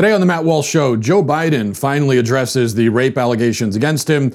Today 0.00 0.14
on 0.14 0.20
the 0.20 0.26
Matt 0.26 0.44
Walsh 0.44 0.66
Show, 0.66 0.96
Joe 0.96 1.22
Biden 1.22 1.76
finally 1.76 2.16
addresses 2.16 2.74
the 2.74 2.88
rape 2.88 3.18
allegations 3.18 3.76
against 3.76 4.08
him, 4.08 4.32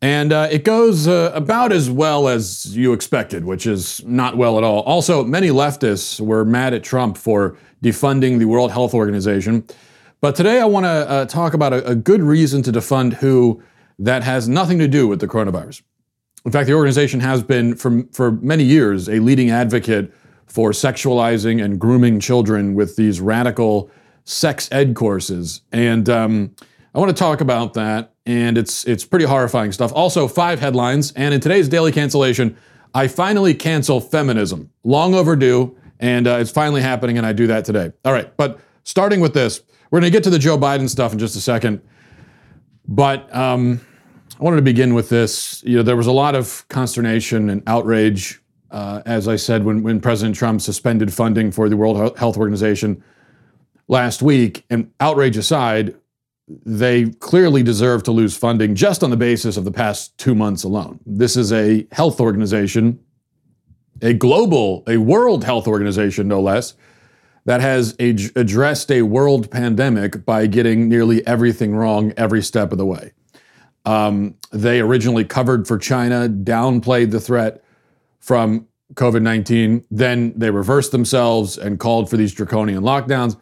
and 0.00 0.32
uh, 0.32 0.46
it 0.48 0.62
goes 0.62 1.08
uh, 1.08 1.32
about 1.34 1.72
as 1.72 1.90
well 1.90 2.28
as 2.28 2.76
you 2.76 2.92
expected, 2.92 3.44
which 3.44 3.66
is 3.66 4.00
not 4.06 4.36
well 4.36 4.58
at 4.58 4.62
all. 4.62 4.82
Also, 4.82 5.24
many 5.24 5.48
leftists 5.48 6.20
were 6.20 6.44
mad 6.44 6.72
at 6.72 6.84
Trump 6.84 7.18
for 7.18 7.58
defunding 7.82 8.38
the 8.38 8.44
World 8.44 8.70
Health 8.70 8.94
Organization. 8.94 9.66
But 10.20 10.36
today 10.36 10.60
I 10.60 10.66
want 10.66 10.84
to 10.84 10.88
uh, 10.88 11.24
talk 11.24 11.52
about 11.52 11.72
a, 11.72 11.84
a 11.84 11.96
good 11.96 12.22
reason 12.22 12.62
to 12.62 12.70
defund 12.70 13.14
WHO 13.14 13.60
that 13.98 14.22
has 14.22 14.48
nothing 14.48 14.78
to 14.78 14.86
do 14.86 15.08
with 15.08 15.18
the 15.18 15.26
coronavirus. 15.26 15.82
In 16.44 16.52
fact, 16.52 16.68
the 16.68 16.74
organization 16.74 17.18
has 17.18 17.42
been, 17.42 17.74
for, 17.74 18.04
for 18.12 18.30
many 18.30 18.62
years, 18.62 19.08
a 19.08 19.18
leading 19.18 19.50
advocate 19.50 20.14
for 20.46 20.70
sexualizing 20.70 21.60
and 21.60 21.80
grooming 21.80 22.20
children 22.20 22.76
with 22.76 22.94
these 22.94 23.20
radical 23.20 23.90
sex 24.28 24.68
ed 24.70 24.94
courses, 24.94 25.62
and 25.72 26.08
um, 26.10 26.54
I 26.94 26.98
want 26.98 27.08
to 27.08 27.18
talk 27.18 27.40
about 27.40 27.74
that. 27.74 28.12
And 28.26 28.58
it's 28.58 28.84
it's 28.86 29.04
pretty 29.06 29.24
horrifying 29.24 29.72
stuff. 29.72 29.90
Also, 29.94 30.28
five 30.28 30.60
headlines, 30.60 31.12
and 31.12 31.32
in 31.32 31.40
today's 31.40 31.66
daily 31.66 31.92
cancellation, 31.92 32.58
I 32.94 33.08
finally 33.08 33.54
cancel 33.54 34.00
feminism. 34.00 34.70
Long 34.84 35.14
overdue, 35.14 35.74
and 35.98 36.26
uh, 36.26 36.36
it's 36.36 36.50
finally 36.50 36.82
happening, 36.82 37.16
and 37.16 37.26
I 37.26 37.32
do 37.32 37.46
that 37.46 37.64
today. 37.64 37.90
All 38.04 38.12
right, 38.12 38.36
but 38.36 38.60
starting 38.84 39.20
with 39.20 39.32
this, 39.32 39.62
we're 39.90 40.00
going 40.00 40.12
to 40.12 40.14
get 40.14 40.24
to 40.24 40.30
the 40.30 40.38
Joe 40.38 40.58
Biden 40.58 40.90
stuff 40.90 41.14
in 41.14 41.18
just 41.18 41.34
a 41.36 41.40
second. 41.40 41.80
But 42.86 43.34
um, 43.34 43.80
I 44.38 44.44
wanted 44.44 44.56
to 44.56 44.62
begin 44.62 44.92
with 44.92 45.08
this. 45.08 45.62
You 45.64 45.76
know, 45.76 45.82
there 45.82 45.96
was 45.96 46.06
a 46.06 46.12
lot 46.12 46.34
of 46.34 46.68
consternation 46.68 47.48
and 47.48 47.62
outrage, 47.66 48.42
uh, 48.70 49.00
as 49.06 49.26
I 49.26 49.36
said, 49.36 49.64
when 49.64 49.82
when 49.82 50.00
President 50.00 50.36
Trump 50.36 50.60
suspended 50.60 51.14
funding 51.14 51.50
for 51.50 51.70
the 51.70 51.78
World 51.78 52.18
Health 52.18 52.36
Organization 52.36 53.02
last 53.88 54.22
week. 54.22 54.64
And 54.70 54.92
outrage 55.00 55.36
aside, 55.36 55.94
they 56.46 57.06
clearly 57.06 57.62
deserve 57.62 58.02
to 58.04 58.12
lose 58.12 58.36
funding 58.36 58.74
just 58.74 59.02
on 59.02 59.10
the 59.10 59.16
basis 59.16 59.56
of 59.56 59.64
the 59.64 59.72
past 59.72 60.16
two 60.18 60.34
months 60.34 60.64
alone. 60.64 61.00
This 61.04 61.36
is 61.36 61.52
a 61.52 61.86
health 61.92 62.20
organization, 62.20 63.00
a 64.00 64.14
global, 64.14 64.84
a 64.86 64.98
world 64.98 65.44
health 65.44 65.66
organization, 65.66 66.28
no 66.28 66.40
less, 66.40 66.74
that 67.44 67.60
has 67.60 67.94
ad- 67.98 68.30
addressed 68.36 68.90
a 68.90 69.02
world 69.02 69.50
pandemic 69.50 70.24
by 70.24 70.46
getting 70.46 70.88
nearly 70.88 71.26
everything 71.26 71.74
wrong 71.74 72.12
every 72.16 72.42
step 72.42 72.72
of 72.72 72.78
the 72.78 72.86
way. 72.86 73.12
Um, 73.84 74.34
they 74.50 74.80
originally 74.80 75.24
covered 75.24 75.66
for 75.66 75.78
China, 75.78 76.28
downplayed 76.28 77.10
the 77.10 77.20
threat 77.20 77.62
from 78.20 78.66
COVID 78.94 79.22
19. 79.22 79.84
Then 79.90 80.32
they 80.36 80.50
reversed 80.50 80.92
themselves 80.92 81.56
and 81.56 81.78
called 81.78 82.10
for 82.10 82.16
these 82.16 82.32
draconian 82.32 82.82
lockdowns 82.82 83.36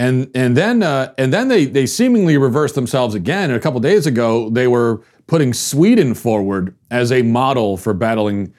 and 0.00 0.30
and 0.34 0.56
then 0.56 0.82
uh, 0.82 1.12
and 1.18 1.30
then 1.30 1.48
they 1.48 1.66
they 1.66 1.84
seemingly 1.84 2.38
reversed 2.38 2.74
themselves 2.74 3.14
again. 3.14 3.50
And 3.50 3.52
a 3.52 3.60
couple 3.60 3.78
days 3.80 4.06
ago, 4.06 4.48
they 4.48 4.66
were 4.66 5.02
putting 5.26 5.52
Sweden 5.52 6.14
forward 6.14 6.74
as 6.90 7.12
a 7.12 7.20
model 7.20 7.76
for 7.76 7.92
battling 7.92 8.54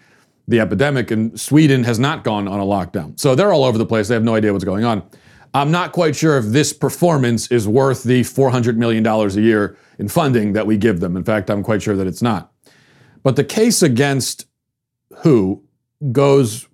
the 0.48 0.60
epidemic, 0.60 1.10
and 1.10 1.38
Sweden 1.40 1.84
has 1.84 1.98
not 1.98 2.24
gone 2.24 2.48
on 2.48 2.60
a 2.60 2.64
lockdown. 2.64 3.20
So 3.20 3.34
they're 3.34 3.52
all 3.52 3.64
over 3.64 3.80
the 3.80 3.88
place. 3.88 4.08
They 4.08 4.14
have 4.14 4.24
no 4.24 4.36
idea 4.36 4.54
what's 4.54 4.64
going 4.64 4.86
on. 4.86 5.02
I'm 5.54 5.72
not 5.72 5.94
quite 5.94 6.16
sure 6.16 6.38
if 6.38 6.46
this 6.46 6.74
performance 6.74 7.52
is 7.52 7.68
worth 7.68 8.04
the 8.04 8.22
$400 8.22 8.78
million 8.78 9.06
a 9.06 9.28
year 9.30 9.78
in 9.98 10.08
funding 10.08 10.54
that 10.54 10.66
we 10.66 10.78
give 10.78 11.00
them. 11.00 11.18
In 11.18 11.24
fact, 11.24 11.50
I'm 11.50 11.64
quite 11.64 11.82
sure 11.82 11.96
that 11.96 12.08
it's 12.08 12.22
not. 12.22 12.54
But 13.24 13.36
the 13.36 13.44
case 13.44 13.82
against 13.82 14.46
WHO 15.24 15.64
goes 16.12 16.68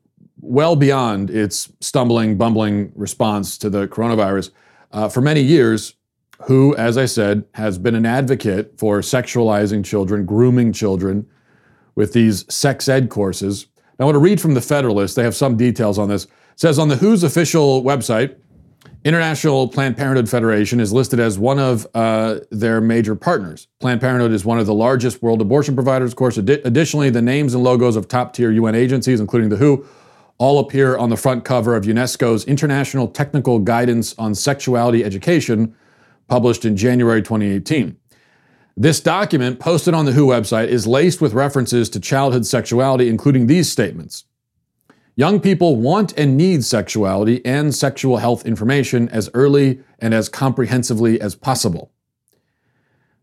well 0.48 0.76
beyond 0.76 1.30
its 1.30 1.72
stumbling, 1.81 2.38
bumbling 2.38 2.92
response 2.95 3.58
to 3.59 3.70
the 3.70 3.88
coronavirus. 3.88 4.52
Uh, 4.92 5.09
for 5.09 5.22
many 5.22 5.42
years, 5.42 5.95
WHO, 6.44 6.76
as 6.78 6.98
I 6.98 7.06
said, 7.06 7.45
has 7.56 7.78
been 7.78 7.95
an 7.95 8.06
advocate 8.06 8.78
for 8.78 9.00
sexualizing 9.00 9.84
children, 9.84 10.26
grooming 10.26 10.72
children 10.72 11.28
with 11.95 12.14
these 12.14 12.45
sex 12.54 12.88
ed 12.88 13.09
courses. 13.09 13.67
Now, 13.99 14.04
I 14.04 14.05
want 14.05 14.16
to 14.16 14.20
read 14.20 14.39
from 14.39 14.54
the 14.54 14.61
Federalist. 14.61 15.16
They 15.16 15.23
have 15.23 15.36
some 15.36 15.58
details 15.58 15.98
on 15.98 16.10
this. 16.10 16.26
It 16.26 16.32
says 16.55 16.80
on 16.80 16.88
the 16.88 16.95
WHO's 16.95 17.23
official 17.23 17.83
website, 17.83 18.38
International 19.04 19.67
Planned 19.67 19.98
Parenthood 19.98 20.30
Federation 20.30 20.80
is 20.80 20.93
listed 20.93 21.20
as 21.20 21.39
one 21.39 21.60
of 21.60 21.88
uh, 21.93 22.39
their 22.52 22.82
major 22.82 23.16
partners. 23.16 23.67
Planned 23.80 24.02
Parenthood 24.02 24.32
is 24.32 24.45
one 24.45 24.60
of 24.60 24.66
the 24.66 24.73
largest 24.73 25.22
world 25.22 25.42
abortion 25.42 25.76
providers, 25.76 26.11
of 26.11 26.16
course. 26.16 26.38
Additionally, 26.38 27.10
the 27.10 27.22
names 27.22 27.54
and 27.54 27.64
logos 27.64 27.95
of 27.95 28.08
top 28.08 28.33
tier 28.33 28.52
UN 28.52 28.76
agencies, 28.76 29.20
including 29.20 29.49
the 29.49 29.58
WHO, 29.58 29.86
all 30.37 30.59
appear 30.59 30.98
on 30.98 31.09
the 31.09 31.17
front 31.17 31.43
cover 31.43 31.75
of 31.75 31.86
UNESCO's 31.86 32.45
International 32.45 33.08
Technical 33.08 33.59
Guidance 33.59 34.14
on 34.17 34.36
Sexuality 34.36 35.03
Education, 35.03 35.75
published 36.27 36.65
in 36.65 36.77
January 36.77 37.21
2018. 37.21 37.98
This 38.75 38.99
document, 38.99 39.59
posted 39.59 39.95
on 39.95 40.05
the 40.05 40.11
WHO 40.11 40.27
website, 40.27 40.67
is 40.67 40.86
laced 40.86 41.20
with 41.20 41.33
references 41.33 41.89
to 41.89 41.99
childhood 41.99 42.45
sexuality, 42.45 43.09
including 43.09 43.48
these 43.48 43.71
statements. 43.71 44.25
Young 45.15 45.39
people 45.39 45.77
want 45.77 46.14
and 46.15 46.37
need 46.37 46.64
sexuality 46.64 47.43
and 47.43 47.73
sexual 47.73 48.17
health 48.17 48.45
information 48.45 49.09
as 49.09 49.31
early 49.33 49.81
and 49.98 50.14
as 50.14 50.30
comprehensively 50.30 51.19
as 51.19 51.33
possible. 51.33 51.92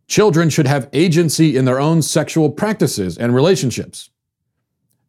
Children 0.08 0.50
should 0.50 0.66
have 0.66 0.88
agency 0.92 1.56
in 1.56 1.66
their 1.66 1.78
own 1.78 2.02
sexual 2.02 2.50
practices 2.50 3.16
and 3.16 3.32
relationships. 3.32 4.10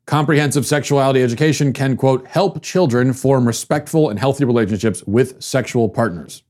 Comprehensive 0.05 0.67
sexuality 0.67 1.23
education 1.23 1.73
can, 1.73 1.97
quote, 1.97 2.27
help 2.27 2.61
children 2.61 3.11
form 3.11 3.47
respectful 3.47 4.09
and 4.09 4.19
healthy 4.19 4.45
relationships 4.45 5.03
with 5.07 5.41
sexual 5.41 5.89
partners. 5.89 6.43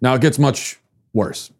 Now 0.00 0.14
it 0.14 0.20
gets 0.20 0.38
much 0.38 0.78
worse. 1.14 1.50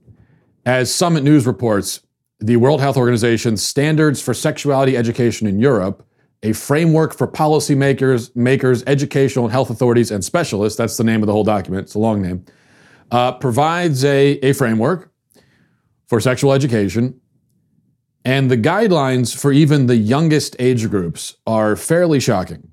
As 0.67 0.95
Summit 0.95 1.25
News 1.25 1.47
reports, 1.47 2.01
the 2.41 2.57
World 2.57 2.81
Health 2.81 2.99
Organization's 2.99 3.63
Standards 3.63 4.21
for 4.21 4.35
Sexuality 4.35 4.97
Education 4.97 5.47
in 5.47 5.59
Europe, 5.59 6.07
a 6.43 6.53
framework 6.53 7.15
for 7.15 7.27
policymakers, 7.27 8.35
makers, 8.37 8.85
educational 8.87 9.47
and 9.47 9.53
health 9.53 9.71
authorities, 9.71 10.11
and 10.11 10.23
specialists, 10.23 10.77
that's 10.77 10.99
the 10.99 11.03
name 11.03 11.23
of 11.23 11.27
the 11.27 11.33
whole 11.33 11.45
document, 11.45 11.85
it's 11.85 11.95
a 11.95 11.99
long 11.99 12.21
name, 12.21 12.45
uh, 13.11 13.33
provides 13.33 14.05
a, 14.05 14.33
a 14.45 14.53
framework 14.53 15.11
for 16.07 16.21
sexual 16.21 16.53
education 16.53 17.19
and 18.29 18.51
the 18.51 18.59
guidelines 18.59 19.35
for 19.35 19.53
even 19.53 19.87
the 19.87 19.97
youngest 19.97 20.55
age 20.59 20.91
groups 20.91 21.37
are 21.47 21.75
fairly 21.77 22.21
shocking. 22.21 22.71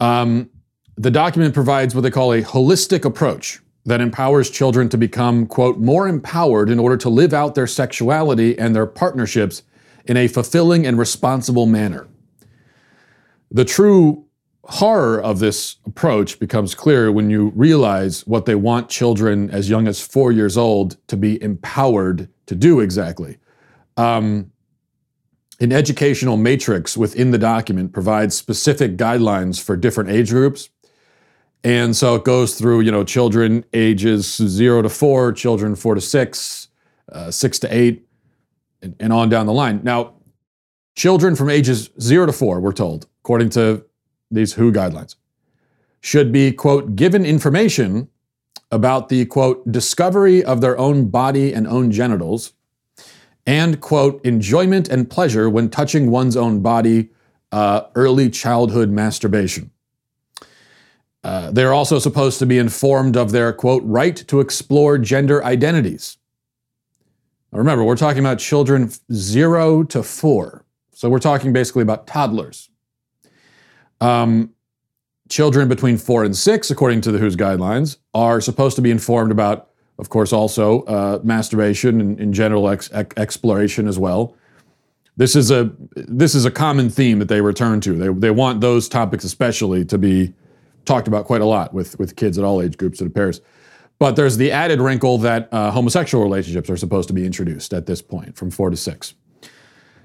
Um, 0.00 0.48
the 0.96 1.10
document 1.10 1.52
provides 1.52 1.94
what 1.94 2.00
they 2.00 2.10
call 2.10 2.32
a 2.32 2.40
holistic 2.40 3.04
approach 3.04 3.60
that 3.84 4.00
empowers 4.00 4.48
children 4.48 4.88
to 4.88 4.96
become, 4.96 5.46
quote, 5.46 5.76
more 5.76 6.08
empowered 6.08 6.70
in 6.70 6.78
order 6.78 6.96
to 6.96 7.10
live 7.10 7.34
out 7.34 7.56
their 7.56 7.66
sexuality 7.66 8.58
and 8.58 8.74
their 8.74 8.86
partnerships 8.86 9.64
in 10.06 10.16
a 10.16 10.26
fulfilling 10.26 10.86
and 10.86 10.96
responsible 10.98 11.66
manner. 11.66 12.08
The 13.50 13.66
true 13.66 14.24
horror 14.64 15.20
of 15.20 15.40
this 15.40 15.76
approach 15.84 16.40
becomes 16.40 16.74
clear 16.74 17.12
when 17.12 17.28
you 17.28 17.52
realize 17.54 18.26
what 18.26 18.46
they 18.46 18.54
want 18.54 18.88
children 18.88 19.50
as 19.50 19.68
young 19.68 19.86
as 19.86 20.00
four 20.00 20.32
years 20.32 20.56
old 20.56 20.96
to 21.08 21.18
be 21.18 21.42
empowered 21.42 22.30
to 22.46 22.54
do 22.54 22.80
exactly. 22.80 23.36
Um, 23.98 24.52
an 25.60 25.72
educational 25.72 26.36
matrix 26.36 26.96
within 26.96 27.32
the 27.32 27.38
document 27.38 27.92
provides 27.92 28.36
specific 28.36 28.96
guidelines 28.96 29.60
for 29.60 29.76
different 29.76 30.08
age 30.10 30.30
groups. 30.30 30.70
And 31.64 31.96
so 31.96 32.14
it 32.14 32.24
goes 32.24 32.54
through, 32.54 32.80
you 32.82 32.92
know, 32.92 33.02
children 33.02 33.64
ages 33.72 34.36
zero 34.36 34.82
to 34.82 34.88
four, 34.88 35.32
children 35.32 35.74
four 35.74 35.96
to 35.96 36.00
six, 36.00 36.68
uh, 37.10 37.32
six 37.32 37.58
to 37.58 37.74
eight, 37.74 38.06
and, 38.80 38.94
and 39.00 39.12
on 39.12 39.28
down 39.28 39.46
the 39.46 39.52
line. 39.52 39.80
Now, 39.82 40.14
children 40.96 41.34
from 41.34 41.50
ages 41.50 41.90
zero 42.00 42.26
to 42.26 42.32
four, 42.32 42.60
we're 42.60 42.72
told, 42.72 43.08
according 43.24 43.50
to 43.50 43.84
these 44.30 44.52
WHO 44.52 44.70
guidelines, 44.70 45.16
should 46.00 46.30
be, 46.30 46.52
quote, 46.52 46.94
given 46.94 47.26
information 47.26 48.08
about 48.70 49.08
the, 49.08 49.24
quote, 49.26 49.70
discovery 49.72 50.44
of 50.44 50.60
their 50.60 50.78
own 50.78 51.08
body 51.08 51.52
and 51.52 51.66
own 51.66 51.90
genitals 51.90 52.52
and, 53.48 53.80
quote, 53.80 54.22
enjoyment 54.26 54.90
and 54.90 55.08
pleasure 55.08 55.48
when 55.48 55.70
touching 55.70 56.10
one's 56.10 56.36
own 56.36 56.60
body, 56.60 57.08
uh, 57.50 57.80
early 57.94 58.28
childhood 58.28 58.90
masturbation. 58.90 59.70
Uh, 61.24 61.50
they're 61.50 61.72
also 61.72 61.98
supposed 61.98 62.38
to 62.38 62.44
be 62.44 62.58
informed 62.58 63.16
of 63.16 63.32
their, 63.32 63.50
quote, 63.54 63.82
right 63.86 64.16
to 64.28 64.40
explore 64.40 64.98
gender 64.98 65.42
identities. 65.42 66.18
Now 67.50 67.60
remember, 67.60 67.84
we're 67.84 67.96
talking 67.96 68.20
about 68.20 68.38
children 68.38 68.92
zero 69.10 69.82
to 69.84 70.02
four. 70.02 70.66
So 70.92 71.08
we're 71.08 71.18
talking 71.18 71.50
basically 71.50 71.82
about 71.82 72.06
toddlers. 72.06 72.68
Um, 73.98 74.52
children 75.30 75.68
between 75.68 75.96
four 75.96 76.22
and 76.22 76.36
six, 76.36 76.70
according 76.70 77.00
to 77.00 77.12
the 77.12 77.18
WHO's 77.18 77.34
guidelines, 77.34 77.96
are 78.12 78.42
supposed 78.42 78.76
to 78.76 78.82
be 78.82 78.90
informed 78.90 79.32
about 79.32 79.67
of 79.98 80.08
course, 80.08 80.32
also 80.32 80.82
uh, 80.82 81.20
masturbation 81.22 82.00
and, 82.00 82.32
general 82.32 82.68
ex- 82.68 82.90
ex- 82.92 83.16
exploration 83.16 83.88
as 83.88 83.98
well. 83.98 84.34
This 85.16 85.34
is 85.34 85.50
a 85.50 85.72
this 85.94 86.36
is 86.36 86.44
a 86.44 86.50
common 86.50 86.90
theme 86.90 87.18
that 87.18 87.28
they 87.28 87.40
return 87.40 87.80
to. 87.80 87.94
They, 87.94 88.08
they 88.08 88.30
want 88.30 88.60
those 88.60 88.88
topics 88.88 89.24
especially 89.24 89.84
to 89.86 89.98
be 89.98 90.32
talked 90.84 91.08
about 91.08 91.24
quite 91.24 91.40
a 91.40 91.44
lot 91.44 91.74
with 91.74 91.98
with 91.98 92.14
kids 92.14 92.38
at 92.38 92.44
all 92.44 92.62
age 92.62 92.76
groups. 92.76 93.00
It 93.00 93.06
appears. 93.08 93.40
But 93.98 94.14
there's 94.14 94.36
the 94.36 94.52
added 94.52 94.80
wrinkle 94.80 95.18
that 95.18 95.48
uh, 95.50 95.72
homosexual 95.72 96.22
relationships 96.22 96.70
are 96.70 96.76
supposed 96.76 97.08
to 97.08 97.14
be 97.14 97.26
introduced 97.26 97.74
at 97.74 97.86
this 97.86 98.00
point, 98.00 98.36
from 98.36 98.50
four 98.52 98.70
to 98.70 98.76
six. 98.76 99.14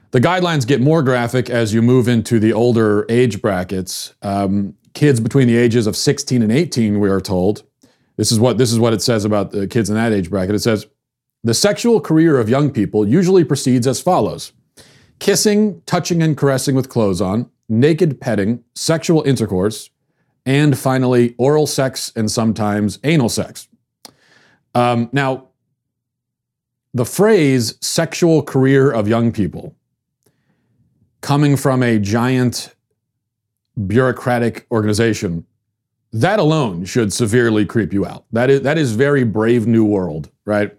The 0.09 0.19
guidelines 0.19 0.65
get 0.65 0.81
more 0.81 1.03
graphic 1.03 1.49
as 1.49 1.73
you 1.73 1.81
move 1.83 2.07
into 2.07 2.39
the 2.39 2.53
older 2.53 3.05
age 3.09 3.41
brackets. 3.41 4.15
Um, 4.23 4.75
kids 4.93 5.19
between 5.19 5.47
the 5.47 5.57
ages 5.57 5.87
of 5.87 5.95
16 5.95 6.41
and 6.41 6.51
18, 6.51 6.99
we 6.99 7.09
are 7.09 7.21
told. 7.21 7.63
This 8.23 8.31
is 8.31 8.39
what 8.39 8.57
this 8.57 8.71
is 8.71 8.79
what 8.79 8.93
it 8.93 9.01
says 9.01 9.25
about 9.25 9.51
the 9.51 9.67
kids 9.67 9.89
in 9.89 9.97
that 9.97 10.13
age 10.13 10.29
bracket. 10.29 10.55
It 10.55 10.59
says 10.59 10.87
the 11.43 11.53
sexual 11.53 11.99
career 11.99 12.39
of 12.39 12.47
young 12.47 12.71
people 12.71 13.05
usually 13.05 13.43
proceeds 13.43 13.85
as 13.85 13.99
follows: 13.99 14.53
kissing, 15.19 15.81
touching, 15.85 16.23
and 16.23 16.37
caressing 16.37 16.73
with 16.73 16.87
clothes 16.87 17.19
on, 17.19 17.51
naked 17.67 18.21
petting, 18.21 18.63
sexual 18.75 19.23
intercourse, 19.23 19.89
and 20.45 20.77
finally 20.79 21.35
oral 21.37 21.67
sex 21.67 22.13
and 22.15 22.31
sometimes 22.31 22.97
anal 23.03 23.27
sex. 23.27 23.67
Um, 24.73 25.09
now, 25.11 25.49
the 26.93 27.03
phrase 27.03 27.77
"sexual 27.81 28.41
career 28.41 28.89
of 28.89 29.05
young 29.05 29.33
people," 29.33 29.75
coming 31.19 31.57
from 31.57 31.83
a 31.83 31.99
giant 31.99 32.73
bureaucratic 33.85 34.65
organization, 34.71 35.45
that 36.13 36.37
alone 36.39 36.85
should 36.85 37.11
severely 37.11 37.65
creep 37.65 37.91
you 37.91 38.05
out. 38.05 38.25
That 38.31 38.49
is, 38.49 38.61
that 38.61 38.77
is 38.77 38.93
very 38.93 39.23
brave 39.23 39.65
new 39.65 39.83
world, 39.83 40.29
right? 40.45 40.77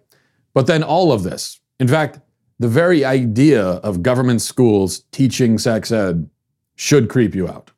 But 0.54 0.68
then 0.68 0.84
all 0.84 1.10
of 1.10 1.24
this, 1.24 1.60
in 1.80 1.88
fact, 1.88 2.20
the 2.60 2.68
very 2.68 3.04
idea 3.04 3.62
of 3.62 4.02
government 4.02 4.40
schools 4.40 5.00
teaching 5.10 5.58
sex 5.58 5.90
ed 5.90 6.30
should 6.76 7.08
creep 7.08 7.34
you 7.34 7.48
out. 7.48 7.72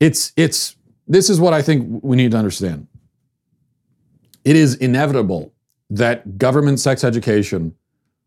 It's, 0.00 0.32
it's, 0.36 0.76
this 1.06 1.28
is 1.28 1.38
what 1.38 1.52
I 1.52 1.60
think 1.60 2.02
we 2.02 2.16
need 2.16 2.30
to 2.30 2.38
understand. 2.38 2.88
It 4.44 4.56
is 4.56 4.74
inevitable 4.76 5.52
that 5.90 6.38
government 6.38 6.80
sex 6.80 7.04
education 7.04 7.74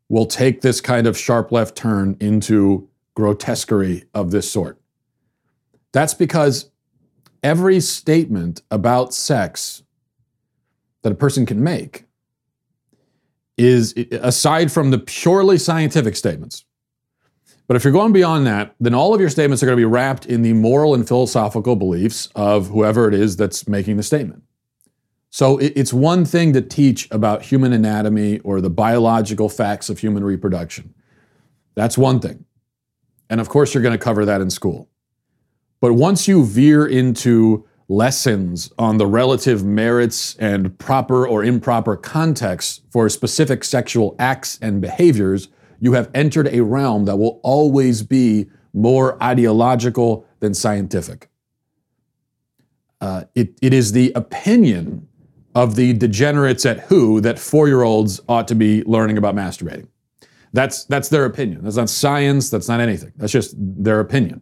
will 0.09 0.27
take 0.27 0.61
this 0.61 0.79
kind 0.81 1.07
of 1.07 1.17
sharp 1.17 1.51
left 1.51 1.75
turn 1.75 2.15
into 2.19 2.87
grotesquerie 3.15 4.05
of 4.13 4.29
this 4.29 4.49
sort. 4.49 4.79
That's 5.91 6.13
because 6.13 6.69
every 7.47 7.79
statement 7.79 8.61
about 8.71 9.13
sex 9.13 9.81
that 11.01 11.13
a 11.13 11.15
person 11.15 11.45
can 11.45 11.63
make 11.63 12.03
is, 13.57 13.93
aside 14.11 14.69
from 14.69 14.91
the 14.91 14.99
purely 14.99 15.57
scientific 15.57 16.17
statements, 16.17 16.65
but 17.67 17.77
if 17.77 17.85
you're 17.85 17.93
going 17.93 18.11
beyond 18.11 18.45
that, 18.47 18.75
then 18.81 18.93
all 18.93 19.13
of 19.13 19.21
your 19.21 19.29
statements 19.29 19.63
are 19.63 19.65
going 19.65 19.77
to 19.77 19.81
be 19.81 19.85
wrapped 19.85 20.25
in 20.25 20.41
the 20.41 20.51
moral 20.51 20.93
and 20.93 21.07
philosophical 21.07 21.77
beliefs 21.77 22.27
of 22.35 22.67
whoever 22.67 23.07
it 23.07 23.13
is 23.13 23.37
that's 23.37 23.65
making 23.65 23.95
the 23.95 24.03
statement. 24.03 24.43
So 25.29 25.57
it's 25.57 25.93
one 25.93 26.25
thing 26.25 26.51
to 26.51 26.61
teach 26.61 27.07
about 27.11 27.43
human 27.43 27.71
anatomy 27.71 28.39
or 28.39 28.59
the 28.59 28.69
biological 28.69 29.47
facts 29.47 29.89
of 29.89 29.99
human 29.99 30.23
reproduction. 30.23 30.93
That's 31.75 31.97
one 31.97 32.19
thing. 32.19 32.43
And 33.29 33.39
of 33.39 33.47
course, 33.47 33.73
you're 33.73 33.83
going 33.83 33.97
to 33.97 34.03
cover 34.03 34.25
that 34.25 34.41
in 34.41 34.49
school. 34.49 34.89
But 35.79 35.93
once 35.93 36.27
you 36.27 36.43
veer 36.45 36.85
into 36.85 37.65
lessons 37.87 38.71
on 38.77 38.97
the 38.97 39.07
relative 39.07 39.63
merits 39.63 40.35
and 40.37 40.77
proper 40.77 41.27
or 41.27 41.43
improper 41.43 41.95
context 41.95 42.83
for 42.91 43.07
specific 43.09 43.63
sexual 43.63 44.15
acts 44.19 44.59
and 44.61 44.81
behaviors, 44.81 45.47
you 45.79 45.93
have 45.93 46.09
entered 46.13 46.47
a 46.47 46.61
realm 46.61 47.05
that 47.05 47.17
will 47.17 47.39
always 47.43 48.03
be 48.03 48.49
more 48.73 49.21
ideological 49.23 50.25
than 50.39 50.53
scientific. 50.53 51.29
Uh, 52.99 53.23
it, 53.35 53.57
it 53.61 53.73
is 53.73 53.91
the 53.91 54.11
opinion 54.15 55.07
of 55.55 55.75
the 55.75 55.93
degenerates 55.93 56.65
at 56.65 56.81
WHO 56.81 57.21
that 57.21 57.39
four 57.39 57.67
year 57.67 57.83
olds 57.83 58.19
ought 58.27 58.47
to 58.47 58.55
be 58.55 58.83
learning 58.83 59.17
about 59.17 59.35
masturbating. 59.35 59.87
That's, 60.53 60.85
that's 60.85 61.09
their 61.09 61.25
opinion. 61.25 61.63
That's 61.63 61.77
not 61.77 61.89
science, 61.89 62.49
that's 62.49 62.67
not 62.67 62.79
anything. 62.79 63.13
That's 63.17 63.31
just 63.31 63.55
their 63.57 63.99
opinion. 63.99 64.41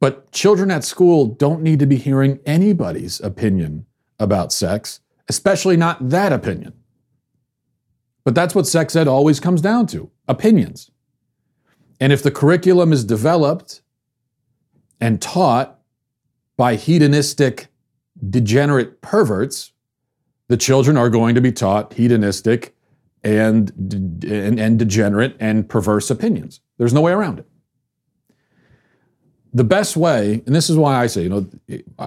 But 0.00 0.30
children 0.32 0.70
at 0.70 0.84
school 0.84 1.26
don't 1.26 1.62
need 1.62 1.78
to 1.80 1.86
be 1.86 1.96
hearing 1.96 2.38
anybody's 2.46 3.20
opinion 3.20 3.86
about 4.18 4.52
sex, 4.52 5.00
especially 5.28 5.76
not 5.76 6.10
that 6.10 6.32
opinion. 6.32 6.72
But 8.24 8.34
that's 8.34 8.54
what 8.54 8.66
sex 8.66 8.94
ed 8.94 9.08
always 9.08 9.40
comes 9.40 9.60
down 9.60 9.86
to 9.88 10.10
opinions. 10.28 10.90
And 12.00 12.12
if 12.12 12.22
the 12.22 12.30
curriculum 12.30 12.92
is 12.92 13.04
developed 13.04 13.80
and 15.00 15.20
taught 15.20 15.80
by 16.56 16.76
hedonistic, 16.76 17.68
degenerate 18.28 19.00
perverts, 19.00 19.72
the 20.48 20.56
children 20.56 20.96
are 20.96 21.10
going 21.10 21.34
to 21.34 21.40
be 21.40 21.52
taught 21.52 21.94
hedonistic 21.94 22.74
and, 23.24 23.72
and, 24.24 24.60
and 24.60 24.78
degenerate 24.78 25.36
and 25.40 25.68
perverse 25.68 26.10
opinions. 26.10 26.60
There's 26.78 26.94
no 26.94 27.00
way 27.00 27.12
around 27.12 27.40
it 27.40 27.46
the 29.52 29.64
best 29.64 29.96
way, 29.96 30.42
and 30.46 30.54
this 30.54 30.68
is 30.68 30.76
why 30.76 30.96
I 30.96 31.06
say, 31.06 31.22
you 31.22 31.28
know, 31.28 31.46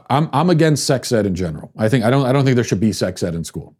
I'm, 0.09 0.29
I'm 0.31 0.49
against 0.49 0.85
sex 0.85 1.11
ed 1.11 1.25
in 1.25 1.35
general. 1.35 1.71
I 1.77 1.89
think 1.89 2.03
I 2.03 2.09
don't 2.09 2.25
I 2.25 2.31
don't 2.31 2.45
think 2.45 2.55
there 2.55 2.63
should 2.63 2.79
be 2.79 2.93
sex 2.93 3.23
ed 3.23 3.35
in 3.35 3.43
school. 3.43 3.75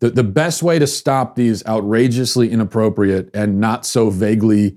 The, 0.00 0.10
the 0.10 0.24
best 0.24 0.62
way 0.62 0.78
to 0.78 0.86
stop 0.86 1.36
these 1.36 1.64
outrageously 1.66 2.50
inappropriate 2.50 3.30
and 3.34 3.60
not 3.60 3.86
so 3.86 4.10
vaguely 4.10 4.76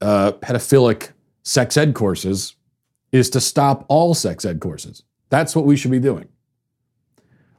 uh, 0.00 0.32
pedophilic 0.32 1.12
sex 1.44 1.76
ed 1.76 1.94
courses 1.94 2.56
is 3.12 3.30
to 3.30 3.40
stop 3.40 3.86
all 3.88 4.12
sex 4.12 4.44
ed 4.44 4.60
courses. 4.60 5.02
That's 5.30 5.56
what 5.56 5.64
we 5.64 5.76
should 5.76 5.92
be 5.92 6.00
doing. 6.00 6.28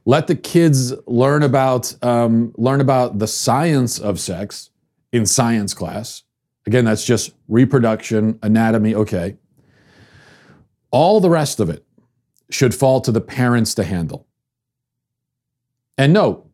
Let 0.04 0.26
the 0.26 0.36
kids 0.36 0.94
learn 1.06 1.42
about 1.42 1.94
um, 2.04 2.54
learn 2.56 2.80
about 2.80 3.18
the 3.18 3.26
science 3.26 3.98
of 3.98 4.20
sex 4.20 4.70
in 5.12 5.26
science 5.26 5.74
class 5.74 6.22
Again, 6.68 6.84
that's 6.84 7.02
just 7.02 7.32
reproduction, 7.48 8.38
anatomy, 8.42 8.94
okay. 8.94 9.38
All 10.90 11.18
the 11.18 11.30
rest 11.30 11.60
of 11.60 11.70
it 11.70 11.82
should 12.50 12.74
fall 12.74 13.00
to 13.00 13.10
the 13.10 13.22
parents 13.22 13.72
to 13.76 13.84
handle. 13.84 14.26
And 15.96 16.12
no, 16.12 16.44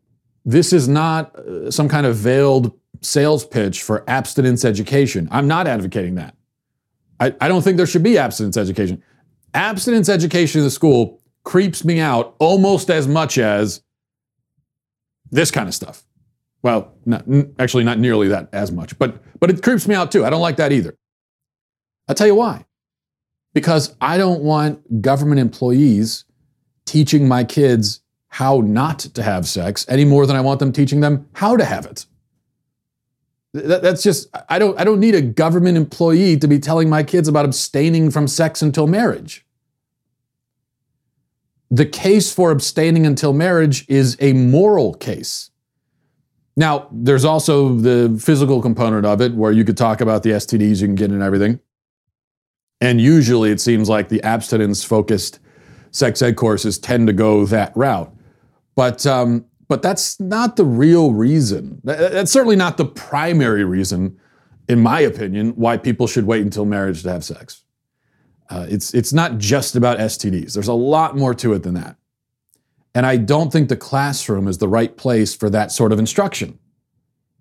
this 0.44 0.72
is 0.72 0.86
not 0.86 1.34
uh, 1.34 1.68
some 1.68 1.88
kind 1.88 2.06
of 2.06 2.14
veiled 2.14 2.70
sales 3.00 3.44
pitch 3.44 3.82
for 3.82 4.08
abstinence 4.08 4.64
education. 4.64 5.26
I'm 5.32 5.48
not 5.48 5.66
advocating 5.66 6.14
that. 6.14 6.36
I, 7.18 7.34
I 7.40 7.48
don't 7.48 7.62
think 7.62 7.76
there 7.76 7.84
should 7.84 8.04
be 8.04 8.16
abstinence 8.16 8.56
education. 8.56 9.02
Abstinence 9.52 10.08
education 10.08 10.60
in 10.60 10.64
the 10.64 10.70
school 10.70 11.20
creeps 11.42 11.84
me 11.84 11.98
out 11.98 12.36
almost 12.38 12.88
as 12.88 13.08
much 13.08 13.36
as 13.36 13.82
this 15.32 15.50
kind 15.50 15.66
of 15.66 15.74
stuff. 15.74 16.04
Well, 16.62 16.94
not, 17.04 17.24
actually, 17.58 17.82
not 17.82 17.98
nearly 17.98 18.28
that 18.28 18.48
as 18.52 18.70
much, 18.70 18.96
but, 18.96 19.20
but 19.44 19.50
it 19.50 19.62
creeps 19.62 19.86
me 19.86 19.94
out 19.94 20.10
too. 20.10 20.24
I 20.24 20.30
don't 20.30 20.40
like 20.40 20.56
that 20.56 20.72
either. 20.72 20.96
I'll 22.08 22.14
tell 22.14 22.26
you 22.26 22.34
why. 22.34 22.64
Because 23.52 23.94
I 24.00 24.16
don't 24.16 24.40
want 24.40 25.02
government 25.02 25.38
employees 25.38 26.24
teaching 26.86 27.28
my 27.28 27.44
kids 27.44 28.00
how 28.28 28.62
not 28.62 29.00
to 29.00 29.22
have 29.22 29.46
sex 29.46 29.84
any 29.86 30.06
more 30.06 30.26
than 30.26 30.34
I 30.34 30.40
want 30.40 30.60
them 30.60 30.72
teaching 30.72 31.00
them 31.00 31.28
how 31.34 31.58
to 31.58 31.64
have 31.66 31.84
it. 31.84 32.06
That, 33.52 33.82
that's 33.82 34.02
just 34.02 34.34
I 34.48 34.58
don't 34.58 34.80
I 34.80 34.84
don't 34.84 34.98
need 34.98 35.14
a 35.14 35.20
government 35.20 35.76
employee 35.76 36.38
to 36.38 36.48
be 36.48 36.58
telling 36.58 36.88
my 36.88 37.02
kids 37.02 37.28
about 37.28 37.44
abstaining 37.44 38.10
from 38.10 38.26
sex 38.26 38.62
until 38.62 38.86
marriage. 38.86 39.44
The 41.70 41.84
case 41.84 42.32
for 42.32 42.50
abstaining 42.50 43.04
until 43.04 43.34
marriage 43.34 43.84
is 43.90 44.16
a 44.20 44.32
moral 44.32 44.94
case. 44.94 45.50
Now, 46.56 46.88
there's 46.92 47.24
also 47.24 47.74
the 47.74 48.16
physical 48.20 48.62
component 48.62 49.04
of 49.04 49.20
it 49.20 49.34
where 49.34 49.50
you 49.50 49.64
could 49.64 49.76
talk 49.76 50.00
about 50.00 50.22
the 50.22 50.30
STDs 50.30 50.80
you 50.80 50.86
can 50.86 50.94
get 50.94 51.10
and 51.10 51.22
everything. 51.22 51.58
And 52.80 53.00
usually 53.00 53.50
it 53.50 53.60
seems 53.60 53.88
like 53.88 54.08
the 54.08 54.22
abstinence 54.22 54.84
focused 54.84 55.40
sex 55.90 56.22
ed 56.22 56.36
courses 56.36 56.78
tend 56.78 57.06
to 57.06 57.12
go 57.12 57.44
that 57.46 57.76
route. 57.76 58.14
But, 58.76 59.06
um, 59.06 59.46
but 59.68 59.82
that's 59.82 60.20
not 60.20 60.56
the 60.56 60.64
real 60.64 61.12
reason. 61.12 61.80
That's 61.84 62.30
certainly 62.30 62.56
not 62.56 62.76
the 62.76 62.84
primary 62.84 63.64
reason, 63.64 64.18
in 64.68 64.80
my 64.80 65.00
opinion, 65.00 65.50
why 65.50 65.76
people 65.76 66.06
should 66.06 66.26
wait 66.26 66.42
until 66.42 66.64
marriage 66.64 67.02
to 67.02 67.10
have 67.10 67.24
sex. 67.24 67.64
Uh, 68.50 68.66
it's, 68.68 68.92
it's 68.92 69.12
not 69.12 69.38
just 69.38 69.74
about 69.74 69.98
STDs, 69.98 70.52
there's 70.52 70.68
a 70.68 70.74
lot 70.74 71.16
more 71.16 71.34
to 71.34 71.52
it 71.54 71.62
than 71.62 71.74
that. 71.74 71.96
And 72.94 73.04
I 73.04 73.16
don't 73.16 73.52
think 73.52 73.68
the 73.68 73.76
classroom 73.76 74.46
is 74.46 74.58
the 74.58 74.68
right 74.68 74.96
place 74.96 75.34
for 75.34 75.50
that 75.50 75.72
sort 75.72 75.92
of 75.92 75.98
instruction. 75.98 76.58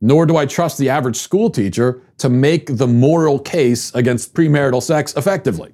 Nor 0.02 0.26
do 0.26 0.36
I 0.36 0.46
trust 0.46 0.78
the 0.78 0.90
average 0.90 1.16
school 1.16 1.50
teacher 1.50 2.02
to 2.18 2.28
make 2.28 2.78
the 2.78 2.88
moral 2.88 3.40
case 3.40 3.94
against 3.94 4.34
premarital 4.34 4.82
sex 4.82 5.16
effectively. 5.16 5.74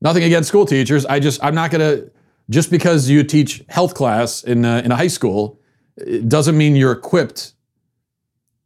Nothing 0.00 0.22
against 0.22 0.48
school 0.48 0.64
teachers. 0.64 1.04
I 1.04 1.20
just, 1.20 1.42
I'm 1.44 1.54
not 1.54 1.70
going 1.70 1.80
to, 1.80 2.10
just 2.48 2.70
because 2.70 3.10
you 3.10 3.22
teach 3.22 3.62
health 3.68 3.94
class 3.94 4.42
in 4.44 4.64
a, 4.64 4.78
in 4.78 4.92
a 4.92 4.96
high 4.96 5.08
school, 5.08 5.60
it 5.96 6.28
doesn't 6.28 6.56
mean 6.56 6.76
you're 6.76 6.92
equipped 6.92 7.52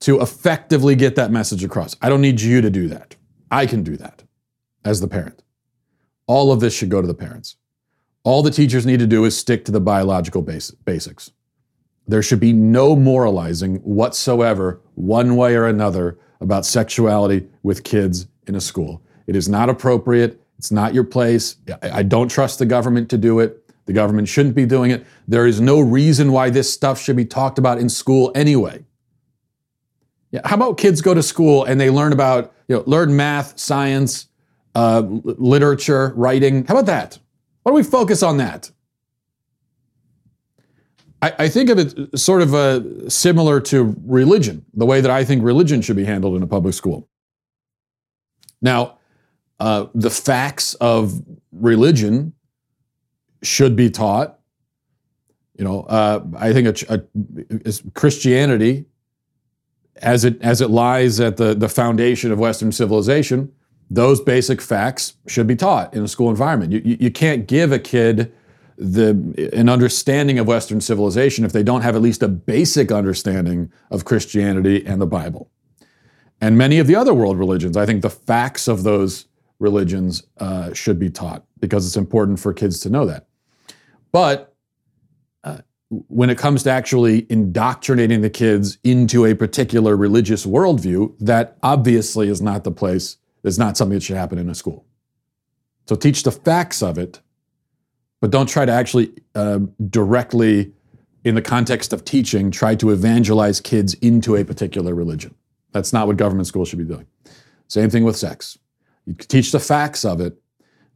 to 0.01 0.21
effectively 0.21 0.95
get 0.95 1.17
that 1.17 1.31
message 1.31 1.65
across. 1.65 1.97
I 2.03 2.09
don't 2.09 2.21
need 2.21 2.41
you 2.41 2.61
to 2.61 2.71
do 2.71 2.89
that. 2.89 3.17
I 3.51 3.67
can 3.67 3.83
do 3.83 3.97
that 3.97 4.23
as 4.85 5.01
the 5.01 5.09
parent. 5.09 5.43
All 6.27 6.53
of 6.53 6.61
this 6.61 6.75
should 6.75 6.91
go 6.91 7.01
to 7.01 7.07
the 7.07 7.15
parents 7.15 7.57
All 8.25 8.43
the 8.43 8.51
teachers 8.51 8.87
need 8.87 9.01
to 9.01 9.07
do 9.07 9.25
is 9.25 9.37
stick 9.37 9.65
to 9.67 9.73
the 9.73 9.81
biological 9.81 10.43
basics. 10.43 11.31
There 12.09 12.23
should 12.23 12.41
be 12.41 12.53
no 12.53 12.97
moralizing 12.97 13.77
whatsoever, 13.77 14.81
one 14.95 15.37
way 15.37 15.55
or 15.55 15.67
another, 15.67 16.19
about 16.41 16.67
sexuality 16.67 17.47
with 17.63 17.85
kids 17.85 18.27
in 18.47 18.55
a 18.55 18.61
school. 18.61 19.03
It 19.27 19.37
is 19.37 19.49
not 19.49 19.69
appropriate. 19.69 20.41
It's 20.59 20.71
not 20.71 20.95
your 20.95 21.05
place. 21.05 21.57
I 21.83 22.03
don't 22.03 22.29
trust 22.29 22.59
the 22.59 22.67
government 22.67 23.11
to 23.11 23.19
do 23.19 23.41
it. 23.41 23.61
The 23.87 23.93
government 23.93 24.29
shouldn't 24.29 24.55
be 24.55 24.65
doing 24.65 24.91
it. 24.91 25.07
There 25.29 25.47
is 25.47 25.61
no 25.61 25.81
reason 25.81 26.33
why 26.33 26.49
this 26.49 26.73
stuff 26.73 27.01
should 27.01 27.17
be 27.17 27.27
talked 27.27 27.59
about 27.59 27.79
in 27.79 27.89
school 27.89 28.33
anyway. 28.35 28.85
Yeah, 30.31 30.41
how 30.45 30.57
about 30.57 30.79
kids 30.79 31.03
go 31.03 31.13
to 31.13 31.23
school 31.23 31.65
and 31.65 31.79
they 31.79 31.91
learn 31.91 32.13
about, 32.13 32.55
you 32.69 32.77
know, 32.77 32.85
learn 32.87 33.15
math, 33.15 33.59
science, 33.59 34.29
uh, 34.75 35.03
literature, 35.07 36.13
writing? 36.17 36.65
How 36.65 36.75
about 36.75 36.87
that? 36.87 37.19
Why 37.65 37.71
don't 37.71 37.77
we 37.77 37.83
focus 37.83 38.23
on 38.23 38.37
that? 38.37 38.71
I, 41.39 41.49
think 41.49 41.71
of 41.71 41.79
it 41.79 42.19
sort 42.19 42.43
of 42.43 42.53
uh, 42.53 43.09
similar 43.09 43.59
to 43.63 43.97
religion, 44.05 44.67
the 44.75 44.85
way 44.85 45.01
that 45.01 45.11
I 45.11 45.25
think 45.25 45.43
religion 45.43 45.81
should 45.81 45.97
be 45.97 46.05
handled 46.05 46.37
in 46.37 46.43
a 46.43 46.47
public 46.47 46.75
school. 46.75 47.09
Now, 48.61 48.99
uh, 49.59 49.87
the 49.95 50.11
facts 50.11 50.75
of 50.75 51.23
religion 51.51 52.35
should 53.43 53.75
be 53.75 53.89
taught. 53.89 54.39
You 55.57 55.65
know, 55.65 55.85
uh, 55.85 56.25
I 56.37 56.53
think 56.53 56.83
a, 56.91 57.05
a, 57.25 57.73
Christianity, 57.95 58.85
as 59.97 60.27
it 60.27 60.43
as 60.43 60.61
it 60.61 60.69
lies 60.69 61.21
at 61.21 61.39
the 61.39 61.55
the 61.55 61.71
foundation 61.71 62.33
of 62.33 62.39
Western 62.39 62.71
civilization, 62.71 63.51
those 63.91 64.21
basic 64.21 64.61
facts 64.61 65.15
should 65.27 65.47
be 65.47 65.57
taught 65.57 65.95
in 65.95 66.03
a 66.03 66.09
school 66.09 66.31
environment. 66.31 66.73
You, 66.73 66.83
you, 66.85 66.97
you 67.01 67.11
can't 67.11 67.47
give 67.47 67.73
a 67.73 67.79
kid 67.79 68.33
the 68.77 69.11
an 69.53 69.69
understanding 69.69 70.39
of 70.39 70.49
Western 70.49 70.81
civilization 70.81 71.45
if 71.45 71.53
they 71.53 71.63
don't 71.63 71.83
have 71.83 71.95
at 71.95 72.03
least 72.03 72.23
a 72.23 72.29
basic 72.29 72.91
understanding 72.91 73.71
of 73.91 74.05
Christianity 74.05 74.85
and 74.85 75.01
the 75.01 75.07
Bible. 75.07 75.51
And 76.41 76.59
many 76.59 76.79
of 76.79 76.87
the 76.87 76.97
other 76.97 77.15
world 77.15 77.39
religions, 77.39 77.77
I 77.77 77.87
think 77.87 78.03
the 78.03 78.11
facts 78.11 78.67
of 78.67 78.83
those 78.83 79.27
religions 79.61 80.25
uh, 80.39 80.73
should 80.73 80.99
be 80.99 81.09
taught 81.09 81.45
because 81.61 81.87
it's 81.87 81.97
important 81.97 82.41
for 82.41 82.53
kids 82.53 82.81
to 82.81 82.91
know 82.91 83.07
that. 83.07 83.27
But 84.11 84.55
uh, 85.45 85.59
when 85.89 86.29
it 86.29 86.37
comes 86.37 86.65
to 86.65 86.71
actually 86.71 87.27
indoctrinating 87.31 88.21
the 88.21 88.31
kids 88.31 88.79
into 88.83 89.25
a 89.25 89.35
particular 89.35 89.97
religious 89.97 90.45
worldview, 90.45 91.15
that 91.21 91.57
obviously 91.63 92.29
is 92.29 92.43
not 92.43 92.65
the 92.65 92.73
place, 92.73 93.17
is 93.45 93.59
not 93.59 93.77
something 93.77 93.95
that 93.95 94.03
should 94.03 94.17
happen 94.17 94.39
in 94.39 94.49
a 94.49 94.55
school. 94.55 94.85
So 95.87 95.97
teach 95.97 96.23
the 96.23 96.33
facts 96.33 96.83
of 96.83 96.99
it, 96.99 97.21
but 98.21 98.31
don't 98.31 98.49
try 98.49 98.65
to 98.65 98.73
actually 98.73 99.13
uh, 99.35 99.61
directly, 99.91 100.73
in 101.25 101.35
the 101.35 101.43
context 101.43 101.93
of 101.93 102.05
teaching, 102.05 102.51
try 102.51 102.75
to 102.77 102.91
evangelize 102.91 103.61
kids 103.61 103.95
into 103.95 104.35
a 104.37 104.45
particular 104.45 104.95
religion. 104.95 105.35
That's 105.73 105.93
not 105.93 106.07
what 106.07 106.17
government 106.17 106.47
schools 106.47 106.69
should 106.69 106.79
be 106.79 106.85
doing. 106.85 107.07
Same 107.69 107.91
thing 107.91 108.05
with 108.05 108.17
sex. 108.17 108.59
You 109.07 109.15
teach 109.15 109.53
the 109.53 109.61
facts 109.61 110.05
of 110.05 110.21
it, 110.21 110.41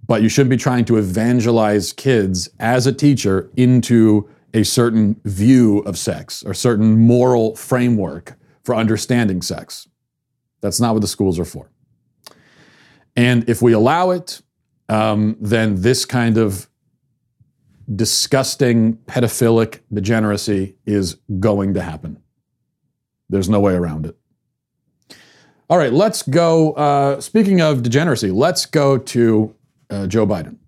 but 0.06 0.22
you 0.22 0.28
shouldn't 0.28 0.50
be 0.50 0.56
trying 0.56 0.86
to 0.86 0.96
evangelize 0.96 1.92
kids 1.92 2.48
as 2.58 2.86
a 2.86 2.92
teacher 2.92 3.50
into 3.56 4.28
a 4.54 4.62
certain 4.62 5.20
view 5.24 5.80
of 5.80 5.98
sex 5.98 6.42
or 6.44 6.54
certain 6.54 6.98
moral 6.98 7.54
framework 7.56 8.38
for 8.64 8.74
understanding 8.74 9.42
sex. 9.42 9.86
That's 10.60 10.80
not 10.80 10.94
what 10.94 11.02
the 11.02 11.08
schools 11.08 11.38
are 11.38 11.44
for. 11.44 11.70
And 13.18 13.48
if 13.50 13.60
we 13.60 13.72
allow 13.72 14.10
it, 14.10 14.42
um, 14.88 15.36
then 15.40 15.82
this 15.82 16.04
kind 16.04 16.38
of 16.38 16.70
disgusting 17.92 18.94
pedophilic 19.08 19.80
degeneracy 19.92 20.76
is 20.86 21.16
going 21.40 21.74
to 21.74 21.82
happen. 21.82 22.22
There's 23.28 23.48
no 23.48 23.58
way 23.58 23.74
around 23.74 24.06
it. 24.06 24.16
All 25.68 25.78
right, 25.78 25.92
let's 25.92 26.22
go. 26.22 26.74
Uh, 26.74 27.20
speaking 27.20 27.60
of 27.60 27.82
degeneracy, 27.82 28.30
let's 28.30 28.66
go 28.66 28.96
to 28.96 29.52
uh, 29.90 30.06
Joe 30.06 30.24
Biden. 30.24 30.58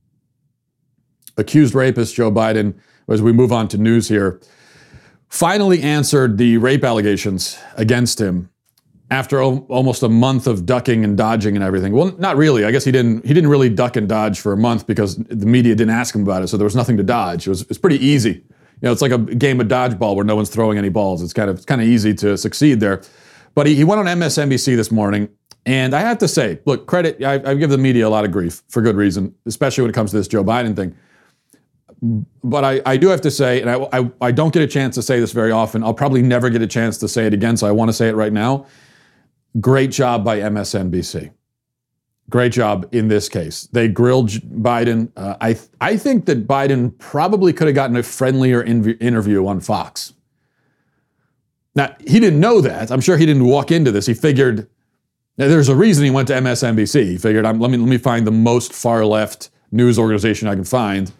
Accused 1.37 1.73
rapist 1.77 2.17
Joe 2.17 2.33
Biden, 2.33 2.75
as 3.09 3.23
we 3.23 3.33
move 3.33 3.53
on 3.53 3.69
to 3.69 3.79
news 3.79 4.09
here, 4.09 4.41
finally 5.29 5.83
answered 5.83 6.37
the 6.37 6.57
rape 6.57 6.83
allegations 6.83 7.61
against 7.77 8.21
him 8.21 8.50
after 9.11 9.43
almost 9.43 10.03
a 10.03 10.09
month 10.09 10.47
of 10.47 10.65
ducking 10.65 11.05
and 11.05 11.17
dodging 11.17 11.57
and 11.57 11.65
everything. 11.65 11.93
Well, 11.93 12.15
not 12.19 12.37
really. 12.37 12.65
I 12.65 12.71
guess 12.71 12.85
he 12.85 12.93
didn't. 12.93 13.27
He 13.27 13.35
didn't 13.35 13.51
really 13.51 13.69
duck 13.69 13.97
and 13.97 14.09
dodge 14.09 14.41
for 14.41 14.53
a 14.53 14.57
month 14.57 14.87
because 14.87 15.17
the 15.17 15.47
media 15.47 15.75
didn't 15.75 15.95
ask 15.95 16.15
him 16.15 16.23
about 16.23 16.43
it, 16.43 16.49
so 16.49 16.57
there 16.57 16.65
was 16.65 16.77
nothing 16.77 16.97
to 16.97 17.03
dodge. 17.03 17.47
It 17.47 17.51
was, 17.51 17.63
it 17.63 17.69
was 17.69 17.79
pretty 17.79 18.05
easy. 18.05 18.31
You 18.31 18.87
know, 18.87 18.93
it's 18.93 19.03
like 19.03 19.13
a 19.13 19.19
game 19.19 19.61
of 19.61 19.69
dodgeball 19.69 20.15
where 20.15 20.25
no 20.25 20.37
one's 20.37 20.49
throwing 20.49 20.79
any 20.79 20.89
balls. 20.89 21.23
It's 21.23 21.33
kind 21.33 21.51
of 21.51 21.57
it's 21.57 21.67
kind 21.67 21.81
of 21.81 21.89
easy 21.89 22.15
to 22.15 22.39
succeed 22.39 22.81
there. 22.81 23.03
But 23.55 23.67
he, 23.67 23.75
he 23.75 23.85
went 23.85 23.99
on 23.99 24.07
MSNBC 24.07 24.77
this 24.77 24.93
morning, 24.93 25.29
and 25.67 25.93
I 25.93 26.01
have 26.01 26.19
to 26.19 26.29
say, 26.29 26.61
look, 26.65 26.87
credit, 26.87 27.23
I, 27.23 27.35
I 27.51 27.55
give 27.55 27.71
the 27.71 27.79
media 27.79 28.07
a 28.07 28.11
lot 28.11 28.25
of 28.25 28.31
grief 28.31 28.63
for 28.69 28.81
good 28.81 28.97
reason, 28.97 29.35
especially 29.45 29.83
when 29.83 29.91
it 29.91 29.95
comes 29.95 30.13
to 30.13 30.19
this 30.19 30.29
Joe 30.29 30.45
Biden 30.45 30.77
thing. 30.77 30.97
But 32.43 32.65
I, 32.65 32.81
I 32.87 32.97
do 32.97 33.09
have 33.09 33.21
to 33.23 33.31
say, 33.31 33.61
and 33.61 33.69
I, 33.69 33.89
I, 33.93 34.11
I 34.21 34.31
don't 34.31 34.55
get 34.55 34.63
a 34.63 34.67
chance 34.67 34.95
to 34.95 35.03
say 35.03 35.21
this 35.21 35.33
very 35.33 35.51
often. 35.51 35.83
I'll 35.83 35.93
probably 35.93 36.23
never 36.23 36.49
get 36.49 36.63
a 36.63 36.67
chance 36.67 36.97
to 36.99 37.09
say 37.09 37.27
it 37.27 37.35
again, 37.35 37.57
so 37.57 37.67
I 37.67 37.73
want 37.73 37.89
to 37.89 37.93
say 37.93 38.09
it 38.09 38.15
right 38.15 38.33
now. 38.33 38.67
Great 39.59 39.91
job 39.91 40.25
by 40.25 40.39
MSNBC. 40.39 41.33
Great 42.29 42.53
job 42.53 42.89
in 42.93 43.09
this 43.09 43.29
case. 43.29 43.69
They 43.73 43.89
grilled 43.89 44.29
Biden. 44.31 45.11
Uh, 45.17 45.37
I, 45.41 45.59
I 45.81 45.97
think 45.97 46.27
that 46.27 46.47
Biden 46.47 46.97
probably 46.99 47.53
could 47.53 47.67
have 47.67 47.75
gotten 47.75 47.97
a 47.97 48.05
friendlier 48.05 48.63
inv- 48.63 49.03
interview 49.03 49.45
on 49.47 49.59
Fox. 49.59 50.15
Now, 51.75 51.97
he 52.07 52.21
didn't 52.21 52.39
know 52.39 52.61
that. 52.61 52.93
I'm 52.93 53.01
sure 53.01 53.17
he 53.17 53.27
didn't 53.27 53.47
walk 53.47 53.73
into 53.73 53.91
this. 53.91 54.07
He 54.07 54.15
figured 54.15 54.69
there's 55.37 55.69
a 55.69 55.75
reason 55.75 56.05
he 56.05 56.11
went 56.11 56.29
to 56.29 56.35
MSNBC. 56.35 57.05
He 57.05 57.19
figured, 57.19 57.45
let, 57.45 57.57
me, 57.57 57.77
let 57.77 57.89
me 57.89 57.99
find 57.99 58.27
the 58.27 58.33
most 58.33 58.73
far 58.73 59.05
left 59.05 59.51
news 59.73 59.99
organization 59.99 60.47
I 60.49 60.55
can 60.55 60.65
find. 60.65 61.13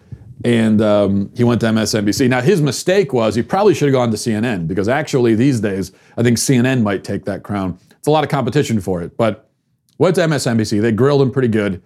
And 0.45 0.81
um, 0.81 1.31
he 1.37 1.45
went 1.45 1.61
to 1.63 1.67
MSNBC. 1.67 2.29
Now, 2.29 2.41
his 2.41 2.63
mistake 2.63 3.13
was 3.13 3.35
he 3.35 3.43
probably 3.43 3.75
should 3.75 3.87
have 3.87 3.95
gone 3.95 4.11
to 4.11 4.17
CNN 4.17 4.69
because 4.69 4.89
actually, 4.89 5.35
these 5.35 5.61
days, 5.61 5.93
I 6.17 6.23
think 6.23 6.39
CNN 6.39 6.83
might 6.83 7.05
take 7.05 7.25
that 7.27 7.43
crown. 7.43 7.79
It's 8.01 8.09
a 8.09 8.11
lot 8.11 8.25
of 8.25 8.31
competition 8.31 8.81
for 8.81 9.03
it. 9.03 9.17
But 9.17 9.51
went 9.99 10.15
to 10.17 10.23
MSNBC. 10.23 10.81
They 10.81 10.91
grilled 10.91 11.21
him 11.21 11.31
pretty 11.31 11.49
good. 11.49 11.83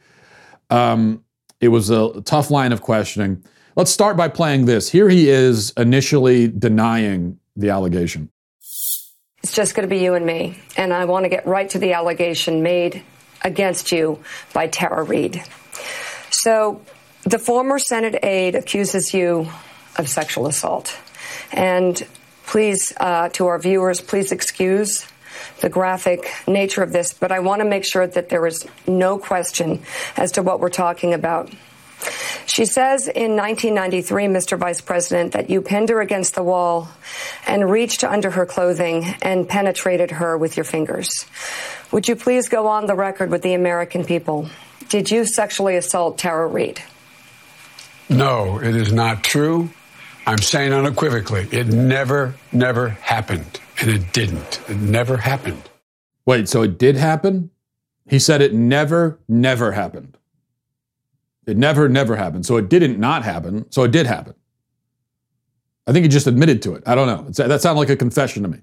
Um, 0.71 1.25
it 1.61 1.69
was 1.69 1.91
a 1.91 2.23
tough 2.23 2.51
line 2.51 2.73
of 2.73 2.81
questioning. 2.81 3.45
Let's 3.75 3.91
start 3.91 4.17
by 4.17 4.29
playing 4.29 4.67
this. 4.67 4.89
Here 4.89 5.09
he 5.09 5.29
is 5.29 5.73
initially 5.77 6.47
denying 6.47 7.41
the 7.57 7.71
allegation. 7.71 8.31
It's 9.43 9.53
just 9.53 9.75
going 9.75 9.89
to 9.89 9.93
be 9.93 10.01
you 10.01 10.15
and 10.15 10.25
me. 10.25 10.59
And 10.77 10.93
I 10.93 11.05
want 11.07 11.25
to 11.25 11.29
get 11.29 11.47
right 11.47 11.69
to 11.71 11.79
the 11.79 11.93
allegation 11.93 12.63
made 12.63 13.03
against 13.43 13.91
you 13.91 14.23
by 14.53 14.69
Tara 14.69 15.03
Reade. 15.03 15.43
So, 16.31 16.81
the 17.25 17.39
former 17.39 17.79
Senate 17.79 18.23
aide 18.23 18.55
accuses 18.55 19.13
you 19.13 19.49
of 19.97 20.09
sexual 20.09 20.47
assault. 20.47 20.97
And 21.53 22.07
please, 22.47 22.93
uh, 22.99 23.31
to 23.31 23.47
our 23.47 23.59
viewers, 23.59 24.01
please 24.01 24.31
excuse 24.31 25.07
the 25.61 25.69
graphic 25.69 26.31
nature 26.47 26.83
of 26.83 26.93
this, 26.93 27.13
but 27.13 27.33
I 27.33 27.41
want 27.41 27.61
to 27.61 27.69
make 27.69 27.85
sure 27.85 28.07
that 28.07 28.29
there 28.29 28.47
is 28.47 28.67
no 28.87 29.19
question 29.19 29.83
as 30.17 30.33
to 30.33 30.43
what 30.43 30.61
we're 30.61 30.71
talking 30.71 31.15
about. 31.15 31.51
She 32.47 32.67
says 32.67 33.09
in 33.09 33.37
1993, 33.37 34.27
Mr. 34.27 34.59
Vice 34.59 34.81
President, 34.81 35.33
that 35.33 35.49
you 35.49 35.63
pinned 35.63 35.89
her 35.89 36.01
against 36.01 36.35
the 36.35 36.43
wall 36.43 36.89
and 37.47 37.71
reached 37.71 38.05
under 38.05 38.31
her 38.31 38.47
clothing 38.47 39.05
and 39.23 39.49
penetrated 39.49 40.11
her 40.11 40.37
with 40.37 40.57
your 40.57 40.65
fingers. 40.65 41.27
Would 41.93 42.09
you 42.09 42.17
please 42.17 42.49
go 42.49 42.67
on 42.67 42.87
the 42.87 42.95
record 42.95 43.31
with 43.31 43.43
the 43.43 43.55
American 43.55 44.05
people? 44.05 44.49
Did 44.89 45.11
you 45.11 45.25
sexually 45.25 45.77
assault 45.77 46.19
Tara 46.19 46.47
Reade? 46.47 46.83
No, 48.09 48.59
it 48.59 48.77
is 48.77 48.93
not 48.93 49.25
true. 49.25 49.71
I'm 50.27 50.39
saying 50.39 50.73
unequivocally, 50.73 51.49
it 51.51 51.69
never, 51.69 52.35
never 52.53 52.91
happened. 52.91 53.61
And 53.81 53.91
it 53.91 54.13
didn't. 54.13 54.61
It 54.69 54.77
never 54.77 55.17
happened. 55.19 55.71
Wait, 56.27 56.49
so 56.49 56.63
it 56.63 56.79
did 56.79 56.97
happen? 56.97 57.51
He 58.09 58.19
said 58.19 58.41
it 58.41 58.55
never, 58.55 59.19
never 59.29 59.73
happened. 59.73 60.17
It 61.47 61.57
never, 61.57 61.89
never 61.89 62.17
happened. 62.17 62.47
So 62.47 62.57
it 62.57 62.69
didn't 62.69 62.99
not 62.99 63.25
happen. 63.25 63.71
So 63.71 63.83
it 63.83 63.91
did 63.91 64.07
happen. 64.07 64.35
I 65.87 65.93
think 65.93 66.05
he 66.05 66.09
just 66.09 66.27
admitted 66.27 66.63
to 66.63 66.75
it. 66.75 66.83
I 66.87 66.95
don't 66.95 67.07
know. 67.07 67.27
It's, 67.29 67.39
that 67.39 67.61
sounded 67.61 67.79
like 67.79 67.91
a 67.91 67.97
confession 67.97 68.43
to 68.43 68.49
me. 68.49 68.59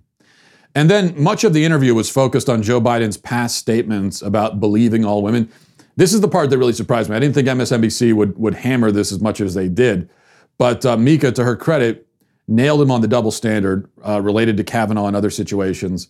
And 0.73 0.89
then 0.89 1.21
much 1.21 1.43
of 1.43 1.53
the 1.53 1.65
interview 1.65 1.93
was 1.93 2.09
focused 2.09 2.49
on 2.49 2.63
Joe 2.63 2.79
Biden's 2.79 3.17
past 3.17 3.57
statements 3.57 4.21
about 4.21 4.59
believing 4.59 5.05
all 5.05 5.21
women. 5.21 5.51
This 5.97 6.13
is 6.13 6.21
the 6.21 6.27
part 6.27 6.49
that 6.49 6.57
really 6.57 6.73
surprised 6.73 7.09
me. 7.09 7.15
I 7.15 7.19
didn't 7.19 7.35
think 7.35 7.47
MSNBC 7.47 8.13
would, 8.13 8.37
would 8.37 8.55
hammer 8.55 8.91
this 8.91 9.11
as 9.11 9.19
much 9.19 9.41
as 9.41 9.53
they 9.53 9.67
did. 9.67 10.09
But 10.57 10.85
uh, 10.85 10.97
Mika, 10.97 11.31
to 11.33 11.43
her 11.43 11.55
credit, 11.55 12.07
nailed 12.47 12.81
him 12.81 12.91
on 12.91 13.01
the 13.01 13.07
double 13.07 13.31
standard 13.31 13.89
uh, 14.05 14.21
related 14.21 14.57
to 14.57 14.63
Kavanaugh 14.63 15.07
and 15.07 15.15
other 15.15 15.29
situations. 15.29 16.09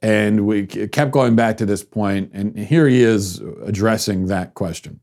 And 0.00 0.46
we 0.46 0.66
kept 0.66 1.12
going 1.12 1.36
back 1.36 1.58
to 1.58 1.66
this 1.66 1.84
point, 1.84 2.32
and 2.34 2.58
here 2.58 2.88
he 2.88 3.02
is 3.02 3.40
addressing 3.64 4.26
that 4.26 4.54
question. 4.54 4.98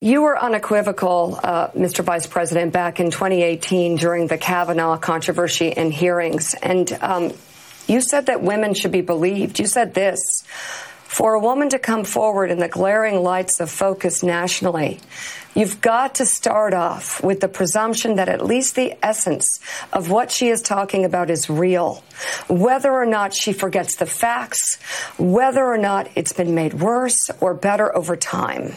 You 0.00 0.22
were 0.22 0.42
unequivocal, 0.42 1.38
uh, 1.44 1.68
Mr. 1.68 2.02
Vice 2.02 2.26
President, 2.26 2.72
back 2.72 2.98
in 2.98 3.10
2018 3.10 3.96
during 3.96 4.26
the 4.26 4.38
Kavanaugh 4.38 4.96
controversy 4.96 5.72
and 5.76 5.92
hearings. 5.92 6.54
And 6.54 6.90
um, 7.00 7.32
you 7.86 8.00
said 8.00 8.26
that 8.26 8.42
women 8.42 8.74
should 8.74 8.90
be 8.90 9.02
believed. 9.02 9.58
You 9.60 9.66
said 9.66 9.94
this 9.94 10.42
for 11.12 11.34
a 11.34 11.40
woman 11.40 11.68
to 11.68 11.78
come 11.78 12.04
forward 12.04 12.50
in 12.50 12.58
the 12.58 12.68
glaring 12.68 13.22
lights 13.22 13.60
of 13.60 13.70
focus 13.70 14.22
nationally, 14.22 14.98
you've 15.54 15.78
got 15.82 16.14
to 16.14 16.24
start 16.24 16.72
off 16.72 17.22
with 17.22 17.40
the 17.40 17.48
presumption 17.48 18.16
that 18.16 18.30
at 18.30 18.42
least 18.42 18.76
the 18.76 18.94
essence 19.04 19.60
of 19.92 20.08
what 20.08 20.30
she 20.30 20.48
is 20.48 20.62
talking 20.62 21.04
about 21.04 21.28
is 21.28 21.50
real. 21.50 22.02
Whether 22.48 22.90
or 22.90 23.04
not 23.04 23.34
she 23.34 23.52
forgets 23.52 23.96
the 23.96 24.06
facts, 24.06 24.80
whether 25.18 25.62
or 25.62 25.76
not 25.76 26.08
it's 26.14 26.32
been 26.32 26.54
made 26.54 26.72
worse 26.72 27.28
or 27.42 27.52
better 27.52 27.94
over 27.94 28.16
time. 28.16 28.72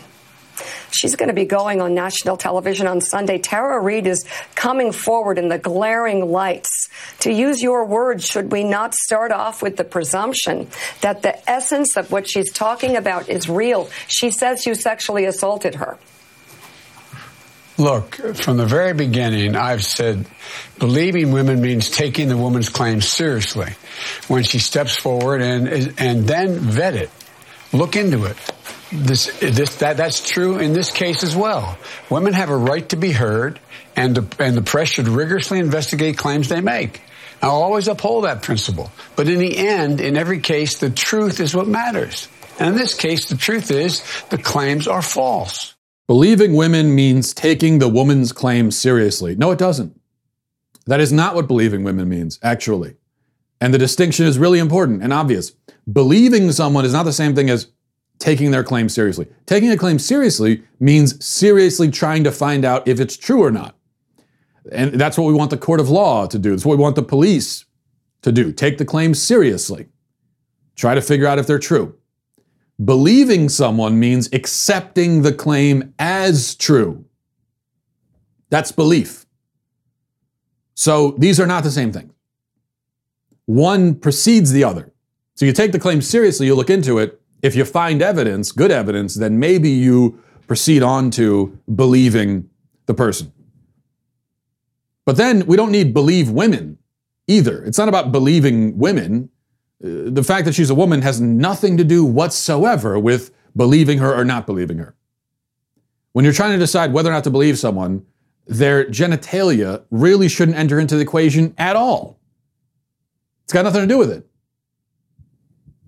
She's 0.91 1.15
going 1.15 1.29
to 1.29 1.35
be 1.35 1.45
going 1.45 1.81
on 1.81 1.93
national 1.93 2.37
television 2.37 2.87
on 2.87 3.01
Sunday. 3.01 3.37
Tara 3.37 3.79
Reade 3.79 4.07
is 4.07 4.25
coming 4.55 4.91
forward 4.91 5.37
in 5.37 5.49
the 5.49 5.57
glaring 5.57 6.31
lights. 6.31 6.89
To 7.19 7.31
use 7.31 7.61
your 7.61 7.85
words, 7.85 8.25
should 8.25 8.51
we 8.51 8.63
not 8.63 8.95
start 8.95 9.31
off 9.31 9.61
with 9.61 9.77
the 9.77 9.83
presumption 9.83 10.67
that 11.01 11.21
the 11.21 11.49
essence 11.49 11.97
of 11.97 12.11
what 12.11 12.29
she's 12.29 12.51
talking 12.51 12.95
about 12.95 13.29
is 13.29 13.49
real? 13.49 13.89
She 14.07 14.31
says 14.31 14.65
you 14.65 14.75
sexually 14.75 15.25
assaulted 15.25 15.75
her. 15.75 15.97
Look, 17.77 18.15
from 18.37 18.55
the 18.55 18.65
very 18.65 18.93
beginning, 18.93 19.57
I've 19.57 19.83
said 19.83 20.25
believing 20.79 21.33
women 21.33 21.61
means 21.61 21.89
taking 21.89 22.29
the 22.29 22.37
woman's 22.37 22.69
claim 22.69 23.01
seriously 23.01 23.73
when 24.29 24.43
she 24.43 24.59
steps 24.59 24.95
forward 24.95 25.41
and, 25.41 25.67
and 25.97 26.25
then 26.25 26.57
vet 26.57 26.95
it, 26.95 27.09
look 27.73 27.97
into 27.97 28.25
it. 28.25 28.37
This, 28.91 29.37
this, 29.39 29.77
that, 29.77 29.97
that's 29.97 30.27
true 30.27 30.59
in 30.59 30.73
this 30.73 30.91
case 30.91 31.23
as 31.23 31.35
well. 31.35 31.77
Women 32.09 32.33
have 32.33 32.49
a 32.49 32.57
right 32.57 32.87
to 32.89 32.95
be 32.95 33.11
heard, 33.11 33.59
and 33.95 34.15
the, 34.15 34.43
and 34.43 34.55
the 34.55 34.61
press 34.61 34.89
should 34.89 35.07
rigorously 35.07 35.59
investigate 35.59 36.17
claims 36.17 36.49
they 36.49 36.61
make. 36.61 37.01
I'll 37.41 37.61
always 37.61 37.87
uphold 37.87 38.23
that 38.23 38.41
principle. 38.41 38.91
But 39.15 39.27
in 39.27 39.39
the 39.39 39.57
end, 39.57 40.01
in 40.01 40.15
every 40.15 40.39
case, 40.39 40.79
the 40.79 40.89
truth 40.89 41.39
is 41.39 41.55
what 41.55 41.67
matters. 41.67 42.27
And 42.59 42.69
in 42.69 42.75
this 42.75 42.93
case, 42.93 43.27
the 43.27 43.37
truth 43.37 43.71
is 43.71 44.03
the 44.29 44.37
claims 44.37 44.87
are 44.87 45.01
false. 45.01 45.75
Believing 46.07 46.53
women 46.53 46.93
means 46.95 47.33
taking 47.33 47.79
the 47.79 47.89
woman's 47.89 48.31
claim 48.31 48.71
seriously. 48.71 49.35
No, 49.35 49.51
it 49.51 49.59
doesn't. 49.59 49.99
That 50.85 50.99
is 50.99 51.11
not 51.11 51.35
what 51.35 51.47
believing 51.47 51.83
women 51.83 52.07
means, 52.07 52.39
actually. 52.43 52.95
And 53.59 53.73
the 53.73 53.79
distinction 53.79 54.25
is 54.25 54.37
really 54.37 54.59
important 54.59 55.01
and 55.01 55.11
obvious. 55.11 55.51
Believing 55.91 56.51
someone 56.51 56.85
is 56.85 56.93
not 56.93 57.03
the 57.03 57.13
same 57.13 57.35
thing 57.35 57.49
as 57.49 57.67
taking 58.19 58.51
their 58.51 58.63
claim 58.63 58.89
seriously. 58.89 59.27
Taking 59.45 59.71
a 59.71 59.77
claim 59.77 59.99
seriously 59.99 60.63
means 60.79 61.23
seriously 61.23 61.91
trying 61.91 62.23
to 62.23 62.31
find 62.31 62.65
out 62.65 62.87
if 62.87 62.99
it's 62.99 63.17
true 63.17 63.43
or 63.43 63.51
not. 63.51 63.75
And 64.71 64.93
that's 64.93 65.17
what 65.17 65.27
we 65.27 65.33
want 65.33 65.51
the 65.51 65.57
court 65.57 65.79
of 65.79 65.89
law 65.89 66.25
to 66.27 66.39
do. 66.39 66.51
That's 66.51 66.65
what 66.65 66.77
we 66.77 66.81
want 66.81 66.95
the 66.95 67.03
police 67.03 67.65
to 68.23 68.31
do. 68.31 68.51
Take 68.51 68.77
the 68.77 68.85
claim 68.85 69.13
seriously. 69.13 69.87
Try 70.75 70.95
to 70.95 71.01
figure 71.01 71.27
out 71.27 71.39
if 71.39 71.47
they're 71.47 71.59
true. 71.59 71.95
Believing 72.83 73.47
someone 73.47 73.99
means 73.99 74.27
accepting 74.33 75.21
the 75.21 75.31
claim 75.31 75.93
as 75.99 76.55
true. 76.55 77.05
That's 78.49 78.71
belief. 78.71 79.25
So 80.73 81.11
these 81.17 81.39
are 81.39 81.47
not 81.47 81.63
the 81.63 81.71
same 81.71 81.91
thing. 81.91 82.11
One 83.45 83.95
precedes 83.95 84.51
the 84.51 84.63
other. 84.63 84.91
So 85.35 85.45
you 85.45 85.53
take 85.53 85.71
the 85.71 85.79
claim 85.79 86.01
seriously, 86.01 86.47
you 86.47 86.55
look 86.55 86.69
into 86.69 86.97
it, 86.97 87.21
if 87.41 87.55
you 87.55 87.65
find 87.65 88.01
evidence, 88.01 88.51
good 88.51 88.71
evidence, 88.71 89.15
then 89.15 89.39
maybe 89.39 89.69
you 89.69 90.21
proceed 90.47 90.83
on 90.83 91.11
to 91.11 91.57
believing 91.73 92.49
the 92.85 92.93
person. 92.93 93.31
But 95.05 95.17
then 95.17 95.45
we 95.45 95.55
don't 95.55 95.71
need 95.71 95.93
believe 95.93 96.29
women 96.29 96.77
either. 97.27 97.63
It's 97.63 97.77
not 97.77 97.89
about 97.89 98.11
believing 98.11 98.77
women. 98.77 99.29
Uh, 99.83 100.09
the 100.09 100.23
fact 100.23 100.45
that 100.45 100.55
she's 100.55 100.69
a 100.69 100.75
woman 100.75 101.01
has 101.01 101.21
nothing 101.21 101.77
to 101.77 101.83
do 101.83 102.03
whatsoever 102.03 102.97
with 102.97 103.31
believing 103.55 103.99
her 103.99 104.13
or 104.13 104.25
not 104.25 104.45
believing 104.45 104.77
her. 104.79 104.95
When 106.13 106.25
you're 106.25 106.33
trying 106.33 106.51
to 106.51 106.57
decide 106.57 106.93
whether 106.93 107.09
or 107.09 107.13
not 107.13 107.23
to 107.25 107.29
believe 107.29 107.59
someone, 107.59 108.05
their 108.47 108.85
genitalia 108.85 109.83
really 109.91 110.29
shouldn't 110.29 110.57
enter 110.57 110.79
into 110.79 110.95
the 110.95 111.01
equation 111.01 111.53
at 111.57 111.75
all. 111.75 112.19
It's 113.43 113.53
got 113.53 113.63
nothing 113.63 113.81
to 113.81 113.87
do 113.87 113.97
with 113.97 114.11
it. 114.11 114.27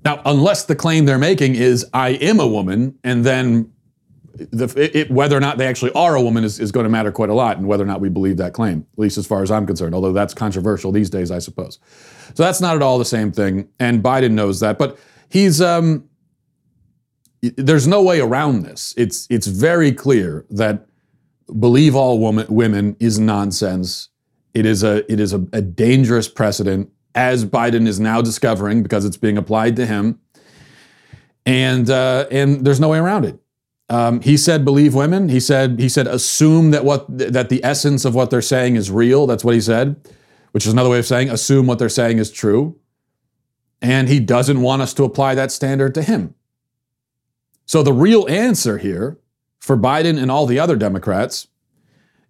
Now, 0.08 0.22
unless 0.24 0.64
the 0.64 0.74
claim 0.74 1.04
they're 1.04 1.18
making 1.18 1.56
is 1.56 1.86
I 1.94 2.12
am 2.12 2.40
a 2.40 2.48
woman, 2.48 2.98
and 3.04 3.26
then 3.26 3.74
the, 4.36 4.74
it, 4.98 5.12
whether 5.12 5.36
or 5.36 5.42
not 5.42 5.58
they 5.58 5.68
actually 5.68 5.92
are 5.96 6.16
a 6.16 6.22
woman 6.22 6.46
is, 6.46 6.62
is 6.62 6.72
going 6.72 6.86
to 6.86 6.90
matter 6.90 7.12
quite 7.12 7.30
a 7.30 7.34
lot, 7.34 7.58
and 7.58 7.68
whether 7.68 7.84
or 7.84 7.88
not 7.88 8.00
we 8.00 8.08
believe 8.08 8.38
that 8.38 8.54
claim, 8.54 8.88
at 8.94 9.00
least 9.00 9.18
as 9.18 9.28
far 9.28 9.44
as 9.44 9.52
I'm 9.52 9.68
concerned, 9.68 9.94
although 9.94 10.14
that's 10.14 10.34
controversial 10.34 10.94
these 10.94 11.10
days, 11.10 11.30
I 11.30 11.40
suppose. 11.40 11.80
So 12.36 12.44
that's 12.44 12.62
not 12.62 12.78
at 12.78 12.82
all 12.82 12.98
the 12.98 13.04
same 13.04 13.34
thing, 13.34 13.68
and 13.82 14.02
Biden 14.02 14.32
knows 14.32 14.62
that, 14.62 14.78
but 14.78 14.98
he's. 15.28 15.62
Um, 15.62 16.08
there's 17.42 17.86
no 17.86 18.02
way 18.02 18.22
around 18.22 18.64
this. 18.64 18.94
It's 18.96 19.28
it's 19.30 19.48
very 19.48 19.92
clear 19.92 20.46
that 20.52 20.88
believe 21.60 21.98
all 21.98 22.18
woman, 22.18 22.48
women 22.50 22.96
is 23.02 23.20
nonsense. 23.20 24.08
It 24.54 24.66
is 24.66 24.84
a 24.84 25.12
it 25.12 25.20
is 25.20 25.34
a, 25.34 25.46
a 25.52 25.62
dangerous 25.62 26.30
precedent 26.30 26.92
as 27.18 27.44
Biden 27.46 27.88
is 27.88 28.00
now 28.00 28.22
discovering 28.22 28.84
because 28.84 29.04
it's 29.04 29.18
being 29.18 29.40
applied 29.40 29.76
to 29.78 29.88
him. 29.88 30.20
And 31.48 31.90
uh, 31.90 32.28
and 32.30 32.64
there's 32.64 32.80
no 32.80 32.90
way 32.90 33.00
around 33.00 33.26
it. 33.26 33.40
Um, 33.90 34.22
he 34.22 34.38
said, 34.38 34.64
"Believe 34.64 34.94
women." 34.94 35.30
He 35.30 35.40
said, 35.40 35.80
"He 35.80 35.90
said 35.90 36.06
assume 36.06 36.72
that 36.72 36.86
what 36.86 37.06
that 37.18 37.50
the 37.50 37.64
essence 37.64 38.06
of 38.06 38.14
what 38.14 38.30
they're 38.30 38.42
saying 38.42 38.76
is 38.76 38.92
real." 38.92 39.26
That's 39.26 39.44
what 39.44 39.56
he 39.56 39.62
said, 39.62 39.96
which 40.52 40.68
is 40.68 40.74
another 40.74 40.90
way 40.90 41.00
of 41.00 41.08
saying 41.08 41.30
assume 41.30 41.66
what 41.66 41.80
they're 41.80 41.90
saying 41.90 42.20
is 42.20 42.32
true. 42.32 42.78
And 43.82 44.10
he 44.10 44.20
doesn't 44.20 44.62
want 44.62 44.82
us 44.82 44.94
to 44.96 45.04
apply 45.04 45.36
that 45.36 45.52
standard 45.52 45.96
to 45.96 46.04
him. 46.04 46.36
So 47.66 47.82
the 47.82 47.94
real 47.94 48.28
answer 48.30 48.78
here 48.78 49.18
for 49.60 49.78
Biden 49.78 50.22
and 50.22 50.30
all 50.30 50.46
the 50.46 50.60
other 50.60 50.76
Democrats 50.76 51.48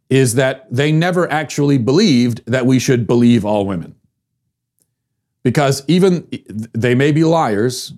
is 0.09 0.35
that 0.35 0.65
they 0.71 0.91
never 0.91 1.29
actually 1.31 1.77
believed 1.77 2.41
that 2.45 2.65
we 2.65 2.79
should 2.79 3.07
believe 3.07 3.45
all 3.45 3.65
women 3.65 3.96
because 5.47 5.81
even 5.87 6.27
they 6.73 6.93
may 6.93 7.13
be 7.13 7.23
liars, 7.23 7.93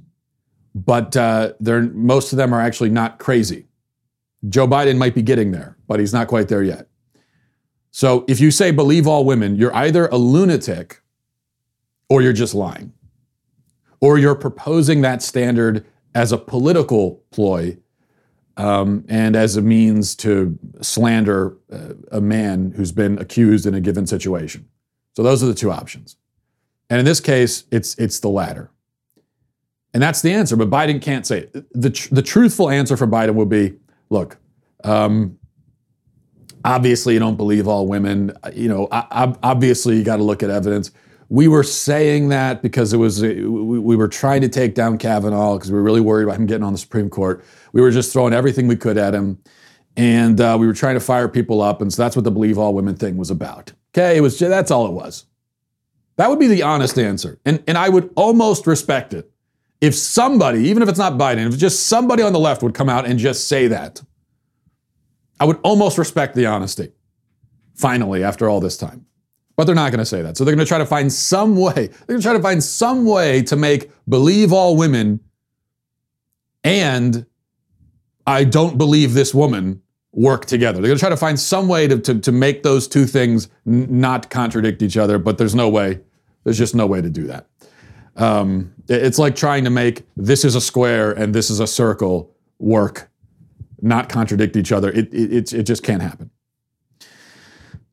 but 0.75 1.17
uh, 1.17 1.53
they're 1.59 1.81
most 1.81 2.31
of 2.31 2.37
them 2.37 2.53
are 2.53 2.61
actually 2.61 2.91
not 2.91 3.17
crazy. 3.17 3.65
Joe 4.49 4.67
Biden 4.67 4.99
might 4.99 5.15
be 5.15 5.23
getting 5.23 5.49
there, 5.51 5.75
but 5.87 5.99
he's 5.99 6.13
not 6.13 6.27
quite 6.27 6.47
there 6.47 6.61
yet. 6.61 6.89
So 7.89 8.23
if 8.27 8.39
you 8.39 8.51
say 8.51 8.69
believe 8.69 9.07
all 9.07 9.25
women, 9.25 9.55
you're 9.55 9.75
either 9.75 10.05
a 10.09 10.17
lunatic 10.17 11.01
or 12.07 12.21
you're 12.21 12.33
just 12.33 12.53
lying. 12.53 12.93
Or 13.99 14.19
you're 14.19 14.35
proposing 14.35 15.01
that 15.01 15.23
standard 15.23 15.83
as 16.13 16.31
a 16.31 16.37
political 16.37 17.23
ploy 17.31 17.79
um, 18.57 19.05
and 19.09 19.35
as 19.35 19.57
a 19.57 19.63
means 19.63 20.15
to 20.17 20.55
slander 20.81 21.57
uh, 21.73 21.95
a 22.11 22.21
man 22.21 22.73
who's 22.75 22.91
been 22.91 23.17
accused 23.17 23.65
in 23.65 23.73
a 23.73 23.81
given 23.81 24.05
situation. 24.05 24.69
So 25.15 25.23
those 25.23 25.41
are 25.41 25.47
the 25.47 25.55
two 25.55 25.71
options. 25.71 26.15
And 26.89 26.99
in 26.99 27.05
this 27.05 27.19
case, 27.19 27.65
it's 27.71 27.95
it's 27.95 28.19
the 28.19 28.29
latter. 28.29 28.71
And 29.93 30.03
that's 30.03 30.21
the 30.21 30.31
answer. 30.31 30.55
But 30.55 30.69
Biden 30.69 31.01
can't 31.01 31.25
say 31.25 31.39
it. 31.39 31.65
The, 31.73 31.89
tr- 31.89 32.13
the 32.13 32.21
truthful 32.21 32.69
answer 32.69 32.95
for 32.95 33.07
Biden 33.07 33.33
would 33.33 33.49
be 33.49 33.75
look, 34.09 34.37
um, 34.83 35.39
obviously 36.63 37.13
you 37.13 37.19
don't 37.19 37.37
believe 37.37 37.67
all 37.67 37.87
women. 37.87 38.31
You 38.53 38.69
know, 38.69 38.87
obviously 38.91 39.97
you 39.97 40.03
got 40.03 40.17
to 40.17 40.23
look 40.23 40.43
at 40.43 40.49
evidence. 40.49 40.91
We 41.29 41.47
were 41.47 41.63
saying 41.63 42.29
that 42.29 42.61
because 42.61 42.91
it 42.91 42.97
was 42.97 43.21
we, 43.21 43.39
we 43.45 43.95
were 43.95 44.07
trying 44.07 44.41
to 44.41 44.49
take 44.49 44.73
down 44.73 44.97
Kavanaugh 44.97 45.55
because 45.55 45.71
we 45.71 45.77
were 45.77 45.83
really 45.83 46.01
worried 46.01 46.23
about 46.23 46.37
him 46.37 46.47
getting 46.47 46.63
on 46.63 46.73
the 46.73 46.79
Supreme 46.79 47.09
Court. 47.09 47.43
We 47.71 47.81
were 47.81 47.91
just 47.91 48.11
throwing 48.11 48.33
everything 48.33 48.67
we 48.67 48.75
could 48.75 48.97
at 48.97 49.13
him, 49.13 49.37
and 49.95 50.41
uh, 50.41 50.57
we 50.59 50.65
were 50.65 50.73
trying 50.73 50.95
to 50.95 50.99
fire 50.99 51.27
people 51.27 51.61
up. 51.61 51.83
And 51.83 51.93
so 51.93 52.01
that's 52.01 52.15
what 52.15 52.25
the 52.25 52.31
believe 52.31 52.57
all 52.57 52.73
women 52.73 52.95
thing 52.95 53.15
was 53.15 53.29
about. 53.29 53.73
Okay, 53.95 54.17
it 54.17 54.21
was 54.21 54.39
that's 54.39 54.71
all 54.71 54.87
it 54.87 54.93
was. 54.93 55.25
That 56.19 56.29
would 56.29 56.37
be 56.37 56.47
the 56.47 56.63
honest 56.63 56.99
answer. 56.99 57.39
And, 57.45 57.63
and 57.65 57.77
I 57.77 57.87
would 57.87 58.11
almost 58.17 58.67
respect 58.67 59.13
it 59.13 59.31
if 59.79 59.95
somebody, 59.95 60.67
even 60.67 60.83
if 60.83 60.89
it's 60.89 60.99
not 60.99 61.13
Biden, 61.13 61.47
if 61.47 61.57
just 61.57 61.87
somebody 61.87 62.23
on 62.23 62.33
the 62.33 62.39
left 62.39 62.61
would 62.61 62.73
come 62.73 62.89
out 62.89 63.05
and 63.05 63.17
just 63.17 63.47
say 63.47 63.67
that. 63.67 64.01
I 65.39 65.45
would 65.45 65.61
almost 65.63 65.97
respect 65.97 66.35
the 66.35 66.45
honesty, 66.45 66.91
finally, 67.73 68.21
after 68.21 68.49
all 68.49 68.59
this 68.59 68.75
time. 68.75 69.05
But 69.55 69.63
they're 69.63 69.75
not 69.75 69.93
going 69.93 69.99
to 69.99 70.05
say 70.05 70.21
that. 70.21 70.35
So 70.35 70.43
they're 70.43 70.53
going 70.53 70.65
to 70.65 70.67
try 70.67 70.79
to 70.79 70.85
find 70.85 71.09
some 71.09 71.55
way, 71.55 71.87
they're 71.87 72.07
going 72.07 72.19
to 72.19 72.25
try 72.25 72.33
to 72.33 72.43
find 72.43 72.61
some 72.61 73.05
way 73.05 73.41
to 73.43 73.55
make 73.55 73.89
believe 74.09 74.51
all 74.51 74.75
women 74.75 75.21
and 76.65 77.25
I 78.27 78.43
don't 78.43 78.77
believe 78.77 79.13
this 79.13 79.33
woman 79.33 79.83
work 80.11 80.47
together. 80.47 80.81
They're 80.81 80.89
going 80.89 80.97
to 80.97 81.01
try 81.01 81.09
to 81.11 81.15
find 81.15 81.39
some 81.39 81.69
way 81.69 81.87
to, 81.87 81.97
to, 81.97 82.19
to 82.19 82.31
make 82.33 82.63
those 82.63 82.89
two 82.89 83.05
things 83.05 83.47
n- 83.65 83.87
not 84.01 84.29
contradict 84.29 84.81
each 84.81 84.97
other, 84.97 85.17
but 85.17 85.37
there's 85.37 85.55
no 85.55 85.69
way 85.69 86.01
there's 86.43 86.57
just 86.57 86.75
no 86.75 86.87
way 86.87 87.01
to 87.01 87.09
do 87.09 87.27
that. 87.27 87.47
Um, 88.15 88.73
it's 88.87 89.17
like 89.17 89.35
trying 89.35 89.63
to 89.63 89.69
make 89.69 90.03
this 90.17 90.43
is 90.43 90.55
a 90.55 90.61
square 90.61 91.11
and 91.11 91.33
this 91.33 91.49
is 91.49 91.59
a 91.59 91.67
circle 91.67 92.35
work 92.59 93.09
not 93.81 94.09
contradict 94.09 94.55
each 94.55 94.71
other. 94.71 94.91
It, 94.91 95.13
it, 95.13 95.53
it, 95.53 95.63
just 95.63 95.83
can't 95.83 96.01
happen. 96.01 96.31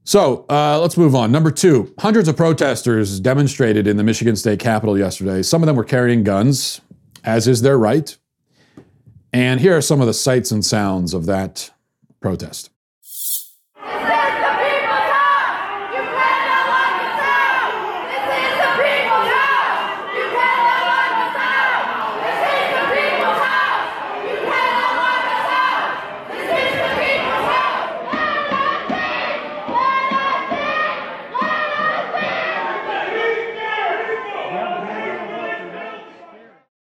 So 0.05 0.45
uh, 0.49 0.81
let's 0.81 0.97
move 0.97 1.15
on. 1.15 1.33
Number 1.33 1.51
two 1.51 1.93
hundreds 1.99 2.29
of 2.29 2.37
protesters 2.37 3.21
demonstrated 3.21 3.87
in 3.87 3.97
the 3.97 4.05
Michigan 4.05 4.37
State 4.37 4.59
Capitol 4.59 4.99
yesterday. 4.99 5.43
Some 5.43 5.63
of 5.63 5.67
them 5.67 5.77
were 5.77 5.85
carrying 5.85 6.23
guns, 6.23 6.81
as 7.25 7.49
is 7.49 7.63
their 7.63 7.79
right. 7.79 8.17
And 9.33 9.61
here 9.61 9.77
are 9.77 9.83
some 9.83 10.01
of 10.01 10.07
the 10.07 10.15
sights 10.15 10.51
and 10.51 10.65
sounds 10.65 11.13
of 11.13 11.27
that 11.27 11.71
protest. 12.21 12.71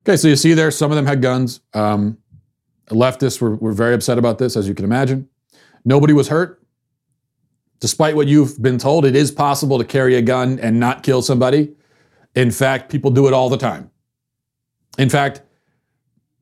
Okay, 0.05 0.17
so 0.17 0.27
you 0.27 0.35
see 0.35 0.53
there, 0.53 0.69
some 0.69 0.91
of 0.91 0.95
them 0.97 1.05
had 1.05 1.21
guns. 1.21 1.61
Um, 1.73 2.17
leftists 2.89 3.39
were, 3.39 3.55
were 3.55 3.71
very 3.71 3.93
upset 3.93 4.17
about 4.17 4.37
this, 4.37 4.57
as 4.57 4.67
you 4.67 4.75
can 4.75 4.83
imagine. 4.83 5.29
Nobody 5.85 6.13
was 6.13 6.27
hurt. 6.27 6.61
Despite 7.79 8.15
what 8.15 8.27
you've 8.27 8.61
been 8.61 8.77
told, 8.77 9.05
it 9.05 9.15
is 9.15 9.31
possible 9.31 9.77
to 9.77 9.85
carry 9.85 10.15
a 10.15 10.21
gun 10.21 10.59
and 10.59 10.79
not 10.79 11.03
kill 11.03 11.21
somebody. 11.21 11.73
In 12.35 12.51
fact, 12.51 12.91
people 12.91 13.11
do 13.11 13.27
it 13.27 13.33
all 13.33 13.49
the 13.49 13.57
time. 13.57 13.91
In 14.97 15.09
fact, 15.09 15.41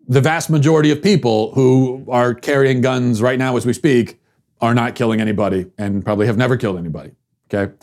the 0.08 0.21
vast 0.21 0.50
majority 0.50 0.91
of 0.91 1.02
people 1.02 1.54
who 1.54 2.06
are 2.10 2.34
carrying 2.34 2.82
guns 2.82 3.21
right 3.21 3.38
now 3.38 3.58
as 3.58 3.65
we 3.65 3.74
speak 3.74 4.19
are 4.60 4.74
not 4.74 4.95
killing 4.95 5.21
anybody 5.21 5.67
and 5.78 6.04
probably 6.04 6.26
have 6.26 6.38
never 6.38 6.58
killed 6.58 6.78
anybody. 6.78 7.12
Okay? 7.52 7.74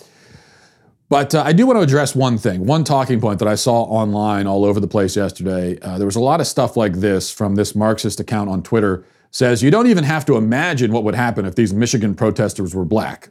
But 1.08 1.34
uh, 1.34 1.42
I 1.44 1.52
do 1.52 1.66
want 1.66 1.78
to 1.78 1.82
address 1.82 2.14
one 2.14 2.36
thing, 2.36 2.66
one 2.66 2.84
talking 2.84 3.20
point 3.20 3.38
that 3.38 3.48
I 3.48 3.54
saw 3.54 3.82
online 3.84 4.46
all 4.46 4.64
over 4.64 4.78
the 4.78 4.88
place 4.88 5.16
yesterday. 5.16 5.78
Uh, 5.80 5.96
there 5.96 6.06
was 6.06 6.16
a 6.16 6.20
lot 6.20 6.40
of 6.40 6.46
stuff 6.46 6.76
like 6.76 6.94
this 6.94 7.30
from 7.30 7.54
this 7.54 7.74
Marxist 7.74 8.20
account 8.20 8.50
on 8.50 8.62
Twitter. 8.62 9.04
Says 9.30 9.62
you 9.62 9.70
don't 9.70 9.86
even 9.86 10.04
have 10.04 10.24
to 10.26 10.36
imagine 10.36 10.90
what 10.90 11.04
would 11.04 11.14
happen 11.14 11.44
if 11.44 11.54
these 11.54 11.72
Michigan 11.72 12.14
protesters 12.14 12.74
were 12.74 12.84
black. 12.84 13.30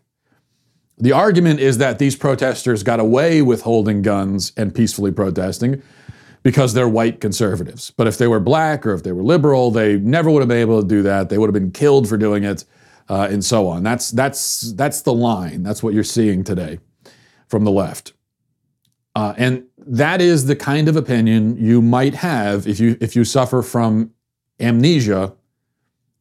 The 1.00 1.12
argument 1.12 1.60
is 1.60 1.78
that 1.80 2.00
these 2.00 2.16
protesters 2.16 2.84
got 2.84 3.00
away 3.00 3.42
with 3.42 3.62
holding 3.62 4.02
guns 4.02 4.52
and 4.58 4.74
peacefully 4.74 5.12
protesting 5.12 5.82
because 6.44 6.74
they're 6.74 6.88
white 6.88 7.20
conservatives. 7.20 7.92
But 7.92 8.08
if 8.08 8.18
they 8.18 8.28
were 8.28 8.40
black 8.40 8.86
or 8.86 8.94
if 8.94 9.04
they 9.04 9.12
were 9.12 9.24
liberal, 9.24 9.70
they 9.70 9.98
never 9.98 10.30
would 10.32 10.42
have 10.42 10.50
been 10.50 10.58
able 10.58 10.82
to 10.82 10.88
do 10.88 11.02
that. 11.04 11.30
They 11.30 11.38
would 11.38 11.48
have 11.48 11.54
been 11.54 11.72
killed 11.72 12.08
for 12.08 12.18
doing 12.18 12.44
it, 12.44 12.64
uh, 13.10 13.28
and 13.30 13.44
so 13.44 13.68
on. 13.68 13.84
That's 13.84 14.12
that's 14.12 14.72
that's 14.74 15.02
the 15.02 15.14
line. 15.14 15.62
That's 15.62 15.82
what 15.84 15.96
you're 15.96 16.04
seeing 16.04 16.44
today 16.44 16.80
from 17.48 17.64
the 17.64 17.72
left. 17.72 18.14
Uh, 19.16 19.34
and 19.38 19.66
that 19.78 20.22
is 20.22 20.46
the 20.46 20.56
kind 20.56 20.88
of 20.88 20.96
opinion 20.96 21.58
you 21.58 21.82
might 21.82 22.14
have 22.14 22.68
if 22.68 22.80
you 22.80 22.98
if 23.02 23.16
you 23.16 23.24
suffer 23.24 23.62
from 23.62 24.12
amnesia 24.60 25.34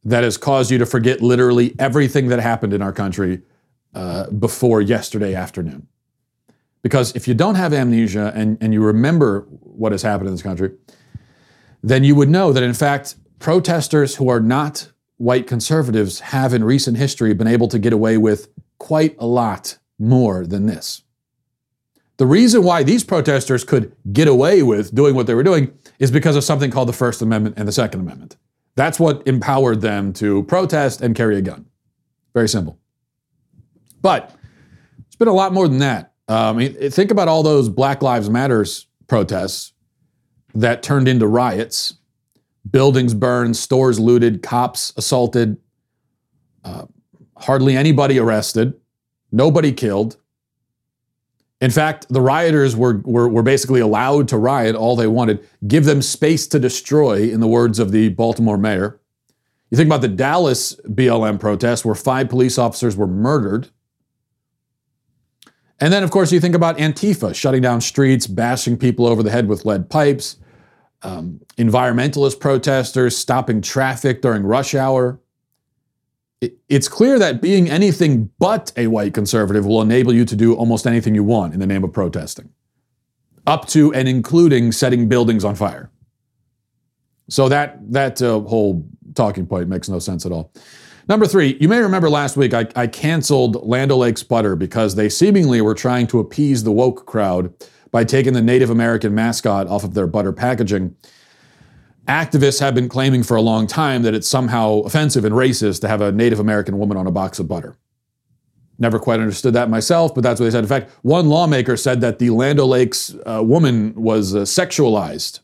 that 0.03 0.23
has 0.23 0.37
caused 0.37 0.71
you 0.71 0.77
to 0.77 0.85
forget 0.85 1.21
literally 1.21 1.75
everything 1.79 2.29
that 2.29 2.39
happened 2.39 2.73
in 2.73 2.81
our 2.81 2.93
country 2.93 3.41
uh, 3.93 4.29
before 4.31 4.81
yesterday 4.81 5.35
afternoon. 5.35 5.87
Because 6.81 7.15
if 7.15 7.27
you 7.27 7.33
don't 7.33 7.55
have 7.55 7.73
amnesia 7.73 8.31
and, 8.33 8.57
and 8.61 8.73
you 8.73 8.81
remember 8.81 9.41
what 9.49 9.91
has 9.91 10.01
happened 10.01 10.29
in 10.29 10.33
this 10.33 10.43
country, 10.43 10.71
then 11.83 12.03
you 12.03 12.15
would 12.15 12.29
know 12.29 12.53
that 12.53 12.63
in 12.63 12.73
fact 12.73 13.15
protesters 13.39 14.15
who 14.15 14.29
are 14.29 14.39
not 14.39 14.91
white 15.17 15.47
conservatives 15.47 16.19
have 16.19 16.53
in 16.53 16.63
recent 16.63 16.97
history 16.97 17.33
been 17.33 17.47
able 17.47 17.67
to 17.67 17.79
get 17.79 17.91
away 17.91 18.17
with 18.17 18.49
quite 18.77 19.15
a 19.19 19.25
lot 19.25 19.77
more 19.99 20.45
than 20.45 20.67
this. 20.67 21.03
The 22.17 22.25
reason 22.25 22.63
why 22.63 22.83
these 22.83 23.03
protesters 23.03 23.63
could 23.63 23.95
get 24.11 24.27
away 24.27 24.63
with 24.63 24.93
doing 24.93 25.15
what 25.15 25.27
they 25.27 25.35
were 25.35 25.43
doing 25.43 25.71
is 25.99 26.09
because 26.09 26.35
of 26.35 26.43
something 26.43 26.71
called 26.71 26.89
the 26.89 26.93
First 26.93 27.21
Amendment 27.21 27.55
and 27.57 27.67
the 27.67 27.71
Second 27.71 28.01
Amendment. 28.01 28.37
That's 28.75 28.99
what 28.99 29.25
empowered 29.27 29.81
them 29.81 30.13
to 30.13 30.43
protest 30.43 31.01
and 31.01 31.15
carry 31.15 31.37
a 31.37 31.41
gun. 31.41 31.65
Very 32.33 32.49
simple. 32.49 32.79
But 34.01 34.35
it's 35.07 35.15
been 35.15 35.27
a 35.27 35.33
lot 35.33 35.53
more 35.53 35.67
than 35.67 35.79
that. 35.79 36.13
Um, 36.27 36.59
think 36.59 37.11
about 37.11 37.27
all 37.27 37.43
those 37.43 37.69
Black 37.69 38.01
Lives 38.01 38.29
Matters 38.29 38.87
protests 39.07 39.73
that 40.53 40.83
turned 40.83 41.07
into 41.07 41.27
riots, 41.27 41.95
buildings 42.69 43.13
burned, 43.13 43.55
stores 43.55 43.99
looted, 43.99 44.43
cops 44.43 44.93
assaulted, 44.97 45.57
uh, 46.63 46.85
hardly 47.37 47.75
anybody 47.77 48.19
arrested, 48.19 48.73
nobody 49.31 49.71
killed. 49.71 50.17
In 51.59 51.71
fact, 51.71 52.05
the 52.09 52.21
rioters 52.21 52.75
were, 52.75 53.01
were, 53.03 53.27
were, 53.27 53.41
basically 53.41 53.79
allowed 53.79 54.27
to 54.27 54.37
riot 54.37 54.75
all 54.75 54.95
they 54.95 55.07
wanted, 55.07 55.43
give 55.67 55.85
them 55.85 56.03
space 56.03 56.45
to 56.47 56.59
destroy, 56.59 57.23
in 57.31 57.39
the 57.39 57.47
words 57.47 57.79
of 57.79 57.91
the 57.91 58.09
Baltimore 58.09 58.59
mayor. 58.59 58.99
You 59.71 59.77
think 59.77 59.87
about 59.87 60.01
the 60.01 60.07
Dallas 60.07 60.75
BLM 60.87 61.39
protest, 61.39 61.83
where 61.83 61.95
five 61.95 62.29
police 62.29 62.59
officers 62.59 62.95
were 62.95 63.07
murdered. 63.07 63.69
And 65.79 65.91
then, 65.91 66.03
of 66.03 66.11
course, 66.11 66.31
you 66.31 66.39
think 66.39 66.55
about 66.55 66.77
Antifa 66.77 67.33
shutting 67.33 67.61
down 67.61 67.81
streets, 67.81 68.27
bashing 68.27 68.77
people 68.77 69.07
over 69.07 69.23
the 69.23 69.31
head 69.31 69.47
with 69.47 69.65
lead 69.65 69.89
pipes, 69.89 70.37
um, 71.01 71.41
environmentalist 71.57 72.39
protesters 72.39 73.17
stopping 73.17 73.61
traffic 73.61 74.21
during 74.21 74.43
rush 74.43 74.75
hour 74.75 75.19
it's 76.41 76.87
clear 76.87 77.17
that 77.17 77.41
being 77.41 77.69
anything 77.69 78.29
but 78.37 78.71
a 78.77 78.87
white 78.87 79.13
conservative 79.13 79.65
will 79.65 79.81
enable 79.81 80.13
you 80.13 80.25
to 80.25 80.35
do 80.35 80.53
almost 80.53 80.85
anything 80.85 81.15
you 81.15 81.23
want 81.23 81.53
in 81.53 81.59
the 81.59 81.67
name 81.67 81.83
of 81.83 81.91
protesting, 81.91 82.49
up 83.47 83.67
to 83.69 83.93
and 83.93 84.07
including 84.07 84.71
setting 84.71 85.07
buildings 85.07 85.43
on 85.43 85.55
fire. 85.55 85.89
So 87.29 87.49
that 87.49 87.79
that 87.91 88.21
uh, 88.21 88.39
whole 88.41 88.87
talking 89.15 89.45
point 89.47 89.67
makes 89.67 89.89
no 89.89 89.99
sense 89.99 90.25
at 90.25 90.31
all. 90.31 90.51
Number 91.09 91.25
three, 91.25 91.57
you 91.61 91.69
may 91.69 91.79
remember 91.79 92.09
last 92.09 92.35
week 92.37 92.53
I, 92.53 92.67
I 92.75 92.87
canceled 92.87 93.65
Land 93.65 93.91
O'Lakes 93.91 94.23
butter 94.23 94.55
because 94.55 94.95
they 94.95 95.09
seemingly 95.09 95.61
were 95.61 95.73
trying 95.73 96.05
to 96.07 96.19
appease 96.19 96.63
the 96.63 96.71
woke 96.71 97.05
crowd 97.05 97.53
by 97.91 98.03
taking 98.03 98.33
the 98.33 98.41
Native 98.41 98.69
American 98.69 99.15
mascot 99.15 99.67
off 99.67 99.85
of 99.85 99.93
their 99.93 100.07
butter 100.07 100.33
packaging 100.33 100.95
activists 102.07 102.59
have 102.59 102.73
been 102.73 102.89
claiming 102.89 103.23
for 103.23 103.35
a 103.35 103.41
long 103.41 103.67
time 103.67 104.03
that 104.03 104.13
it's 104.13 104.27
somehow 104.27 104.79
offensive 104.79 105.25
and 105.25 105.35
racist 105.35 105.81
to 105.81 105.87
have 105.87 106.01
a 106.01 106.11
Native 106.11 106.39
American 106.39 106.77
woman 106.77 106.97
on 106.97 107.07
a 107.07 107.11
box 107.11 107.39
of 107.39 107.47
butter. 107.47 107.75
Never 108.79 108.99
quite 108.99 109.19
understood 109.19 109.53
that 109.53 109.69
myself, 109.69 110.13
but 110.13 110.21
that's 110.21 110.39
what 110.39 110.45
they 110.45 110.51
said. 110.51 110.63
In 110.63 110.69
fact, 110.69 110.91
one 111.01 111.29
lawmaker 111.29 111.75
said 111.75 112.01
that 112.01 112.19
the 112.19 112.29
Land 112.29 112.59
O'Lakes 112.59 113.15
uh, 113.25 113.41
woman 113.43 113.93
was 113.95 114.35
uh, 114.35 114.41
sexualized 114.41 115.39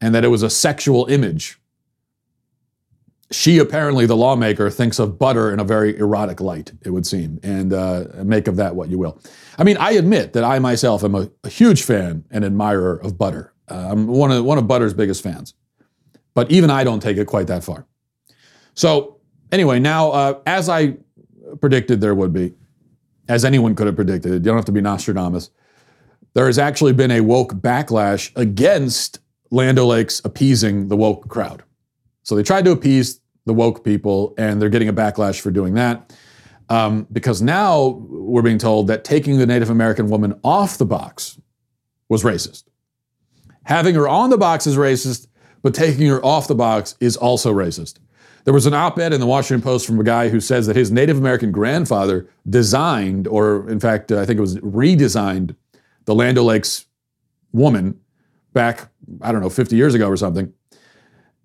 and 0.00 0.14
that 0.14 0.24
it 0.24 0.28
was 0.28 0.42
a 0.42 0.50
sexual 0.50 1.06
image. 1.06 1.58
She 3.30 3.58
apparently, 3.58 4.06
the 4.06 4.16
lawmaker, 4.16 4.70
thinks 4.70 4.98
of 4.98 5.18
butter 5.18 5.52
in 5.52 5.60
a 5.60 5.64
very 5.64 5.96
erotic 5.98 6.40
light, 6.40 6.72
it 6.82 6.90
would 6.90 7.06
seem, 7.06 7.38
and 7.42 7.72
uh, 7.72 8.04
make 8.24 8.48
of 8.48 8.56
that 8.56 8.74
what 8.74 8.88
you 8.88 8.98
will. 8.98 9.20
I 9.58 9.64
mean, 9.64 9.76
I 9.76 9.92
admit 9.92 10.32
that 10.32 10.44
I 10.44 10.58
myself 10.58 11.04
am 11.04 11.14
a, 11.14 11.30
a 11.44 11.48
huge 11.48 11.82
fan 11.82 12.24
and 12.30 12.44
admirer 12.44 12.96
of 12.96 13.18
butter. 13.18 13.52
Uh, 13.70 13.88
I'm 13.90 14.06
one 14.06 14.32
of, 14.32 14.44
one 14.44 14.56
of 14.56 14.66
butter's 14.66 14.94
biggest 14.94 15.22
fans. 15.22 15.54
But 16.38 16.52
even 16.52 16.70
I 16.70 16.84
don't 16.84 17.00
take 17.00 17.16
it 17.16 17.26
quite 17.26 17.48
that 17.48 17.64
far. 17.64 17.84
So, 18.74 19.16
anyway, 19.50 19.80
now, 19.80 20.12
uh, 20.12 20.38
as 20.46 20.68
I 20.68 20.94
predicted 21.60 22.00
there 22.00 22.14
would 22.14 22.32
be, 22.32 22.54
as 23.28 23.44
anyone 23.44 23.74
could 23.74 23.88
have 23.88 23.96
predicted, 23.96 24.30
you 24.34 24.38
don't 24.38 24.54
have 24.54 24.64
to 24.66 24.70
be 24.70 24.80
Nostradamus, 24.80 25.50
there 26.34 26.46
has 26.46 26.56
actually 26.56 26.92
been 26.92 27.10
a 27.10 27.22
woke 27.22 27.54
backlash 27.54 28.30
against 28.36 29.18
Land 29.50 29.80
O'Lakes 29.80 30.22
appeasing 30.24 30.86
the 30.86 30.96
woke 30.96 31.26
crowd. 31.26 31.64
So 32.22 32.36
they 32.36 32.44
tried 32.44 32.66
to 32.66 32.70
appease 32.70 33.18
the 33.44 33.52
woke 33.52 33.82
people, 33.82 34.36
and 34.38 34.62
they're 34.62 34.68
getting 34.68 34.88
a 34.88 34.92
backlash 34.92 35.40
for 35.40 35.50
doing 35.50 35.74
that. 35.74 36.14
Um, 36.68 37.08
because 37.10 37.42
now 37.42 38.00
we're 38.08 38.42
being 38.42 38.58
told 38.58 38.86
that 38.86 39.02
taking 39.02 39.38
the 39.38 39.46
Native 39.46 39.70
American 39.70 40.08
woman 40.08 40.38
off 40.44 40.78
the 40.78 40.86
box 40.86 41.36
was 42.08 42.22
racist. 42.22 42.62
Having 43.64 43.96
her 43.96 44.08
on 44.08 44.30
the 44.30 44.38
box 44.38 44.68
is 44.68 44.76
racist, 44.76 45.26
but 45.62 45.74
taking 45.74 46.06
her 46.06 46.24
off 46.24 46.48
the 46.48 46.54
box 46.54 46.94
is 47.00 47.16
also 47.16 47.52
racist. 47.52 47.98
There 48.44 48.54
was 48.54 48.66
an 48.66 48.74
op 48.74 48.98
ed 48.98 49.12
in 49.12 49.20
the 49.20 49.26
Washington 49.26 49.62
Post 49.62 49.86
from 49.86 50.00
a 50.00 50.04
guy 50.04 50.28
who 50.30 50.40
says 50.40 50.66
that 50.66 50.76
his 50.76 50.90
Native 50.90 51.18
American 51.18 51.52
grandfather 51.52 52.28
designed, 52.48 53.28
or 53.28 53.68
in 53.68 53.78
fact, 53.78 54.10
uh, 54.10 54.20
I 54.20 54.24
think 54.24 54.38
it 54.38 54.40
was 54.40 54.56
redesigned, 54.58 55.54
the 56.06 56.14
Land 56.14 56.38
O'Lakes 56.38 56.86
woman 57.52 58.00
back, 58.54 58.90
I 59.20 59.32
don't 59.32 59.42
know, 59.42 59.50
50 59.50 59.76
years 59.76 59.94
ago 59.94 60.08
or 60.08 60.16
something. 60.16 60.52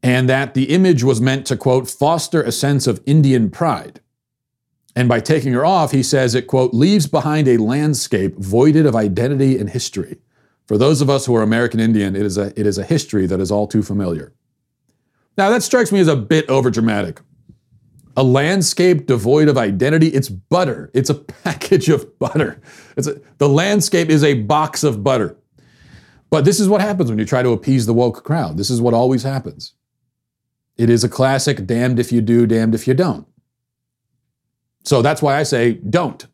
And 0.02 0.30
that 0.30 0.54
the 0.54 0.66
image 0.66 1.04
was 1.04 1.20
meant 1.20 1.46
to, 1.48 1.58
quote, 1.58 1.90
foster 1.90 2.42
a 2.42 2.52
sense 2.52 2.88
of 2.88 3.02
Indian 3.06 3.50
pride. 3.50 4.00
And 4.96 5.10
by 5.10 5.20
taking 5.20 5.54
her 5.54 5.66
off, 5.66 5.92
he 5.92 6.04
says 6.04 6.36
it, 6.36 6.48
quote, 6.48 6.74
leaves 6.74 7.08
behind 7.08 7.48
a 7.48 7.58
landscape 7.58 8.38
voided 8.38 8.86
of 8.86 8.96
identity 8.96 9.58
and 9.58 9.70
history. 9.70 10.20
For 10.66 10.78
those 10.78 11.02
of 11.02 11.10
us 11.10 11.26
who 11.26 11.36
are 11.36 11.42
American 11.42 11.80
Indian, 11.80 12.16
it 12.16 12.24
is 12.24 12.38
a, 12.38 12.58
it 12.60 12.66
is 12.66 12.78
a 12.78 12.84
history 12.84 13.26
that 13.28 13.40
is 13.40 13.52
all 13.52 13.68
too 13.68 13.84
familiar. 13.84 14.34
Now, 15.38 15.50
that 15.50 15.64
strikes 15.64 15.92
me 15.92 16.00
as 16.00 16.08
a 16.08 16.16
bit 16.16 16.48
overdramatic. 16.48 17.20
A 18.16 18.24
landscape 18.24 19.08
devoid 19.08 19.48
of 19.48 19.58
identity, 19.58 20.08
it's 20.08 20.30
butter. 20.30 20.92
It's 20.94 21.10
a 21.10 21.16
package 21.44 21.90
of 21.90 22.18
butter. 22.20 22.62
It's 22.96 23.08
a, 23.08 23.20
the 23.40 23.50
landscape 23.50 24.10
is 24.10 24.24
a 24.24 24.36
box 24.36 24.84
of 24.84 25.04
butter. 25.04 25.38
But 26.30 26.46
this 26.46 26.60
is 26.60 26.68
what 26.68 26.82
happens 26.82 27.10
when 27.10 27.20
you 27.20 27.26
try 27.26 27.44
to 27.44 27.52
appease 27.52 27.86
the 27.86 27.94
woke 27.94 28.24
crowd. 28.24 28.58
This 28.58 28.70
is 28.70 28.82
what 28.82 28.94
always 28.94 29.24
happens. 29.24 29.74
It 30.78 30.90
is 30.90 31.04
a 31.04 31.10
classic 31.10 31.66
damned 31.66 32.00
if 32.00 32.12
you 32.12 32.22
do, 32.22 32.48
damned 32.48 32.74
if 32.74 32.88
you 32.88 32.94
don't. 32.94 33.28
So 34.84 35.02
that's 35.02 35.22
why 35.22 35.40
I 35.40 35.44
say 35.44 35.74
don't. 35.74 36.26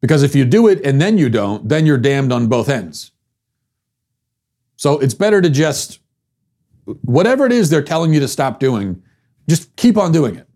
Because 0.00 0.22
if 0.22 0.34
you 0.34 0.44
do 0.44 0.68
it 0.68 0.84
and 0.84 1.00
then 1.00 1.18
you 1.18 1.28
don't, 1.28 1.68
then 1.68 1.86
you're 1.86 1.98
damned 1.98 2.32
on 2.32 2.46
both 2.48 2.68
ends. 2.68 3.12
So 4.76 4.98
it's 4.98 5.14
better 5.14 5.40
to 5.40 5.48
just, 5.50 6.00
whatever 7.02 7.46
it 7.46 7.52
is 7.52 7.70
they're 7.70 7.82
telling 7.82 8.12
you 8.12 8.20
to 8.20 8.28
stop 8.28 8.60
doing, 8.60 9.02
just 9.48 9.74
keep 9.76 9.96
on 9.96 10.12
doing 10.12 10.36
it. 10.36 10.46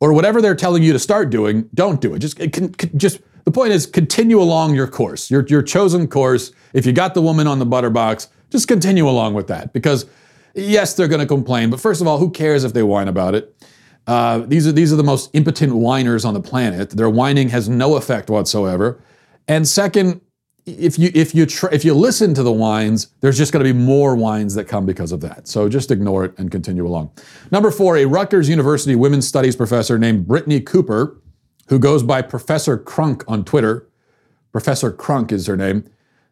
Or 0.00 0.12
whatever 0.12 0.42
they're 0.42 0.54
telling 0.54 0.82
you 0.82 0.92
to 0.92 0.98
start 0.98 1.30
doing, 1.30 1.68
don't 1.74 2.00
do 2.00 2.14
it. 2.14 2.18
Just, 2.18 2.40
it 2.40 2.52
can, 2.52 2.74
just 2.96 3.20
the 3.44 3.50
point 3.50 3.72
is 3.72 3.86
continue 3.86 4.40
along 4.40 4.74
your 4.74 4.88
course, 4.88 5.30
your, 5.30 5.46
your 5.46 5.62
chosen 5.62 6.08
course. 6.08 6.52
If 6.72 6.86
you 6.86 6.92
got 6.92 7.14
the 7.14 7.22
woman 7.22 7.46
on 7.46 7.58
the 7.58 7.66
butter 7.66 7.90
box, 7.90 8.28
just 8.50 8.66
continue 8.66 9.08
along 9.08 9.34
with 9.34 9.46
that. 9.48 9.72
Because 9.72 10.06
yes, 10.54 10.94
they're 10.94 11.08
going 11.08 11.20
to 11.20 11.26
complain, 11.26 11.70
but 11.70 11.80
first 11.80 12.00
of 12.00 12.06
all, 12.06 12.18
who 12.18 12.30
cares 12.30 12.64
if 12.64 12.72
they 12.72 12.82
whine 12.82 13.08
about 13.08 13.34
it? 13.34 13.54
Uh, 14.06 14.38
these 14.40 14.66
are 14.66 14.72
these 14.72 14.92
are 14.92 14.96
the 14.96 15.04
most 15.04 15.30
impotent 15.32 15.74
whiners 15.74 16.24
on 16.24 16.34
the 16.34 16.40
planet. 16.40 16.90
Their 16.90 17.08
whining 17.08 17.48
has 17.48 17.68
no 17.68 17.96
effect 17.96 18.28
whatsoever. 18.28 19.00
And 19.48 19.66
second, 19.66 20.20
if 20.66 20.98
you 20.98 21.10
if 21.14 21.34
you 21.34 21.46
tr- 21.46 21.72
if 21.72 21.84
you 21.84 21.94
listen 21.94 22.34
to 22.34 22.42
the 22.42 22.52
whines, 22.52 23.08
there's 23.20 23.38
just 23.38 23.52
going 23.52 23.64
to 23.64 23.72
be 23.72 23.78
more 23.78 24.14
whines 24.14 24.54
that 24.54 24.64
come 24.64 24.84
because 24.84 25.12
of 25.12 25.20
that. 25.22 25.48
So 25.48 25.68
just 25.68 25.90
ignore 25.90 26.24
it 26.24 26.34
and 26.38 26.50
continue 26.50 26.86
along. 26.86 27.12
Number 27.50 27.70
four, 27.70 27.96
a 27.96 28.04
Rutgers 28.04 28.48
University 28.48 28.94
women's 28.94 29.26
studies 29.26 29.56
professor 29.56 29.98
named 29.98 30.26
Brittney 30.26 30.64
Cooper, 30.64 31.20
who 31.68 31.78
goes 31.78 32.02
by 32.02 32.22
Professor 32.22 32.78
Crunk 32.78 33.24
on 33.26 33.44
Twitter. 33.44 33.88
Professor 34.52 34.92
Crunk 34.92 35.32
is 35.32 35.46
her 35.46 35.56
name. 35.56 35.84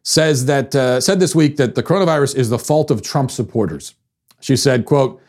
Says 0.03 0.45
that 0.45 0.75
uh, 0.75 1.01
said 1.01 1.19
this 1.19 1.33
week 1.33 1.57
that 1.57 1.75
the 1.75 1.83
coronavirus 1.83 2.35
is 2.35 2.49
the 2.49 2.59
fault 2.59 2.91
of 2.91 3.01
Trump 3.01 3.31
supporters. 3.31 3.95
She 4.41 4.55
said, 4.55 4.85
"quote." 4.85 5.19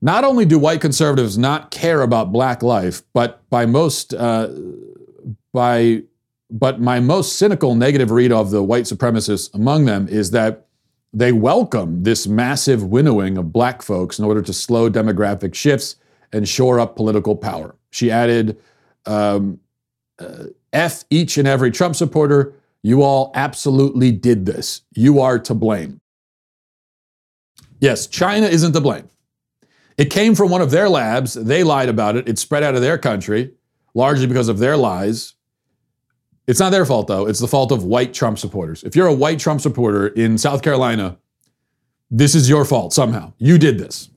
Not 0.00 0.24
only 0.24 0.44
do 0.44 0.58
white 0.58 0.80
conservatives 0.80 1.38
not 1.38 1.70
care 1.70 2.02
about 2.02 2.32
black 2.32 2.62
life, 2.62 3.02
but 3.14 3.48
by 3.50 3.66
most 3.66 4.12
uh, 4.14 4.48
by 5.52 6.02
but 6.50 6.80
my 6.80 7.00
most 7.00 7.38
cynical 7.38 7.74
negative 7.74 8.10
read 8.10 8.30
of 8.30 8.50
the 8.50 8.62
white 8.62 8.84
supremacists 8.84 9.52
among 9.54 9.86
them 9.86 10.06
is 10.08 10.30
that 10.30 10.66
they 11.12 11.32
welcome 11.32 12.02
this 12.02 12.26
massive 12.26 12.84
winnowing 12.84 13.38
of 13.38 13.52
black 13.52 13.82
folks 13.82 14.18
in 14.18 14.24
order 14.24 14.42
to 14.42 14.52
slow 14.52 14.90
demographic 14.90 15.54
shifts 15.54 15.96
and 16.32 16.48
shore 16.48 16.78
up 16.78 16.94
political 16.94 17.34
power. 17.34 17.74
She 17.90 18.10
added, 18.10 18.58
um, 19.06 19.58
uh, 20.18 20.44
F 20.72 21.04
each 21.08 21.38
and 21.38 21.48
every 21.48 21.70
Trump 21.70 21.96
supporter. 21.96 22.52
You 22.82 23.02
all 23.02 23.32
absolutely 23.34 24.12
did 24.12 24.46
this. 24.46 24.82
You 24.94 25.20
are 25.20 25.38
to 25.38 25.54
blame. 25.54 26.00
Yes, 27.80 28.06
China 28.06 28.46
isn't 28.46 28.72
to 28.74 28.80
blame. 28.80 29.08
It 29.98 30.10
came 30.10 30.34
from 30.34 30.50
one 30.50 30.60
of 30.60 30.70
their 30.70 30.88
labs. 30.88 31.34
They 31.34 31.64
lied 31.64 31.88
about 31.88 32.16
it. 32.16 32.28
It 32.28 32.38
spread 32.38 32.62
out 32.62 32.74
of 32.74 32.82
their 32.82 32.98
country, 32.98 33.52
largely 33.94 34.26
because 34.26 34.48
of 34.48 34.58
their 34.58 34.76
lies. 34.76 35.34
It's 36.46 36.60
not 36.60 36.70
their 36.70 36.84
fault, 36.84 37.08
though. 37.08 37.26
It's 37.26 37.40
the 37.40 37.48
fault 37.48 37.72
of 37.72 37.84
white 37.84 38.14
Trump 38.14 38.38
supporters. 38.38 38.84
If 38.84 38.94
you're 38.94 39.06
a 39.06 39.14
white 39.14 39.38
Trump 39.38 39.60
supporter 39.60 40.08
in 40.08 40.38
South 40.38 40.62
Carolina, 40.62 41.18
this 42.10 42.34
is 42.34 42.48
your 42.48 42.64
fault 42.64 42.92
somehow. 42.92 43.32
You 43.38 43.58
did 43.58 43.78
this. 43.78 44.10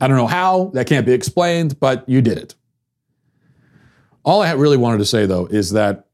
I 0.00 0.08
don't 0.08 0.16
know 0.16 0.26
how, 0.26 0.70
that 0.74 0.86
can't 0.86 1.04
be 1.04 1.12
explained, 1.12 1.80
but 1.80 2.08
you 2.08 2.22
did 2.22 2.38
it. 2.38 2.54
All 4.24 4.42
I 4.42 4.52
really 4.52 4.76
wanted 4.76 4.98
to 4.98 5.04
say, 5.04 5.26
though, 5.26 5.46
is 5.46 5.72
that 5.72 6.06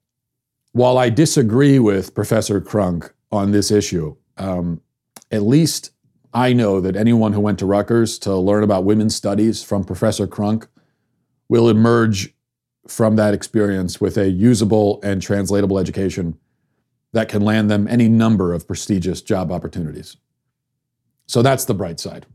while 0.72 0.98
I 0.98 1.10
disagree 1.10 1.78
with 1.78 2.14
Professor 2.14 2.60
Crunk 2.60 3.10
on 3.30 3.52
this 3.52 3.70
issue, 3.70 4.16
um, 4.38 4.80
at 5.30 5.42
least 5.42 5.90
I 6.36 6.52
know 6.52 6.82
that 6.82 6.96
anyone 6.96 7.32
who 7.32 7.40
went 7.40 7.58
to 7.60 7.66
Rutgers 7.66 8.18
to 8.18 8.36
learn 8.36 8.62
about 8.62 8.84
women's 8.84 9.16
studies 9.16 9.62
from 9.62 9.84
Professor 9.84 10.26
Crunk 10.26 10.68
will 11.48 11.70
emerge 11.70 12.34
from 12.86 13.16
that 13.16 13.32
experience 13.32 14.02
with 14.02 14.18
a 14.18 14.28
usable 14.28 15.00
and 15.02 15.22
translatable 15.22 15.78
education 15.78 16.38
that 17.12 17.30
can 17.30 17.40
land 17.40 17.70
them 17.70 17.88
any 17.88 18.06
number 18.06 18.52
of 18.52 18.66
prestigious 18.66 19.22
job 19.22 19.50
opportunities. 19.50 20.18
So 21.24 21.40
that's 21.40 21.64
the 21.64 21.72
bright 21.72 21.98
side. 21.98 22.26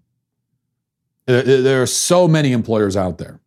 There 1.28 1.84
are 1.84 1.86
so 1.86 2.28
many 2.28 2.54
employers 2.54 2.98
out 2.98 3.20
there 3.20 3.40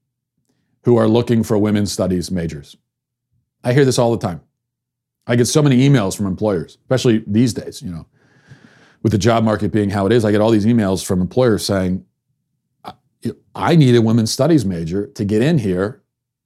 who 0.84 0.96
are 0.96 1.08
looking 1.08 1.42
for 1.42 1.58
women's 1.58 1.90
studies 1.90 2.30
majors. 2.30 2.76
I 3.64 3.72
hear 3.72 3.84
this 3.84 3.98
all 3.98 4.12
the 4.12 4.24
time. 4.24 4.40
I 5.26 5.34
get 5.34 5.46
so 5.46 5.62
many 5.62 5.88
emails 5.88 6.16
from 6.16 6.26
employers, 6.26 6.78
especially 6.80 7.24
these 7.26 7.52
days, 7.52 7.82
you 7.82 7.90
know 7.90 8.06
with 9.04 9.12
the 9.12 9.18
job 9.18 9.44
market 9.44 9.70
being 9.70 9.90
how 9.90 10.06
it 10.06 10.12
is, 10.12 10.24
I 10.24 10.32
get 10.32 10.40
all 10.40 10.50
these 10.50 10.64
emails 10.64 11.04
from 11.04 11.20
employers 11.20 11.64
saying, 11.64 12.04
I 13.54 13.76
need 13.76 13.94
a 13.94 14.02
women's 14.02 14.30
studies 14.30 14.64
major 14.64 15.06
to 15.08 15.24
get 15.24 15.42
in 15.42 15.58
here 15.58 16.02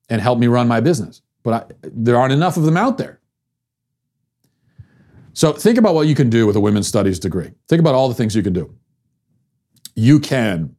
and 0.08 0.20
help 0.20 0.38
me 0.38 0.48
run 0.48 0.68
my 0.68 0.80
business. 0.80 1.22
But 1.44 1.54
I, 1.54 1.74
there 1.84 2.18
aren't 2.18 2.32
enough 2.32 2.56
of 2.56 2.64
them 2.64 2.76
out 2.76 2.98
there. 2.98 3.20
So 5.34 5.52
think 5.52 5.78
about 5.78 5.94
what 5.94 6.08
you 6.08 6.16
can 6.16 6.30
do 6.30 6.48
with 6.48 6.56
a 6.56 6.60
women's 6.60 6.88
studies 6.88 7.20
degree. 7.20 7.52
Think 7.68 7.78
about 7.78 7.94
all 7.94 8.08
the 8.08 8.14
things 8.14 8.34
you 8.34 8.42
can 8.42 8.52
do. 8.52 8.74
You 9.94 10.18
can 10.18 10.74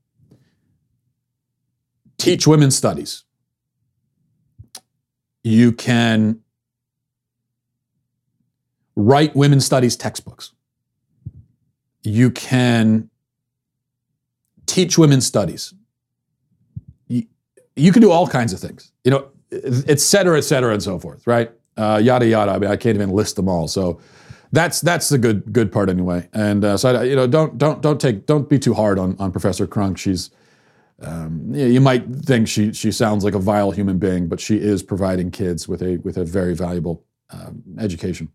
teach 2.18 2.46
women's 2.46 2.76
studies. 2.76 3.24
You 5.44 5.72
can 5.72 6.42
write 8.98 9.34
women's 9.34 9.66
studies 9.66 9.96
textbooks 9.96 10.52
you 12.10 12.32
can 12.32 13.10
teach 14.66 14.98
women's 14.98 15.26
studies. 15.26 15.74
You, 17.08 17.24
you, 17.76 17.92
can 17.92 18.02
do 18.02 18.12
all 18.12 18.28
kinds 18.28 18.54
of 18.54 18.60
things, 18.60 18.92
you 19.04 19.12
know, 19.12 19.30
et 19.52 20.00
cetera, 20.00 20.38
et 20.38 20.42
cetera, 20.42 20.74
and 20.74 20.84
so 20.84 21.00
forth, 21.00 21.26
right? 21.26 21.52
Uh, 21.78 22.00
yada 22.04 22.28
yada. 22.28 22.52
I 22.52 22.60
mean, 22.60 22.70
I 22.70 22.76
can't 22.76 22.96
even 22.96 23.10
list 23.10 23.36
them 23.36 23.48
all. 23.48 23.68
So 23.68 24.00
that's 24.52 24.82
that's 24.82 25.10
the 25.10 25.18
good 25.18 25.54
good 25.54 25.72
part 25.72 25.90
anyway. 25.90 26.28
And 26.34 26.66
uh, 26.66 26.78
so 26.78 26.96
I, 26.96 27.04
you 27.04 27.16
know, 27.16 27.28
don't 27.28 27.58
don't 27.58 27.82
don't 27.82 28.02
take 28.02 28.26
don't 28.26 28.50
be 28.50 28.60
too 28.60 28.74
hard 28.74 29.00
on 29.00 29.16
on 29.20 29.32
Professor 29.32 29.66
Crunk. 29.66 29.98
She's 29.98 30.30
um, 31.02 31.54
you 31.54 31.80
might 31.80 32.06
think 32.10 32.48
she 32.48 32.74
she 32.74 32.92
sounds 32.92 33.24
like 33.24 33.34
a 33.34 33.40
vile 33.40 33.72
human 33.72 33.98
being, 33.98 34.28
but 34.28 34.40
she 34.40 34.58
is 34.58 34.84
providing 34.84 35.32
kids 35.32 35.68
with 35.68 35.82
a 35.82 35.98
with 35.98 36.18
a 36.18 36.26
very 36.26 36.54
valuable 36.54 37.06
um, 37.30 37.64
education. 37.80 38.30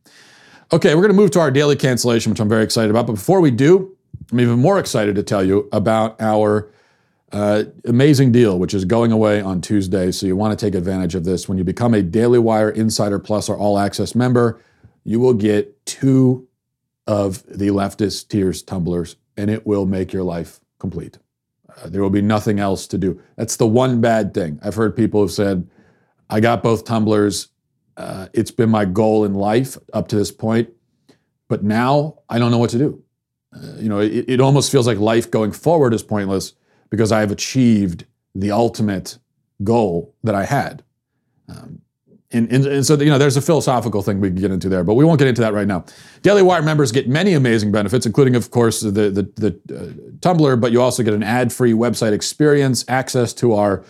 Okay, 0.72 0.94
we're 0.94 1.02
going 1.02 1.12
to 1.12 1.16
move 1.16 1.30
to 1.32 1.40
our 1.40 1.50
daily 1.50 1.76
cancellation, 1.76 2.30
which 2.30 2.40
I'm 2.40 2.48
very 2.48 2.64
excited 2.64 2.90
about. 2.90 3.06
But 3.06 3.14
before 3.14 3.40
we 3.40 3.50
do, 3.50 3.96
I'm 4.32 4.40
even 4.40 4.58
more 4.58 4.78
excited 4.78 5.14
to 5.16 5.22
tell 5.22 5.44
you 5.44 5.68
about 5.72 6.20
our 6.20 6.70
uh, 7.32 7.64
amazing 7.84 8.32
deal, 8.32 8.58
which 8.58 8.72
is 8.72 8.84
going 8.84 9.12
away 9.12 9.40
on 9.40 9.60
Tuesday. 9.60 10.10
So 10.10 10.26
you 10.26 10.36
want 10.36 10.58
to 10.58 10.66
take 10.66 10.74
advantage 10.74 11.14
of 11.14 11.24
this. 11.24 11.48
When 11.48 11.58
you 11.58 11.64
become 11.64 11.92
a 11.92 12.02
Daily 12.02 12.38
Wire 12.38 12.70
Insider 12.70 13.18
Plus 13.18 13.48
or 13.48 13.58
All 13.58 13.78
Access 13.78 14.14
member, 14.14 14.62
you 15.04 15.20
will 15.20 15.34
get 15.34 15.84
two 15.84 16.48
of 17.06 17.44
the 17.46 17.68
leftist 17.68 18.28
tears 18.28 18.62
tumblers, 18.62 19.16
and 19.36 19.50
it 19.50 19.66
will 19.66 19.84
make 19.84 20.12
your 20.12 20.22
life 20.22 20.60
complete. 20.78 21.18
Uh, 21.76 21.88
there 21.88 22.00
will 22.00 22.08
be 22.08 22.22
nothing 22.22 22.58
else 22.58 22.86
to 22.86 22.96
do. 22.96 23.20
That's 23.36 23.56
the 23.56 23.66
one 23.66 24.00
bad 24.00 24.32
thing. 24.32 24.58
I've 24.62 24.76
heard 24.76 24.96
people 24.96 25.20
have 25.20 25.32
said, 25.32 25.68
I 26.30 26.40
got 26.40 26.62
both 26.62 26.84
tumblers 26.84 27.48
uh, 27.96 28.28
it's 28.32 28.50
been 28.50 28.70
my 28.70 28.84
goal 28.84 29.24
in 29.24 29.34
life 29.34 29.78
up 29.92 30.08
to 30.08 30.16
this 30.16 30.30
point, 30.30 30.70
but 31.48 31.62
now 31.62 32.18
I 32.28 32.38
don't 32.38 32.50
know 32.50 32.58
what 32.58 32.70
to 32.70 32.78
do. 32.78 33.02
Uh, 33.54 33.76
you 33.78 33.88
know, 33.88 34.00
it, 34.00 34.24
it, 34.28 34.40
almost 34.40 34.72
feels 34.72 34.86
like 34.86 34.98
life 34.98 35.30
going 35.30 35.52
forward 35.52 35.94
is 35.94 36.02
pointless 36.02 36.54
because 36.90 37.12
I 37.12 37.20
have 37.20 37.30
achieved 37.30 38.04
the 38.34 38.50
ultimate 38.50 39.18
goal 39.62 40.14
that 40.24 40.34
I 40.34 40.44
had. 40.44 40.82
Um, 41.48 41.80
and, 42.32 42.50
and, 42.50 42.66
and, 42.66 42.84
so, 42.84 42.96
you 42.96 43.10
know, 43.10 43.18
there's 43.18 43.36
a 43.36 43.42
philosophical 43.42 44.02
thing 44.02 44.20
we 44.20 44.28
can 44.28 44.36
get 44.36 44.50
into 44.50 44.68
there, 44.68 44.82
but 44.82 44.94
we 44.94 45.04
won't 45.04 45.20
get 45.20 45.28
into 45.28 45.40
that 45.42 45.54
right 45.54 45.68
now. 45.68 45.84
Daily 46.22 46.42
Wire 46.42 46.62
members 46.62 46.90
get 46.90 47.08
many 47.08 47.34
amazing 47.34 47.70
benefits, 47.70 48.06
including, 48.06 48.34
of 48.34 48.50
course, 48.50 48.80
the, 48.80 48.90
the, 48.90 49.30
the 49.36 49.60
uh, 49.72 50.16
tumbler, 50.20 50.56
but 50.56 50.72
you 50.72 50.82
also 50.82 51.04
get 51.04 51.14
an 51.14 51.22
ad 51.22 51.52
free 51.52 51.72
website 51.72 52.12
experience, 52.12 52.84
access 52.88 53.32
to 53.34 53.52
our 53.52 53.84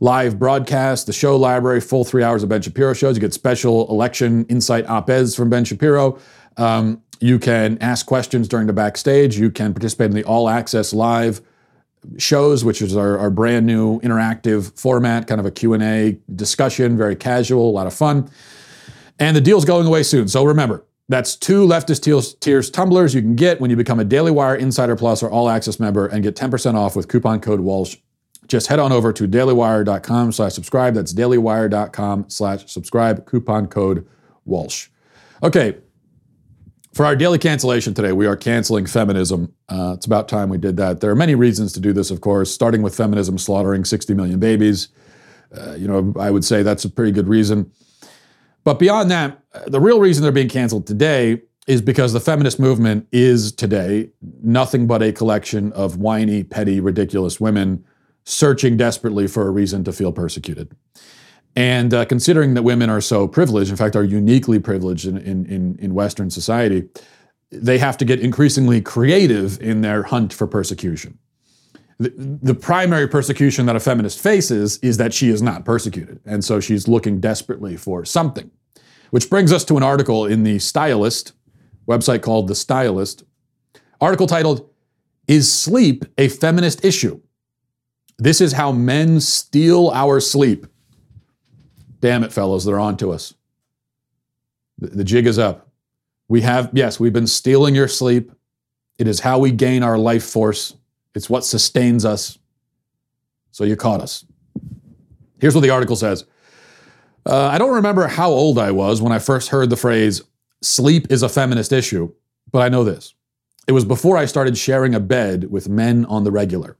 live 0.00 0.38
broadcast, 0.38 1.06
the 1.06 1.12
show 1.12 1.36
library, 1.36 1.80
full 1.80 2.04
three 2.04 2.22
hours 2.22 2.42
of 2.42 2.48
Ben 2.48 2.62
Shapiro 2.62 2.94
shows. 2.94 3.16
You 3.16 3.20
get 3.20 3.34
special 3.34 3.88
election 3.90 4.44
insight 4.46 4.86
op 4.88 5.10
eds 5.10 5.34
from 5.34 5.50
Ben 5.50 5.64
Shapiro. 5.64 6.18
Um, 6.56 7.02
you 7.20 7.38
can 7.38 7.78
ask 7.80 8.06
questions 8.06 8.48
during 8.48 8.66
the 8.66 8.72
backstage. 8.72 9.38
You 9.38 9.50
can 9.50 9.74
participate 9.74 10.10
in 10.10 10.16
the 10.16 10.24
all 10.24 10.48
access 10.48 10.92
live 10.92 11.40
shows, 12.16 12.64
which 12.64 12.80
is 12.80 12.96
our, 12.96 13.18
our 13.18 13.30
brand 13.30 13.66
new 13.66 14.00
interactive 14.00 14.78
format, 14.78 15.26
kind 15.26 15.40
of 15.40 15.46
a 15.46 15.50
Q&A 15.50 16.18
discussion, 16.34 16.96
very 16.96 17.16
casual, 17.16 17.70
a 17.70 17.72
lot 17.72 17.86
of 17.86 17.94
fun. 17.94 18.30
And 19.18 19.36
the 19.36 19.40
deal's 19.40 19.64
going 19.64 19.86
away 19.86 20.04
soon. 20.04 20.28
So 20.28 20.44
remember, 20.44 20.84
that's 21.08 21.34
two 21.34 21.66
leftist 21.66 22.38
tears 22.40 22.70
tumblers 22.70 23.14
you 23.14 23.22
can 23.22 23.34
get 23.34 23.60
when 23.60 23.70
you 23.70 23.76
become 23.76 23.98
a 23.98 24.04
Daily 24.04 24.30
Wire 24.30 24.54
Insider 24.54 24.94
Plus 24.94 25.22
or 25.22 25.30
All 25.30 25.48
Access 25.48 25.80
member 25.80 26.06
and 26.06 26.22
get 26.22 26.36
10% 26.36 26.74
off 26.74 26.94
with 26.94 27.08
coupon 27.08 27.40
code 27.40 27.60
Walsh 27.60 27.96
just 28.48 28.66
head 28.66 28.78
on 28.78 28.92
over 28.92 29.12
to 29.12 29.28
dailywire.com 29.28 30.32
slash 30.32 30.54
subscribe. 30.54 30.94
That's 30.94 31.12
dailywire.com 31.12 32.28
slash 32.28 32.66
subscribe, 32.66 33.26
coupon 33.26 33.66
code 33.66 34.06
Walsh. 34.44 34.88
Okay, 35.42 35.76
for 36.94 37.04
our 37.06 37.14
daily 37.14 37.38
cancellation 37.38 37.94
today, 37.94 38.12
we 38.12 38.26
are 38.26 38.36
canceling 38.36 38.86
feminism. 38.86 39.54
Uh, 39.68 39.92
it's 39.96 40.06
about 40.06 40.26
time 40.26 40.48
we 40.48 40.58
did 40.58 40.76
that. 40.78 41.00
There 41.00 41.10
are 41.10 41.16
many 41.16 41.34
reasons 41.34 41.72
to 41.74 41.80
do 41.80 41.92
this, 41.92 42.10
of 42.10 42.20
course, 42.20 42.52
starting 42.52 42.82
with 42.82 42.96
feminism 42.96 43.38
slaughtering 43.38 43.84
60 43.84 44.14
million 44.14 44.40
babies. 44.40 44.88
Uh, 45.56 45.74
you 45.74 45.86
know, 45.86 46.12
I 46.18 46.30
would 46.30 46.44
say 46.44 46.62
that's 46.62 46.84
a 46.84 46.90
pretty 46.90 47.12
good 47.12 47.28
reason. 47.28 47.70
But 48.64 48.78
beyond 48.78 49.10
that, 49.10 49.40
uh, 49.54 49.60
the 49.68 49.80
real 49.80 50.00
reason 50.00 50.22
they're 50.22 50.32
being 50.32 50.48
canceled 50.48 50.86
today 50.86 51.40
is 51.68 51.82
because 51.82 52.14
the 52.14 52.20
feminist 52.20 52.58
movement 52.58 53.06
is 53.12 53.52
today 53.52 54.10
nothing 54.42 54.86
but 54.86 55.02
a 55.02 55.12
collection 55.12 55.70
of 55.74 55.98
whiny, 55.98 56.42
petty, 56.42 56.80
ridiculous 56.80 57.38
women 57.38 57.84
searching 58.28 58.76
desperately 58.76 59.26
for 59.26 59.46
a 59.46 59.50
reason 59.50 59.82
to 59.82 59.92
feel 59.92 60.12
persecuted. 60.12 60.70
And 61.56 61.94
uh, 61.94 62.04
considering 62.04 62.54
that 62.54 62.62
women 62.62 62.90
are 62.90 63.00
so 63.00 63.26
privileged, 63.26 63.70
in 63.70 63.76
fact, 63.76 63.96
are 63.96 64.04
uniquely 64.04 64.58
privileged 64.58 65.06
in, 65.06 65.16
in, 65.16 65.76
in, 65.78 65.94
Western 65.94 66.28
society, 66.28 66.88
they 67.50 67.78
have 67.78 67.96
to 67.96 68.04
get 68.04 68.20
increasingly 68.20 68.82
creative 68.82 69.60
in 69.62 69.80
their 69.80 70.02
hunt 70.02 70.34
for 70.34 70.46
persecution. 70.46 71.18
The, 71.98 72.12
the 72.42 72.54
primary 72.54 73.08
persecution 73.08 73.64
that 73.66 73.74
a 73.74 73.80
feminist 73.80 74.20
faces 74.20 74.78
is 74.82 74.98
that 74.98 75.14
she 75.14 75.30
is 75.30 75.40
not 75.40 75.64
persecuted. 75.64 76.20
And 76.26 76.44
so 76.44 76.60
she's 76.60 76.86
looking 76.86 77.20
desperately 77.20 77.76
for 77.76 78.04
something. 78.04 78.50
Which 79.10 79.30
brings 79.30 79.52
us 79.54 79.64
to 79.64 79.78
an 79.78 79.82
article 79.82 80.26
in 80.26 80.42
The 80.42 80.58
Stylist, 80.58 81.32
website 81.88 82.20
called 82.20 82.46
The 82.46 82.54
Stylist, 82.54 83.24
article 84.02 84.26
titled, 84.26 84.68
Is 85.26 85.50
Sleep 85.50 86.04
a 86.18 86.28
Feminist 86.28 86.84
Issue? 86.84 87.22
This 88.18 88.40
is 88.40 88.52
how 88.52 88.72
men 88.72 89.20
steal 89.20 89.90
our 89.94 90.20
sleep. 90.20 90.66
Damn 92.00 92.24
it, 92.24 92.32
fellows, 92.32 92.64
they're 92.64 92.80
on 92.80 92.96
to 92.98 93.12
us. 93.12 93.34
The, 94.78 94.88
the 94.88 95.04
jig 95.04 95.26
is 95.26 95.38
up. 95.38 95.68
We 96.28 96.42
have, 96.42 96.70
yes, 96.72 97.00
we've 97.00 97.12
been 97.12 97.26
stealing 97.26 97.74
your 97.74 97.88
sleep. 97.88 98.32
It 98.98 99.06
is 99.06 99.20
how 99.20 99.38
we 99.38 99.52
gain 99.52 99.82
our 99.82 99.96
life 99.96 100.24
force, 100.24 100.74
it's 101.14 101.30
what 101.30 101.44
sustains 101.44 102.04
us. 102.04 102.38
So 103.50 103.64
you 103.64 103.76
caught 103.76 104.00
us. 104.00 104.24
Here's 105.40 105.54
what 105.54 105.62
the 105.62 105.70
article 105.70 105.96
says 105.96 106.24
uh, 107.24 107.46
I 107.46 107.58
don't 107.58 107.74
remember 107.74 108.06
how 108.06 108.30
old 108.30 108.58
I 108.58 108.70
was 108.70 109.00
when 109.00 109.12
I 109.12 109.18
first 109.18 109.50
heard 109.50 109.70
the 109.70 109.76
phrase, 109.76 110.22
sleep 110.62 111.06
is 111.10 111.22
a 111.22 111.28
feminist 111.28 111.72
issue, 111.72 112.12
but 112.50 112.60
I 112.60 112.68
know 112.68 112.84
this. 112.84 113.14
It 113.66 113.72
was 113.72 113.84
before 113.84 114.16
I 114.16 114.24
started 114.24 114.56
sharing 114.56 114.94
a 114.94 115.00
bed 115.00 115.50
with 115.50 115.68
men 115.68 116.04
on 116.06 116.24
the 116.24 116.32
regular. 116.32 116.76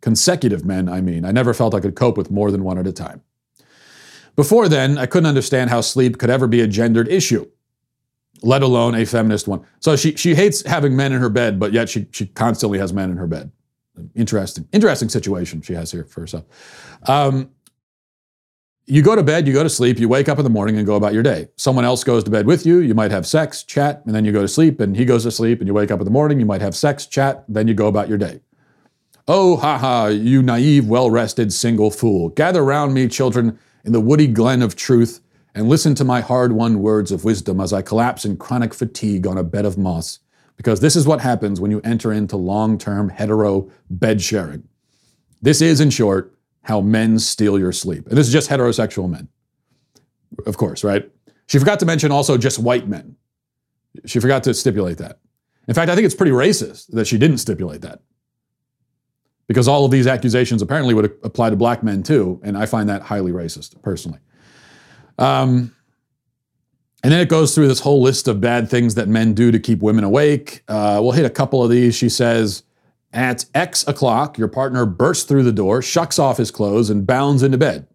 Consecutive 0.00 0.64
men, 0.64 0.88
I 0.88 1.00
mean. 1.00 1.24
I 1.24 1.32
never 1.32 1.54
felt 1.54 1.74
I 1.74 1.80
could 1.80 1.96
cope 1.96 2.16
with 2.16 2.30
more 2.30 2.50
than 2.50 2.64
one 2.64 2.78
at 2.78 2.86
a 2.86 2.92
time. 2.92 3.22
Before 4.36 4.68
then, 4.68 4.98
I 4.98 5.06
couldn't 5.06 5.26
understand 5.26 5.70
how 5.70 5.80
sleep 5.80 6.18
could 6.18 6.30
ever 6.30 6.46
be 6.46 6.60
a 6.60 6.66
gendered 6.66 7.08
issue, 7.08 7.46
let 8.42 8.62
alone 8.62 8.94
a 8.94 9.06
feminist 9.06 9.48
one. 9.48 9.64
So 9.80 9.96
she, 9.96 10.14
she 10.14 10.34
hates 10.34 10.62
having 10.66 10.94
men 10.94 11.12
in 11.12 11.20
her 11.20 11.30
bed, 11.30 11.58
but 11.58 11.72
yet 11.72 11.88
she, 11.88 12.06
she 12.12 12.26
constantly 12.26 12.78
has 12.78 12.92
men 12.92 13.10
in 13.10 13.16
her 13.16 13.26
bed. 13.26 13.50
Interesting, 14.14 14.68
interesting 14.72 15.08
situation 15.08 15.62
she 15.62 15.72
has 15.72 15.90
here 15.90 16.04
for 16.04 16.20
herself. 16.20 16.44
Um, 17.08 17.50
you 18.84 19.02
go 19.02 19.16
to 19.16 19.22
bed, 19.22 19.46
you 19.48 19.54
go 19.54 19.62
to 19.62 19.70
sleep, 19.70 19.98
you 19.98 20.08
wake 20.08 20.28
up 20.28 20.38
in 20.38 20.44
the 20.44 20.50
morning 20.50 20.76
and 20.76 20.86
go 20.86 20.96
about 20.96 21.14
your 21.14 21.22
day. 21.22 21.48
Someone 21.56 21.86
else 21.86 22.04
goes 22.04 22.22
to 22.24 22.30
bed 22.30 22.46
with 22.46 22.66
you, 22.66 22.78
you 22.80 22.94
might 22.94 23.10
have 23.10 23.26
sex, 23.26 23.62
chat, 23.62 24.02
and 24.04 24.14
then 24.14 24.24
you 24.24 24.32
go 24.32 24.42
to 24.42 24.48
sleep, 24.48 24.80
and 24.80 24.96
he 24.96 25.06
goes 25.06 25.24
to 25.24 25.30
sleep, 25.30 25.60
and 25.60 25.66
you 25.66 25.74
wake 25.74 25.90
up 25.90 25.98
in 25.98 26.04
the 26.04 26.10
morning, 26.10 26.38
you 26.38 26.46
might 26.46 26.60
have 26.60 26.76
sex, 26.76 27.06
chat, 27.06 27.42
then 27.48 27.66
you 27.66 27.74
go 27.74 27.88
about 27.88 28.08
your 28.08 28.18
day. 28.18 28.40
Oh, 29.28 29.56
ha 29.56 29.76
ha, 29.76 30.06
you 30.06 30.40
naive, 30.40 30.86
well 30.86 31.10
rested, 31.10 31.52
single 31.52 31.90
fool. 31.90 32.28
Gather 32.28 32.64
round 32.64 32.94
me, 32.94 33.08
children, 33.08 33.58
in 33.84 33.92
the 33.92 34.00
woody 34.00 34.28
glen 34.28 34.62
of 34.62 34.76
truth 34.76 35.20
and 35.52 35.68
listen 35.68 35.96
to 35.96 36.04
my 36.04 36.20
hard 36.20 36.52
won 36.52 36.80
words 36.80 37.10
of 37.10 37.24
wisdom 37.24 37.60
as 37.60 37.72
I 37.72 37.82
collapse 37.82 38.24
in 38.24 38.36
chronic 38.36 38.72
fatigue 38.72 39.26
on 39.26 39.36
a 39.36 39.42
bed 39.42 39.64
of 39.64 39.76
moss. 39.76 40.20
Because 40.56 40.80
this 40.80 40.94
is 40.94 41.06
what 41.06 41.20
happens 41.20 41.60
when 41.60 41.70
you 41.70 41.80
enter 41.82 42.12
into 42.12 42.36
long 42.36 42.78
term 42.78 43.08
hetero 43.08 43.68
bed 43.90 44.22
sharing. 44.22 44.68
This 45.42 45.60
is, 45.60 45.80
in 45.80 45.90
short, 45.90 46.32
how 46.62 46.80
men 46.80 47.18
steal 47.18 47.58
your 47.58 47.72
sleep. 47.72 48.06
And 48.06 48.16
this 48.16 48.26
is 48.28 48.32
just 48.32 48.48
heterosexual 48.48 49.10
men. 49.10 49.28
Of 50.46 50.56
course, 50.56 50.84
right? 50.84 51.10
She 51.46 51.58
forgot 51.58 51.80
to 51.80 51.86
mention 51.86 52.12
also 52.12 52.38
just 52.38 52.58
white 52.58 52.88
men. 52.88 53.16
She 54.06 54.20
forgot 54.20 54.44
to 54.44 54.54
stipulate 54.54 54.98
that. 54.98 55.18
In 55.68 55.74
fact, 55.74 55.90
I 55.90 55.94
think 55.94 56.04
it's 56.04 56.14
pretty 56.14 56.32
racist 56.32 56.88
that 56.88 57.06
she 57.06 57.18
didn't 57.18 57.38
stipulate 57.38 57.82
that 57.82 58.00
because 59.48 59.68
all 59.68 59.84
of 59.84 59.90
these 59.90 60.06
accusations 60.06 60.62
apparently 60.62 60.94
would 60.94 61.04
apply 61.22 61.50
to 61.50 61.56
black 61.56 61.82
men 61.82 62.02
too, 62.02 62.40
and 62.42 62.56
I 62.56 62.66
find 62.66 62.88
that 62.88 63.02
highly 63.02 63.32
racist 63.32 63.80
personally. 63.82 64.18
Um, 65.18 65.74
and 67.02 67.12
then 67.12 67.20
it 67.20 67.28
goes 67.28 67.54
through 67.54 67.68
this 67.68 67.80
whole 67.80 68.02
list 68.02 68.26
of 68.26 68.40
bad 68.40 68.68
things 68.68 68.96
that 68.96 69.06
men 69.06 69.34
do 69.34 69.52
to 69.52 69.60
keep 69.60 69.80
women 69.80 70.02
awake. 70.02 70.62
Uh, 70.66 70.98
we'll 71.00 71.12
hit 71.12 71.24
a 71.24 71.30
couple 71.30 71.62
of 71.62 71.70
these. 71.70 71.94
She 71.94 72.08
says, 72.08 72.64
At 73.12 73.44
X 73.54 73.86
o'clock, 73.86 74.38
your 74.38 74.48
partner 74.48 74.84
bursts 74.86 75.24
through 75.24 75.44
the 75.44 75.52
door, 75.52 75.82
shucks 75.82 76.18
off 76.18 76.38
his 76.38 76.50
clothes, 76.50 76.90
and 76.90 77.06
bounds 77.06 77.42
into 77.42 77.58
bed. 77.58 77.86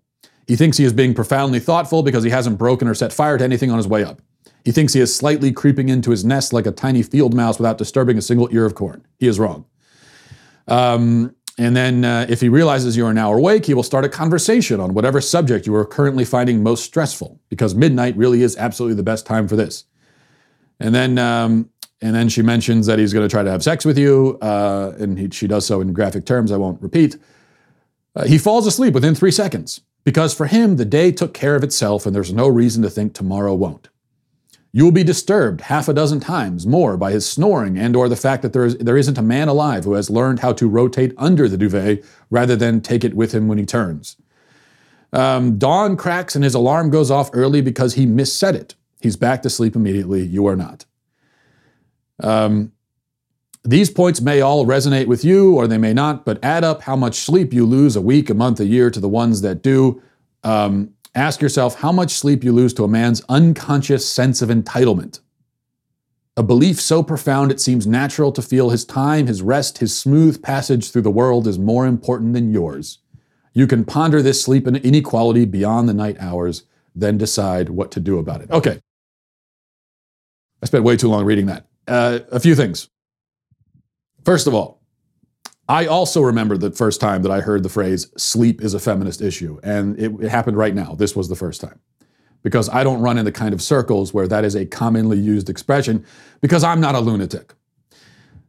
He 0.48 0.56
thinks 0.56 0.78
he 0.78 0.86
is 0.86 0.94
being 0.94 1.14
profoundly 1.14 1.60
thoughtful 1.60 2.04
because 2.04 2.24
he 2.24 2.30
hasn't 2.30 2.58
broken 2.58 2.88
or 2.88 2.94
set 2.94 3.12
fire 3.12 3.38
to 3.38 3.44
anything 3.44 3.72
on 3.72 3.78
his 3.78 3.88
way 3.88 4.04
up. 4.04 4.22
He 4.64 4.72
thinks 4.72 4.94
he 4.94 5.02
is 5.02 5.14
slightly 5.16 5.52
creeping 5.52 5.90
into 5.90 6.12
his 6.12 6.24
nest 6.24 6.54
like 6.54 6.66
a 6.66 6.72
tiny 6.72 7.04
field 7.04 7.34
mouse 7.34 7.58
without 7.58 7.78
disturbing 7.78 8.18
a 8.18 8.22
single 8.22 8.48
ear 8.52 8.66
of 8.66 8.76
corn. 8.76 9.06
He 9.20 9.28
is 9.28 9.40
wrong. 9.40 9.66
Um, 10.68 11.36
and 11.58 11.76
then, 11.76 12.06
uh, 12.06 12.26
if 12.30 12.42
he 12.42 12.50
realizes 12.50 12.96
you 12.96 13.06
are 13.06 13.14
now 13.14 13.34
awake, 13.34 13.66
he 13.66 13.74
will 13.74 13.84
start 13.84 14.06
a 14.06 14.10
conversation 14.10 14.80
on 14.80 14.94
whatever 14.94 15.20
subject 15.20 15.68
you 15.68 15.76
are 15.76 15.86
currently 15.86 16.26
finding 16.26 16.64
most 16.64 16.84
stressful, 16.84 17.40
because 17.50 17.76
midnight 17.76 18.16
really 18.16 18.42
is 18.42 18.56
absolutely 18.58 18.96
the 18.96 19.04
best 19.04 19.26
time 19.26 19.48
for 19.48 19.56
this. 19.56 19.86
And 20.80 20.96
then, 20.96 21.20
um, 21.20 21.70
and 22.02 22.16
then 22.16 22.30
she 22.30 22.42
mentions 22.42 22.88
that 22.88 22.98
he's 22.98 23.14
going 23.14 23.28
to 23.28 23.32
try 23.32 23.44
to 23.44 23.52
have 23.52 23.62
sex 23.62 23.86
with 23.86 23.98
you, 23.98 24.40
uh, 24.42 24.94
and 24.98 25.20
he, 25.20 25.30
she 25.30 25.46
does 25.46 25.66
so 25.66 25.82
in 25.82 25.94
graphic 25.94 26.26
terms. 26.26 26.52
I 26.52 26.58
won't 26.58 26.82
repeat. 26.82 27.18
Uh, 28.16 28.26
he 28.26 28.38
falls 28.38 28.66
asleep 28.66 28.94
within 28.94 29.14
three 29.14 29.32
seconds 29.32 29.82
because 30.04 30.34
for 30.34 30.48
him 30.48 30.78
the 30.78 30.86
day 30.86 31.12
took 31.12 31.34
care 31.34 31.56
of 31.56 31.64
itself, 31.64 32.06
and 32.06 32.16
there's 32.16 32.34
no 32.34 32.48
reason 32.48 32.82
to 32.82 32.90
think 32.90 33.14
tomorrow 33.14 33.54
won't. 33.54 33.90
You 34.74 34.86
will 34.86 34.92
be 34.92 35.04
disturbed 35.04 35.62
half 35.62 35.90
a 35.90 35.94
dozen 35.94 36.22
times 36.22 36.66
more 36.66 36.96
by 36.96 37.12
his 37.12 37.30
snoring 37.30 37.78
and 37.78 37.96
or 37.96 38.08
the 38.08 38.16
fact 38.16 38.42
that 38.42 38.54
there, 38.54 38.66
is, 38.66 38.78
there 38.78 38.98
isn't 38.98 39.18
a 39.18 39.22
man 39.22 39.50
alive 39.50 39.84
who 39.84 39.94
has 39.94 40.10
learned 40.10 40.40
how 40.40 40.54
to 40.54 40.68
rotate 40.68 41.14
under 41.18 41.50
the 41.50 41.58
duvet 41.58 42.04
rather 42.30 42.56
than 42.56 42.80
take 42.80 43.04
it 43.04 43.14
with 43.14 43.34
him 43.34 43.48
when 43.48 43.58
he 43.58 43.66
turns. 43.66 44.16
Um, 45.12 45.58
dawn 45.58 45.98
cracks 45.98 46.36
and 46.36 46.44
his 46.44 46.54
alarm 46.54 46.90
goes 46.90 47.12
off 47.12 47.30
early 47.34 47.62
because 47.62 47.96
he 47.96 48.06
misset 48.06 48.54
it. 48.54 48.76
He's 49.02 49.18
back 49.18 49.42
to 49.42 49.50
sleep 49.50 49.76
immediately. 49.76 50.26
You 50.26 50.48
are 50.48 50.56
not. 50.56 50.86
Um, 52.22 52.72
these 53.64 53.90
points 53.90 54.22
may 54.22 54.40
all 54.40 54.66
resonate 54.66 55.08
with 55.08 55.26
you 55.26 55.56
or 55.56 55.68
they 55.68 55.78
may 55.78 55.94
not, 55.94 56.24
but 56.24 56.44
add 56.44 56.64
up 56.64 56.84
how 56.84 56.96
much 56.96 57.16
sleep 57.16 57.54
you 57.54 57.66
lose 57.66 57.96
a 57.96 58.02
week, 58.02 58.30
a 58.30 58.34
month, 58.34 58.60
a 58.60 58.66
year 58.66 58.90
to 58.90 59.00
the 59.00 59.10
ones 59.10 59.42
that 59.42 59.62
do. 59.62 60.02
Um, 60.44 60.94
Ask 61.14 61.42
yourself 61.42 61.76
how 61.76 61.92
much 61.92 62.12
sleep 62.12 62.44
you 62.44 62.54
lose 62.54 62.74
to 62.76 62.84
a 62.84 62.88
man's 62.88 63.22
unconscious 63.28 64.08
sense 64.08 64.42
of 64.42 64.50
entitlement. 64.50 65.20
A 66.38 66.44
belief 66.44 66.80
so 66.80 67.04
profound 67.04 67.52
it 67.52 67.60
seems 67.60 67.86
natural 67.86 68.32
to 68.32 68.42
feel 68.42 68.70
his 68.70 68.86
time, 68.86 69.28
his 69.28 69.42
rest, 69.42 69.80
his 69.80 69.98
smooth 69.98 70.42
passage 70.42 70.92
through 70.92 71.02
the 71.02 71.12
world 71.12 71.48
is 71.48 71.60
more 71.60 71.86
important 71.86 72.34
than 72.34 72.54
yours. 72.54 73.00
You 73.54 73.68
can 73.68 73.84
ponder 73.84 74.22
this 74.22 74.42
sleep 74.42 74.66
inequality 74.66 75.44
beyond 75.44 75.90
the 75.90 75.94
night 75.94 76.16
hours, 76.20 76.64
then 76.96 77.18
decide 77.18 77.70
what 77.70 77.92
to 77.92 78.00
do 78.00 78.18
about 78.18 78.42
it. 78.42 78.50
Okay. 78.50 78.80
I 80.64 80.66
spent 80.66 80.86
way 80.86 80.96
too 80.96 81.10
long 81.10 81.26
reading 81.26 81.48
that. 81.48 81.68
Uh, 81.88 82.20
a 82.32 82.40
few 82.40 82.56
things. 82.56 82.90
First 84.24 84.48
of 84.48 84.54
all, 84.54 84.81
I 85.70 85.86
also 85.86 86.22
remember 86.22 86.58
the 86.58 86.72
first 86.72 87.00
time 87.00 87.22
that 87.22 87.32
I 87.32 87.40
heard 87.40 87.64
the 87.64 87.70
phrase 87.70 88.08
sleep 88.18 88.62
is 88.62 88.74
a 88.74 88.80
feminist 88.80 89.22
issue. 89.22 89.60
And 89.64 89.98
it, 90.00 90.12
it, 90.22 90.30
happened 90.30 90.58
right 90.58 90.76
now. 90.76 90.96
This 90.96 91.16
was 91.16 91.30
the 91.30 91.36
first 91.36 91.62
time. 91.62 91.80
Because 92.44 92.68
I 92.70 92.84
don't 92.84 93.02
run 93.02 93.18
in 93.18 93.26
the 93.26 93.32
kind 93.32 93.54
of 93.54 93.62
circles 93.62 94.14
where 94.14 94.28
that 94.28 94.44
is 94.44 94.56
a 94.56 94.66
commonly 94.66 95.18
used 95.18 95.50
expression, 95.50 96.06
because 96.42 96.64
I'm 96.64 96.82
not 96.82 96.96
a 96.96 97.00
lunatic. 97.00 97.54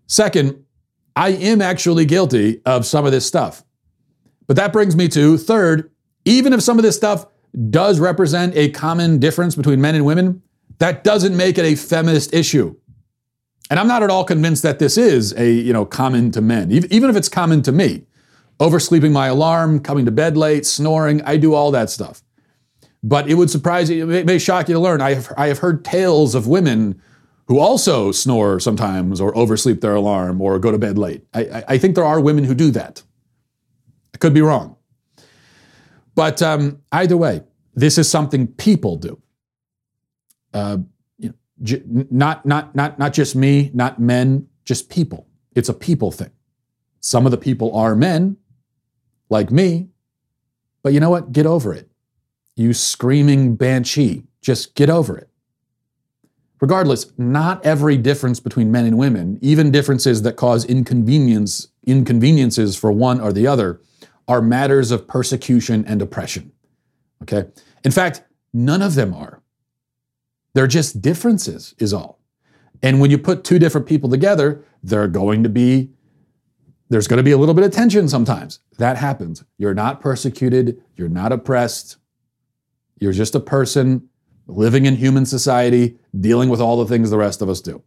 Second, 0.06 0.64
I 1.14 1.30
am 1.30 1.60
actually 1.60 2.06
guilty 2.06 2.62
of 2.64 2.86
some 2.86 3.04
of 3.04 3.12
this 3.12 3.26
stuff. 3.26 3.62
But 4.46 4.56
that 4.56 4.72
brings 4.72 4.96
me 4.96 5.08
to 5.08 5.36
third, 5.36 5.90
even 6.24 6.52
if 6.52 6.62
some 6.62 6.78
of 6.78 6.82
this 6.82 6.96
stuff 6.96 7.26
does 7.70 8.00
represent 8.00 8.56
a 8.56 8.70
common 8.70 9.18
difference 9.18 9.54
between 9.54 9.80
men 9.80 9.94
and 9.94 10.06
women, 10.06 10.42
that 10.78 11.04
doesn't 11.04 11.36
make 11.36 11.58
it 11.58 11.64
a 11.64 11.74
feminist 11.74 12.32
issue. 12.34 12.74
And 13.70 13.80
I'm 13.80 13.88
not 13.88 14.02
at 14.02 14.10
all 14.10 14.24
convinced 14.24 14.62
that 14.64 14.78
this 14.78 14.98
is 14.98 15.32
a, 15.34 15.50
you 15.50 15.72
know, 15.72 15.84
common 15.84 16.30
to 16.32 16.40
men, 16.40 16.70
even 16.70 17.08
if 17.08 17.16
it's 17.16 17.28
common 17.28 17.62
to 17.62 17.72
me. 17.72 18.04
Oversleeping 18.60 19.12
my 19.12 19.28
alarm, 19.28 19.80
coming 19.80 20.04
to 20.04 20.10
bed 20.10 20.36
late, 20.36 20.66
snoring, 20.66 21.22
I 21.22 21.36
do 21.36 21.54
all 21.54 21.70
that 21.70 21.90
stuff. 21.90 22.22
But 23.02 23.28
it 23.28 23.34
would 23.34 23.50
surprise 23.50 23.90
you, 23.90 24.08
it 24.10 24.26
may 24.26 24.38
shock 24.38 24.68
you 24.68 24.74
to 24.74 24.80
learn. 24.80 25.00
I 25.00 25.14
have, 25.14 25.32
I 25.36 25.48
have 25.48 25.58
heard 25.58 25.84
tales 25.84 26.34
of 26.34 26.46
women 26.46 27.00
who 27.46 27.58
also 27.58 28.12
snore 28.12 28.60
sometimes 28.60 29.20
or 29.20 29.36
oversleep 29.36 29.80
their 29.80 29.94
alarm 29.94 30.40
or 30.40 30.58
go 30.58 30.70
to 30.70 30.78
bed 30.78 30.96
late. 30.98 31.24
I, 31.34 31.64
I 31.68 31.78
think 31.78 31.94
there 31.94 32.04
are 32.04 32.20
women 32.20 32.44
who 32.44 32.54
do 32.54 32.70
that. 32.70 33.02
I 34.14 34.18
could 34.18 34.34
be 34.34 34.42
wrong. 34.42 34.76
But 36.14 36.40
um, 36.42 36.80
either 36.92 37.16
way, 37.16 37.42
this 37.74 37.98
is 37.98 38.08
something 38.08 38.46
people 38.46 38.96
do. 38.96 39.20
Uh, 40.54 40.78
j- 41.62 41.82
not, 41.86 42.44
not, 42.44 42.74
not, 42.74 42.98
not 42.98 43.12
just 43.12 43.36
me, 43.36 43.70
not 43.74 44.00
men, 44.00 44.48
just 44.64 44.88
people. 44.88 45.26
It's 45.54 45.68
a 45.68 45.74
people 45.74 46.10
thing. 46.10 46.30
Some 47.00 47.26
of 47.26 47.32
the 47.32 47.38
people 47.38 47.74
are 47.76 47.96
men, 47.96 48.36
like 49.28 49.50
me, 49.50 49.88
but 50.82 50.92
you 50.92 51.00
know 51.00 51.10
what? 51.10 51.32
Get 51.32 51.46
over 51.46 51.72
it. 51.72 51.90
You 52.56 52.74
screaming 52.74 53.56
banshee, 53.56 54.24
just 54.40 54.74
get 54.74 54.90
over 54.90 55.16
it. 55.16 55.28
Regardless, 56.60 57.12
not 57.18 57.64
every 57.66 57.96
difference 57.96 58.38
between 58.38 58.70
men 58.70 58.84
and 58.84 58.96
women, 58.96 59.38
even 59.42 59.72
differences 59.72 60.22
that 60.22 60.36
cause 60.36 60.64
inconvenience, 60.64 61.68
inconveniences 61.84 62.76
for 62.76 62.92
one 62.92 63.20
or 63.20 63.32
the 63.32 63.48
other, 63.48 63.80
are 64.28 64.40
matters 64.40 64.92
of 64.92 65.08
persecution 65.08 65.84
and 65.88 66.00
oppression. 66.00 66.52
Okay? 67.22 67.48
In 67.84 67.90
fact, 67.90 68.22
none 68.52 68.80
of 68.80 68.94
them 68.94 69.12
are. 69.12 69.41
They're 70.54 70.66
just 70.66 71.00
differences, 71.00 71.74
is 71.78 71.92
all. 71.92 72.20
And 72.82 73.00
when 73.00 73.10
you 73.10 73.18
put 73.18 73.44
two 73.44 73.58
different 73.58 73.86
people 73.86 74.10
together, 74.10 74.64
they're 74.82 75.08
going 75.08 75.42
to 75.42 75.48
be 75.48 75.90
there's 76.90 77.08
going 77.08 77.16
to 77.16 77.22
be 77.22 77.30
a 77.30 77.38
little 77.38 77.54
bit 77.54 77.64
of 77.64 77.70
tension 77.70 78.06
sometimes. 78.06 78.60
That 78.76 78.98
happens. 78.98 79.44
You're 79.56 79.72
not 79.72 80.02
persecuted, 80.02 80.82
you're 80.94 81.08
not 81.08 81.32
oppressed. 81.32 81.96
You're 83.00 83.12
just 83.12 83.34
a 83.34 83.40
person 83.40 84.10
living 84.46 84.84
in 84.84 84.96
human 84.96 85.24
society, 85.24 85.96
dealing 86.20 86.50
with 86.50 86.60
all 86.60 86.76
the 86.76 86.84
things 86.84 87.08
the 87.08 87.16
rest 87.16 87.40
of 87.40 87.48
us 87.48 87.62
do. 87.62 87.82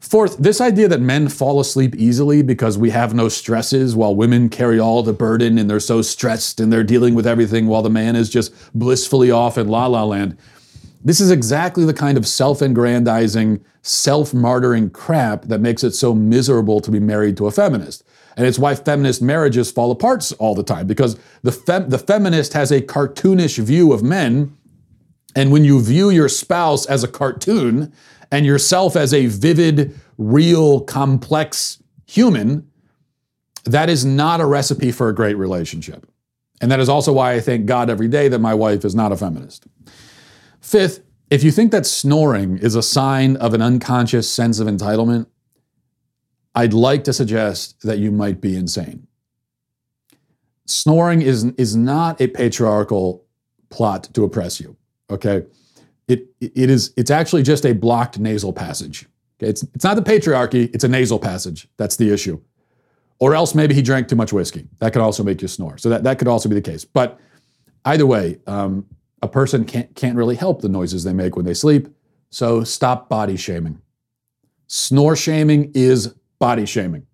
Fourth, 0.00 0.38
this 0.38 0.60
idea 0.60 0.88
that 0.88 1.00
men 1.00 1.28
fall 1.28 1.60
asleep 1.60 1.94
easily 1.96 2.42
because 2.42 2.78
we 2.78 2.90
have 2.90 3.12
no 3.12 3.28
stresses 3.28 3.94
while 3.94 4.14
women 4.14 4.48
carry 4.48 4.78
all 4.78 5.02
the 5.02 5.12
burden 5.12 5.58
and 5.58 5.68
they're 5.68 5.80
so 5.80 6.00
stressed 6.00 6.60
and 6.60 6.72
they're 6.72 6.84
dealing 6.84 7.14
with 7.14 7.26
everything 7.26 7.66
while 7.66 7.82
the 7.82 7.90
man 7.90 8.16
is 8.16 8.30
just 8.30 8.54
blissfully 8.74 9.30
off 9.30 9.58
in 9.58 9.68
la 9.68 9.86
la 9.86 10.04
land. 10.04 10.38
This 11.06 11.20
is 11.20 11.30
exactly 11.30 11.84
the 11.84 11.94
kind 11.94 12.18
of 12.18 12.26
self 12.26 12.60
aggrandizing, 12.60 13.64
self 13.82 14.32
martyring 14.32 14.92
crap 14.92 15.42
that 15.42 15.60
makes 15.60 15.84
it 15.84 15.92
so 15.92 16.12
miserable 16.12 16.80
to 16.80 16.90
be 16.90 16.98
married 16.98 17.36
to 17.36 17.46
a 17.46 17.52
feminist. 17.52 18.02
And 18.36 18.44
it's 18.44 18.58
why 18.58 18.74
feminist 18.74 19.22
marriages 19.22 19.70
fall 19.70 19.92
apart 19.92 20.32
all 20.40 20.56
the 20.56 20.64
time 20.64 20.88
because 20.88 21.16
the, 21.42 21.52
fem- 21.52 21.90
the 21.90 21.98
feminist 21.98 22.54
has 22.54 22.72
a 22.72 22.80
cartoonish 22.80 23.56
view 23.58 23.92
of 23.92 24.02
men. 24.02 24.56
And 25.36 25.52
when 25.52 25.64
you 25.64 25.80
view 25.80 26.10
your 26.10 26.28
spouse 26.28 26.86
as 26.86 27.04
a 27.04 27.08
cartoon 27.08 27.92
and 28.32 28.44
yourself 28.44 28.96
as 28.96 29.14
a 29.14 29.26
vivid, 29.26 29.96
real, 30.18 30.80
complex 30.80 31.80
human, 32.06 32.68
that 33.64 33.88
is 33.88 34.04
not 34.04 34.40
a 34.40 34.44
recipe 34.44 34.90
for 34.90 35.08
a 35.08 35.14
great 35.14 35.36
relationship. 35.36 36.04
And 36.60 36.68
that 36.72 36.80
is 36.80 36.88
also 36.88 37.12
why 37.12 37.34
I 37.34 37.40
thank 37.40 37.66
God 37.66 37.90
every 37.90 38.08
day 38.08 38.26
that 38.26 38.40
my 38.40 38.54
wife 38.54 38.84
is 38.84 38.96
not 38.96 39.12
a 39.12 39.16
feminist. 39.16 39.68
Fifth, 40.66 41.04
if 41.30 41.44
you 41.44 41.52
think 41.52 41.70
that 41.70 41.86
snoring 41.86 42.58
is 42.58 42.74
a 42.74 42.82
sign 42.82 43.36
of 43.36 43.54
an 43.54 43.62
unconscious 43.62 44.28
sense 44.28 44.58
of 44.58 44.66
entitlement, 44.66 45.26
I'd 46.56 46.74
like 46.74 47.04
to 47.04 47.12
suggest 47.12 47.82
that 47.82 48.00
you 48.00 48.10
might 48.10 48.40
be 48.40 48.56
insane. 48.56 49.06
Snoring 50.64 51.22
is, 51.22 51.44
is 51.56 51.76
not 51.76 52.20
a 52.20 52.26
patriarchal 52.26 53.24
plot 53.68 54.12
to 54.14 54.24
oppress 54.24 54.58
you, 54.58 54.76
okay? 55.08 55.44
It, 56.08 56.34
it 56.40 56.68
is, 56.68 56.92
it's 56.96 57.12
actually 57.12 57.44
just 57.44 57.64
a 57.64 57.72
blocked 57.72 58.18
nasal 58.18 58.52
passage. 58.52 59.06
Okay? 59.38 59.48
It's, 59.48 59.62
it's 59.72 59.84
not 59.84 59.94
the 59.94 60.02
patriarchy, 60.02 60.74
it's 60.74 60.82
a 60.82 60.88
nasal 60.88 61.20
passage. 61.20 61.68
That's 61.76 61.94
the 61.94 62.12
issue. 62.12 62.40
Or 63.20 63.36
else 63.36 63.54
maybe 63.54 63.72
he 63.72 63.82
drank 63.82 64.08
too 64.08 64.16
much 64.16 64.32
whiskey. 64.32 64.66
That 64.80 64.92
could 64.92 65.02
also 65.02 65.22
make 65.22 65.42
you 65.42 65.46
snore. 65.46 65.78
So 65.78 65.90
that, 65.90 66.02
that 66.02 66.18
could 66.18 66.26
also 66.26 66.48
be 66.48 66.56
the 66.56 66.60
case. 66.60 66.84
But 66.84 67.20
either 67.84 68.04
way, 68.04 68.40
um, 68.48 68.84
a 69.26 69.28
person 69.28 69.64
can't, 69.64 69.94
can't 69.94 70.16
really 70.16 70.36
help 70.36 70.62
the 70.62 70.68
noises 70.68 71.04
they 71.04 71.12
make 71.12 71.36
when 71.36 71.44
they 71.44 71.54
sleep. 71.54 71.88
So 72.30 72.64
stop 72.64 73.08
body 73.08 73.36
shaming. 73.36 73.80
Snore 74.68 75.16
shaming 75.16 75.72
is 75.74 76.14
body 76.38 76.66
shaming. 76.66 77.06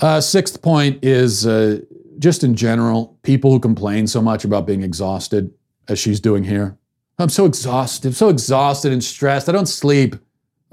Uh, 0.00 0.20
sixth 0.20 0.60
point 0.60 1.04
is 1.04 1.46
uh, 1.46 1.80
just 2.18 2.42
in 2.44 2.54
general, 2.54 3.18
people 3.22 3.50
who 3.50 3.60
complain 3.60 4.06
so 4.06 4.20
much 4.20 4.44
about 4.44 4.66
being 4.66 4.82
exhausted, 4.82 5.52
as 5.88 5.98
she's 5.98 6.20
doing 6.20 6.44
here. 6.44 6.78
I'm 7.18 7.28
so 7.28 7.44
exhausted, 7.44 8.14
so 8.14 8.28
exhausted 8.28 8.92
and 8.92 9.04
stressed. 9.04 9.48
I 9.48 9.52
don't 9.52 9.66
sleep. 9.66 10.16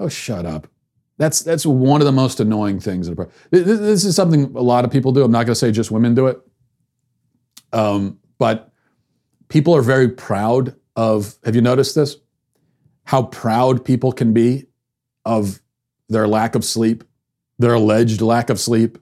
Oh, 0.00 0.08
shut 0.08 0.46
up. 0.46 0.66
That's 1.18 1.40
that's 1.40 1.64
one 1.64 2.00
of 2.00 2.06
the 2.06 2.12
most 2.12 2.40
annoying 2.40 2.80
things. 2.80 3.10
This 3.50 4.04
is 4.04 4.16
something 4.16 4.44
a 4.56 4.62
lot 4.62 4.84
of 4.84 4.90
people 4.90 5.12
do. 5.12 5.22
I'm 5.22 5.30
not 5.30 5.44
going 5.44 5.52
to 5.52 5.54
say 5.54 5.70
just 5.70 5.90
women 5.90 6.14
do 6.14 6.26
it, 6.26 6.40
um, 7.72 8.18
but 8.38 8.71
people 9.52 9.76
are 9.76 9.82
very 9.82 10.08
proud 10.08 10.74
of, 10.96 11.36
have 11.44 11.54
you 11.54 11.60
noticed 11.60 11.94
this? 11.94 12.16
How 13.04 13.24
proud 13.24 13.84
people 13.84 14.10
can 14.10 14.32
be 14.32 14.64
of 15.26 15.60
their 16.08 16.26
lack 16.26 16.54
of 16.54 16.64
sleep, 16.64 17.04
their 17.58 17.74
alleged 17.74 18.22
lack 18.22 18.48
of 18.48 18.58
sleep, 18.58 18.96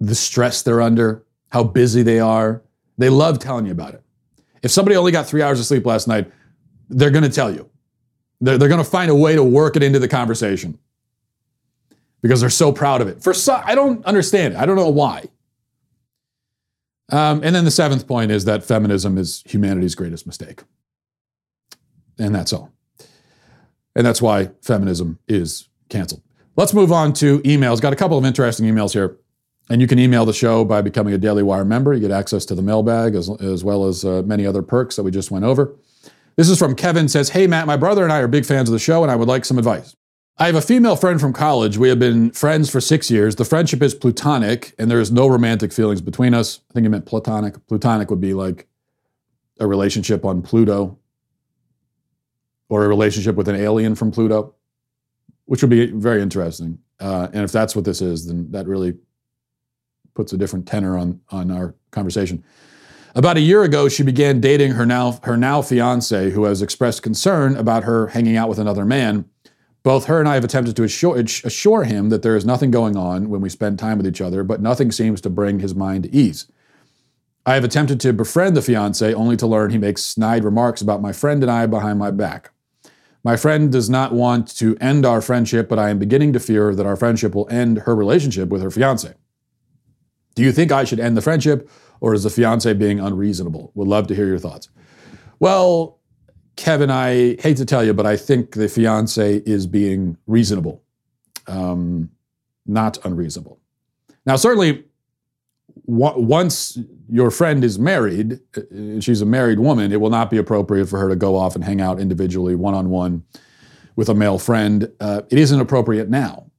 the 0.00 0.14
stress 0.14 0.62
they're 0.62 0.80
under, 0.80 1.22
how 1.50 1.64
busy 1.64 2.02
they 2.02 2.18
are. 2.18 2.62
They 2.96 3.10
love 3.10 3.40
telling 3.40 3.66
you 3.66 3.72
about 3.72 3.92
it. 3.92 4.02
If 4.62 4.70
somebody 4.70 4.96
only 4.96 5.12
got 5.12 5.26
three 5.26 5.42
hours 5.42 5.60
of 5.60 5.66
sleep 5.66 5.84
last 5.84 6.08
night, 6.08 6.32
they're 6.88 7.10
going 7.10 7.24
to 7.24 7.30
tell 7.30 7.54
you. 7.54 7.68
They're, 8.40 8.56
they're 8.56 8.70
going 8.70 8.82
to 8.82 8.90
find 8.90 9.10
a 9.10 9.14
way 9.14 9.34
to 9.34 9.44
work 9.44 9.76
it 9.76 9.82
into 9.82 9.98
the 9.98 10.08
conversation 10.08 10.78
because 12.22 12.40
they're 12.40 12.48
so 12.48 12.72
proud 12.72 13.02
of 13.02 13.08
it. 13.08 13.22
For 13.22 13.34
some, 13.34 13.60
I 13.66 13.74
don't 13.74 14.02
understand 14.06 14.54
it. 14.54 14.60
I 14.60 14.64
don't 14.64 14.76
know 14.76 14.88
why. 14.88 15.26
Um, 17.10 17.42
and 17.42 17.54
then 17.54 17.64
the 17.64 17.70
seventh 17.70 18.06
point 18.06 18.30
is 18.30 18.44
that 18.44 18.64
feminism 18.64 19.16
is 19.16 19.42
humanity's 19.46 19.94
greatest 19.94 20.26
mistake. 20.26 20.62
And 22.18 22.34
that's 22.34 22.52
all. 22.52 22.72
And 23.94 24.06
that's 24.06 24.20
why 24.20 24.50
feminism 24.62 25.18
is 25.26 25.68
canceled. 25.88 26.22
Let's 26.56 26.74
move 26.74 26.92
on 26.92 27.12
to 27.14 27.40
emails. 27.40 27.80
Got 27.80 27.92
a 27.92 27.96
couple 27.96 28.18
of 28.18 28.24
interesting 28.24 28.66
emails 28.66 28.92
here. 28.92 29.16
And 29.70 29.80
you 29.80 29.86
can 29.86 29.98
email 29.98 30.24
the 30.24 30.32
show 30.32 30.64
by 30.64 30.80
becoming 30.82 31.14
a 31.14 31.18
Daily 31.18 31.42
Wire 31.42 31.64
member. 31.64 31.92
You 31.92 32.00
get 32.00 32.10
access 32.10 32.44
to 32.46 32.54
the 32.54 32.62
mailbag 32.62 33.14
as, 33.14 33.30
as 33.40 33.64
well 33.64 33.84
as 33.84 34.04
uh, 34.04 34.22
many 34.24 34.46
other 34.46 34.62
perks 34.62 34.96
that 34.96 35.02
we 35.02 35.10
just 35.10 35.30
went 35.30 35.44
over. 35.44 35.74
This 36.36 36.48
is 36.48 36.58
from 36.58 36.74
Kevin 36.74 37.08
says, 37.08 37.30
Hey, 37.30 37.46
Matt, 37.46 37.66
my 37.66 37.76
brother 37.76 38.04
and 38.04 38.12
I 38.12 38.20
are 38.20 38.28
big 38.28 38.46
fans 38.46 38.68
of 38.68 38.72
the 38.72 38.78
show, 38.78 39.02
and 39.02 39.10
I 39.10 39.16
would 39.16 39.28
like 39.28 39.44
some 39.44 39.58
advice. 39.58 39.96
I 40.40 40.46
have 40.46 40.54
a 40.54 40.62
female 40.62 40.94
friend 40.94 41.20
from 41.20 41.32
college. 41.32 41.78
We 41.78 41.88
have 41.88 41.98
been 41.98 42.30
friends 42.30 42.70
for 42.70 42.80
six 42.80 43.10
years. 43.10 43.34
The 43.34 43.44
friendship 43.44 43.82
is 43.82 43.92
platonic, 43.92 44.72
and 44.78 44.88
there 44.88 45.00
is 45.00 45.10
no 45.10 45.26
romantic 45.26 45.72
feelings 45.72 46.00
between 46.00 46.32
us. 46.32 46.60
I 46.70 46.74
think 46.74 46.84
you 46.84 46.90
meant 46.90 47.06
platonic. 47.06 47.66
Plutonic 47.66 48.08
would 48.08 48.20
be 48.20 48.34
like 48.34 48.68
a 49.58 49.66
relationship 49.66 50.24
on 50.24 50.42
Pluto 50.42 50.96
or 52.68 52.84
a 52.84 52.88
relationship 52.88 53.34
with 53.34 53.48
an 53.48 53.56
alien 53.56 53.96
from 53.96 54.12
Pluto, 54.12 54.54
which 55.46 55.60
would 55.60 55.70
be 55.70 55.86
very 55.86 56.22
interesting. 56.22 56.78
Uh, 57.00 57.26
and 57.32 57.42
if 57.42 57.50
that's 57.50 57.74
what 57.74 57.84
this 57.84 58.00
is, 58.00 58.26
then 58.26 58.48
that 58.52 58.68
really 58.68 58.96
puts 60.14 60.32
a 60.32 60.36
different 60.36 60.68
tenor 60.68 60.96
on, 60.96 61.20
on 61.30 61.50
our 61.50 61.74
conversation. 61.90 62.44
About 63.16 63.36
a 63.36 63.40
year 63.40 63.64
ago, 63.64 63.88
she 63.88 64.04
began 64.04 64.40
dating 64.40 64.72
her 64.72 64.86
now, 64.86 65.18
her 65.24 65.36
now 65.36 65.62
fiance, 65.62 66.30
who 66.30 66.44
has 66.44 66.62
expressed 66.62 67.02
concern 67.02 67.56
about 67.56 67.82
her 67.82 68.08
hanging 68.08 68.36
out 68.36 68.48
with 68.48 68.60
another 68.60 68.84
man. 68.84 69.24
Both 69.82 70.06
her 70.06 70.20
and 70.20 70.28
I 70.28 70.34
have 70.34 70.44
attempted 70.44 70.76
to 70.76 70.82
assure, 70.82 71.18
assure 71.18 71.84
him 71.84 72.08
that 72.10 72.22
there 72.22 72.36
is 72.36 72.44
nothing 72.44 72.70
going 72.70 72.96
on 72.96 73.28
when 73.30 73.40
we 73.40 73.48
spend 73.48 73.78
time 73.78 73.96
with 73.96 74.06
each 74.06 74.20
other, 74.20 74.42
but 74.42 74.60
nothing 74.60 74.92
seems 74.92 75.20
to 75.22 75.30
bring 75.30 75.60
his 75.60 75.74
mind 75.74 76.04
to 76.04 76.14
ease. 76.14 76.50
I 77.46 77.54
have 77.54 77.64
attempted 77.64 78.00
to 78.00 78.12
befriend 78.12 78.56
the 78.56 78.62
fiance 78.62 79.14
only 79.14 79.36
to 79.38 79.46
learn 79.46 79.70
he 79.70 79.78
makes 79.78 80.04
snide 80.04 80.44
remarks 80.44 80.82
about 80.82 81.00
my 81.00 81.12
friend 81.12 81.42
and 81.42 81.50
I 81.50 81.66
behind 81.66 81.98
my 81.98 82.10
back. 82.10 82.50
My 83.24 83.36
friend 83.36 83.72
does 83.72 83.88
not 83.88 84.12
want 84.12 84.54
to 84.58 84.76
end 84.80 85.06
our 85.06 85.20
friendship, 85.20 85.68
but 85.68 85.78
I 85.78 85.90
am 85.90 85.98
beginning 85.98 86.32
to 86.34 86.40
fear 86.40 86.74
that 86.74 86.86
our 86.86 86.96
friendship 86.96 87.34
will 87.34 87.48
end 87.50 87.78
her 87.78 87.96
relationship 87.96 88.48
with 88.48 88.62
her 88.62 88.70
fiance. 88.70 89.14
Do 90.34 90.42
you 90.42 90.52
think 90.52 90.70
I 90.70 90.84
should 90.84 91.00
end 91.00 91.16
the 91.16 91.22
friendship, 91.22 91.68
or 92.00 92.14
is 92.14 92.22
the 92.22 92.30
fiance 92.30 92.72
being 92.74 93.00
unreasonable? 93.00 93.72
Would 93.74 93.88
love 93.88 94.06
to 94.08 94.14
hear 94.14 94.26
your 94.26 94.38
thoughts. 94.38 94.68
Well, 95.40 95.97
Kevin, 96.58 96.90
I 96.90 97.36
hate 97.40 97.56
to 97.58 97.64
tell 97.64 97.84
you, 97.84 97.94
but 97.94 98.04
I 98.04 98.16
think 98.16 98.54
the 98.54 98.68
fiance 98.68 99.36
is 99.46 99.68
being 99.68 100.18
reasonable, 100.26 100.82
um, 101.46 102.10
not 102.66 102.98
unreasonable. 103.04 103.60
Now, 104.26 104.34
certainly, 104.34 104.84
once 105.86 106.76
your 107.08 107.30
friend 107.30 107.62
is 107.62 107.78
married, 107.78 108.40
uh, 108.56 108.98
she's 108.98 109.22
a 109.22 109.24
married 109.24 109.60
woman, 109.60 109.92
it 109.92 110.00
will 110.00 110.10
not 110.10 110.30
be 110.30 110.36
appropriate 110.36 110.86
for 110.88 110.98
her 110.98 111.08
to 111.08 111.14
go 111.14 111.36
off 111.36 111.54
and 111.54 111.62
hang 111.62 111.80
out 111.80 112.00
individually, 112.00 112.56
one 112.56 112.74
on 112.74 112.90
one, 112.90 113.22
with 113.94 114.08
a 114.08 114.14
male 114.14 114.40
friend. 114.40 114.90
Uh, 114.98 115.22
it 115.30 115.38
isn't 115.38 115.60
appropriate 115.60 116.10
now. 116.10 116.50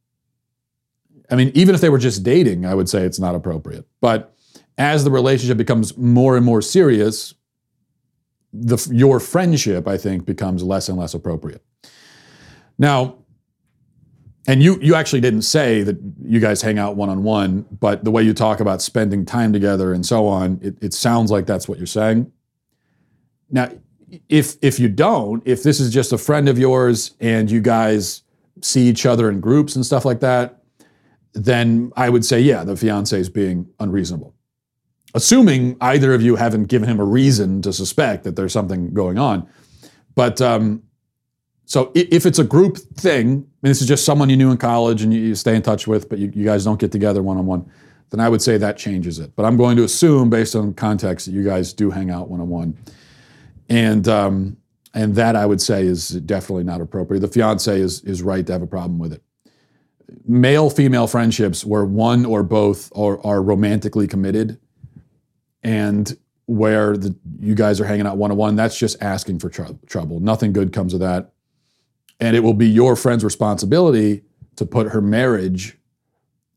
I 1.30 1.36
mean, 1.36 1.52
even 1.54 1.76
if 1.76 1.82
they 1.82 1.90
were 1.90 2.00
just 2.00 2.24
dating, 2.24 2.66
I 2.66 2.74
would 2.74 2.88
say 2.88 3.04
it's 3.04 3.20
not 3.20 3.36
appropriate. 3.36 3.86
But 4.00 4.34
as 4.78 5.04
the 5.04 5.12
relationship 5.12 5.58
becomes 5.58 5.98
more 5.98 6.38
and 6.38 6.46
more 6.46 6.62
serious, 6.62 7.34
the, 8.54 8.90
your 8.92 9.20
friendship, 9.20 9.88
I 9.88 9.98
think, 9.98 10.26
becomes 10.26 10.64
less 10.64 10.90
and 10.90 10.98
less 10.98 11.14
appropriate. 11.14 11.64
Now, 12.78 13.16
and 14.48 14.64
you 14.64 14.80
you 14.82 14.96
actually 14.96 15.22
didn't 15.22 15.44
say 15.44 15.84
that 15.84 15.98
you 16.24 16.40
guys 16.40 16.62
hang 16.62 16.80
out 16.80 16.96
one 16.96 17.10
on 17.10 17.24
one, 17.24 17.66
but 17.80 18.04
the 18.04 18.10
way 18.10 18.24
you 18.24 18.34
talk 18.34 18.60
about 18.60 18.82
spending 18.82 19.26
time 19.26 19.54
together 19.54 19.94
and 19.94 20.06
so 20.06 20.26
on, 20.28 20.60
it, 20.64 20.76
it 20.82 20.94
sounds 20.94 21.30
like 21.30 21.46
that's 21.46 21.68
what 21.68 21.78
you're 21.78 21.86
saying. 21.86 22.32
Now, 23.52 23.70
if 24.28 24.56
if 24.62 24.80
you 24.80 24.90
don't, 24.90 25.44
if 25.46 25.62
this 25.62 25.80
is 25.80 25.94
just 25.94 26.14
a 26.14 26.18
friend 26.18 26.50
of 26.50 26.58
yours 26.58 27.16
and 27.20 27.52
you 27.52 27.62
guys 27.62 28.24
see 28.62 28.88
each 28.88 29.06
other 29.06 29.30
in 29.30 29.40
groups 29.40 29.76
and 29.76 29.86
stuff 29.86 30.04
like 30.04 30.22
that, 30.22 30.64
then 31.34 31.92
I 31.96 32.10
would 32.10 32.26
say, 32.26 32.40
yeah, 32.40 32.64
the 32.64 32.76
fiance 32.76 33.20
is 33.20 33.30
being 33.30 33.70
unreasonable. 33.80 34.34
Assuming 35.16 35.76
either 35.82 36.14
of 36.14 36.22
you 36.22 36.36
haven't 36.36 36.66
given 36.66 36.88
him 36.88 37.00
a 37.00 37.06
reason 37.06 37.62
to 37.64 37.74
suspect 37.74 38.24
that 38.26 38.36
there's 38.36 38.54
something 38.54 38.94
going 38.94 39.18
on. 39.18 39.48
But 40.16 40.40
um, 40.42 40.84
so 41.66 41.92
if 41.96 42.26
it's 42.26 42.40
a 42.40 42.44
group 42.44 42.78
thing, 42.78 43.28
mean, 43.62 43.70
this 43.72 43.82
is 43.82 43.88
just 43.88 44.06
someone 44.06 44.30
you 44.30 44.38
knew 44.38 44.52
in 44.52 44.58
college 44.58 45.02
and 45.02 45.14
you, 45.14 45.36
stay 45.36 45.56
in 45.56 45.62
touch 45.62 45.88
with, 45.88 46.10
but 46.10 46.20
you, 46.20 46.32
you 46.34 46.46
guys 46.46 46.64
don't 46.64 46.80
get 46.80 46.92
together 46.92 47.22
one 47.22 47.38
on 47.38 47.46
one, 47.46 47.70
then 48.10 48.20
I 48.20 48.30
would 48.30 48.42
say 48.42 48.58
that 48.58 48.78
changes 48.78 49.20
it. 49.20 49.36
But 49.36 49.46
I'm 49.46 49.58
going 49.58 49.78
to 49.78 49.84
assume, 49.84 50.30
based 50.30 50.56
on 50.56 50.74
context, 50.74 51.26
that 51.28 51.34
you 51.34 51.44
guys 51.44 51.74
do 51.74 51.92
hang 51.92 52.10
out 52.10 52.30
one 52.30 52.42
on 52.42 52.50
one, 52.50 52.78
and 53.70 54.08
um, 54.08 54.58
and 54.96 55.14
that 55.16 55.36
I 55.36 55.46
would 55.46 55.62
say 55.62 55.86
is 55.86 56.10
definitely 56.10 56.64
not 56.64 56.82
appropriate. 56.82 57.20
The 57.20 57.28
fiance 57.28 57.80
is 57.80 58.02
is 58.04 58.24
right 58.24 58.46
to 58.48 58.52
have 58.52 58.62
a 58.64 58.68
problem 58.68 58.98
with 58.98 59.14
it. 59.14 59.22
Male 60.26 60.72
female 60.72 61.06
friendships 61.06 61.64
where 61.64 61.86
one 61.86 62.26
or 62.26 62.42
both 62.42 62.92
are, 62.98 63.24
are 63.24 63.44
romantically 63.44 64.08
committed, 64.08 64.60
and 65.64 66.18
where 66.46 66.98
the, 66.98 67.16
you 67.40 67.54
guys 67.54 67.80
are 67.80 67.86
hanging 67.86 68.08
out 68.08 68.18
one 68.18 68.32
on 68.32 68.38
one, 68.38 68.56
that's 68.56 68.78
just 68.78 69.02
asking 69.02 69.40
for 69.40 69.50
tr- 69.50 69.64
trouble. 69.88 70.20
Nothing 70.20 70.52
good 70.52 70.74
comes 70.74 70.94
of 70.94 71.00
that 71.00 71.32
and 72.20 72.36
it 72.36 72.42
will 72.42 72.54
be 72.54 72.68
your 72.68 72.96
friend's 72.96 73.24
responsibility 73.24 74.24
to 74.56 74.66
put 74.66 74.90
her 74.90 75.02
marriage 75.02 75.78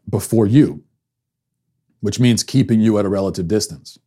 before 0.08 0.46
you, 0.46 0.82
which 2.00 2.18
means 2.18 2.42
keeping 2.42 2.80
you 2.80 2.98
at 2.98 3.04
a 3.04 3.08
relative 3.08 3.46
distance. 3.46 3.98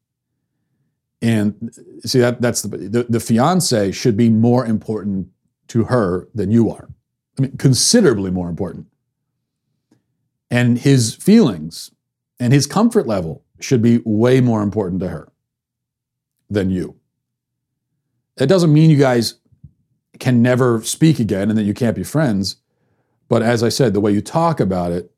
And 1.22 1.74
see 2.06 2.20
that 2.20 2.42
that's 2.42 2.62
the, 2.62 2.78
the 2.78 3.06
the 3.10 3.20
fiance 3.20 3.92
should 3.94 4.18
be 4.18 4.30
more 4.30 4.66
important 4.66 5.30
to 5.70 5.86
her 5.86 6.28
than 6.36 6.52
you 6.52 6.70
are. 6.70 6.90
I 7.40 7.44
mean, 7.44 7.58
considerably 7.58 8.32
more 8.32 8.50
important. 8.50 8.88
And 10.52 10.78
his 10.78 11.16
feelings 11.16 11.90
and 12.38 12.54
his 12.54 12.68
comfort 12.68 13.08
level 13.08 13.45
should 13.60 13.82
be 13.82 14.02
way 14.06 14.42
more 14.42 14.62
important 14.62 15.00
to 15.02 15.10
her 15.10 15.32
than 16.50 16.70
you. 16.70 16.96
That 18.38 18.48
doesn't 18.48 18.74
mean 18.74 18.90
you 18.90 18.98
guys 18.98 19.36
can 20.20 20.42
never 20.42 20.82
speak 20.84 21.20
again 21.20 21.50
and 21.50 21.58
that 21.58 21.64
you 21.64 21.74
can't 21.74 21.96
be 21.96 22.04
friends. 22.04 22.58
But 23.28 23.42
as 23.42 23.64
I 23.64 23.70
said, 23.70 23.94
the 23.94 24.00
way 24.00 24.12
you 24.12 24.22
talk 24.22 24.60
about 24.60 24.92
it 24.92 25.12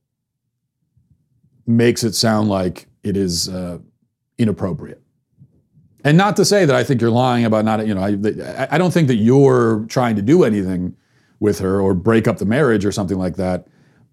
makes 1.65 2.03
it 2.03 2.15
sound 2.15 2.49
like 2.49 2.88
it 3.03 3.17
is 3.17 3.49
uh, 3.49 3.79
inappropriate. 4.38 5.01
And 6.03 6.17
not 6.17 6.35
to 6.38 6.45
say 6.45 6.65
that 6.65 6.75
I 6.75 6.83
think 6.83 7.01
you're 7.01 7.11
lying 7.11 7.43
about 7.43 7.65
not, 7.65 7.85
you 7.85 7.93
know, 7.93 8.01
I, 8.01 8.67
I 8.71 8.77
don't 8.77 8.91
think 8.91 9.07
that 9.09 9.15
you're 9.15 9.85
trying 9.89 10.15
to 10.15 10.21
do 10.21 10.43
anything 10.43 10.95
with 11.39 11.59
her 11.59 11.81
or 11.81 11.93
break 11.93 12.27
up 12.27 12.38
the 12.38 12.45
marriage 12.45 12.85
or 12.85 12.91
something 12.91 13.17
like 13.17 13.35
that, 13.35 13.67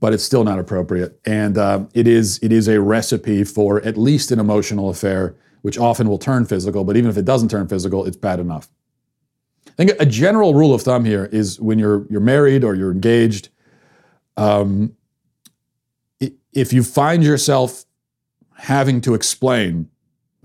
but 0.05 0.13
it's 0.13 0.23
still 0.23 0.45
not 0.45 0.59
appropriate. 0.59 1.19
And 1.25 1.57
uh, 1.57 1.87
it 1.95 2.07
is 2.07 2.39
it 2.43 2.53
is 2.53 2.69
a 2.69 2.79
recipe 2.79 3.43
for 3.43 3.81
at 3.87 3.97
least 3.97 4.31
an 4.33 4.39
emotional 4.39 4.91
affair, 4.91 5.35
which 5.63 5.79
often 5.79 6.11
will 6.11 6.19
turn 6.19 6.45
physical. 6.45 6.85
But 6.85 6.99
even 6.99 7.09
if 7.09 7.17
it 7.17 7.25
doesn't 7.25 7.49
turn 7.49 7.69
physical, 7.69 8.05
it's 8.05 8.19
bad 8.19 8.39
enough. 8.39 8.69
I 9.67 9.71
think 9.71 9.93
a 9.99 10.05
general 10.05 10.53
rule 10.53 10.75
of 10.75 10.83
thumb 10.83 11.07
here 11.07 11.25
is 11.33 11.59
when 11.59 11.79
you're 11.79 12.07
you're 12.11 12.21
married 12.21 12.65
or 12.65 12.75
you're 12.75 12.93
engaged, 12.93 13.49
um, 14.37 14.95
if 16.53 16.75
you 16.75 16.83
find 16.83 17.25
yourself 17.25 17.87
having 18.59 19.01
to 19.01 19.15
explain, 19.15 19.89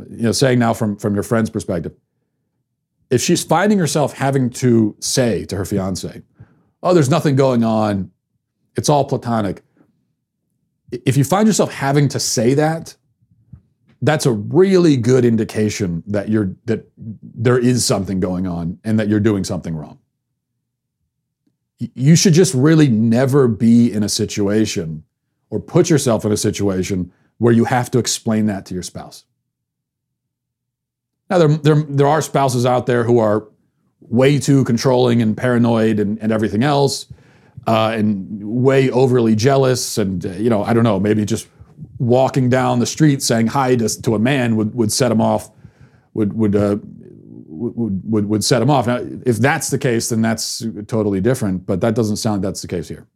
you 0.09 0.23
know, 0.23 0.31
saying 0.31 0.57
now 0.57 0.73
from 0.73 0.95
from 0.95 1.15
your 1.15 1.23
friend's 1.23 1.49
perspective, 1.49 1.91
if 3.09 3.19
she's 3.19 3.43
finding 3.43 3.77
herself 3.77 4.13
having 4.13 4.51
to 4.51 4.95
say 5.01 5.43
to 5.43 5.57
her 5.57 5.65
fiance, 5.65 6.21
"Oh, 6.81 6.93
there's 6.93 7.09
nothing 7.09 7.35
going 7.35 7.65
on, 7.65 8.11
it's 8.75 8.89
all 8.89 9.05
platonic," 9.05 9.63
if 10.91 11.17
you 11.17 11.23
find 11.23 11.47
yourself 11.47 11.71
having 11.71 12.07
to 12.09 12.19
say 12.19 12.53
that, 12.55 12.95
that's 14.01 14.25
a 14.25 14.31
really 14.31 14.95
good 14.95 15.25
indication 15.25 16.03
that 16.07 16.29
you're 16.29 16.55
that 16.65 16.89
there 16.97 17.59
is 17.59 17.85
something 17.85 18.19
going 18.19 18.47
on 18.47 18.79
and 18.83 18.99
that 18.99 19.09
you're 19.09 19.19
doing 19.19 19.43
something 19.43 19.75
wrong. 19.75 19.99
You 21.77 22.15
should 22.15 22.33
just 22.33 22.53
really 22.53 22.89
never 22.89 23.47
be 23.47 23.91
in 23.91 24.03
a 24.03 24.09
situation 24.09 25.03
or 25.49 25.59
put 25.59 25.89
yourself 25.89 26.25
in 26.25 26.31
a 26.31 26.37
situation 26.37 27.11
where 27.37 27.53
you 27.53 27.65
have 27.65 27.89
to 27.91 27.99
explain 27.99 28.47
that 28.47 28.65
to 28.65 28.73
your 28.73 28.83
spouse. 28.83 29.25
Now, 31.29 31.37
there, 31.37 31.47
there, 31.47 31.83
there 31.83 32.07
are 32.07 32.21
spouses 32.21 32.65
out 32.65 32.85
there 32.85 33.03
who 33.03 33.19
are 33.19 33.47
way 34.01 34.39
too 34.39 34.63
controlling 34.63 35.21
and 35.21 35.37
paranoid 35.37 35.99
and, 35.99 36.17
and 36.19 36.31
everything 36.31 36.63
else, 36.63 37.05
uh, 37.67 37.93
and 37.95 38.43
way 38.43 38.89
overly 38.91 39.35
jealous. 39.35 39.97
And, 39.97 40.25
uh, 40.25 40.29
you 40.31 40.49
know, 40.49 40.63
I 40.63 40.73
don't 40.73 40.83
know, 40.83 40.99
maybe 40.99 41.25
just 41.25 41.47
walking 41.97 42.49
down 42.49 42.79
the 42.79 42.85
street 42.85 43.21
saying 43.21 43.47
hi 43.47 43.75
to, 43.75 44.01
to 44.01 44.15
a 44.15 44.19
man 44.19 44.55
would, 44.55 44.73
would 44.75 44.91
set 44.91 45.11
him 45.11 45.21
off, 45.21 45.51
would, 46.13 46.33
would, 46.33 46.55
uh, 46.55 46.77
would, 47.47 48.01
would, 48.03 48.29
would 48.29 48.43
set 48.43 48.61
him 48.61 48.69
off. 48.69 48.87
Now, 48.87 48.99
if 49.25 49.37
that's 49.37 49.69
the 49.69 49.77
case, 49.77 50.09
then 50.09 50.21
that's 50.21 50.65
totally 50.87 51.21
different, 51.21 51.65
but 51.65 51.81
that 51.81 51.95
doesn't 51.95 52.17
sound 52.17 52.43
that's 52.43 52.61
the 52.61 52.67
case 52.67 52.87
here. 52.87 53.07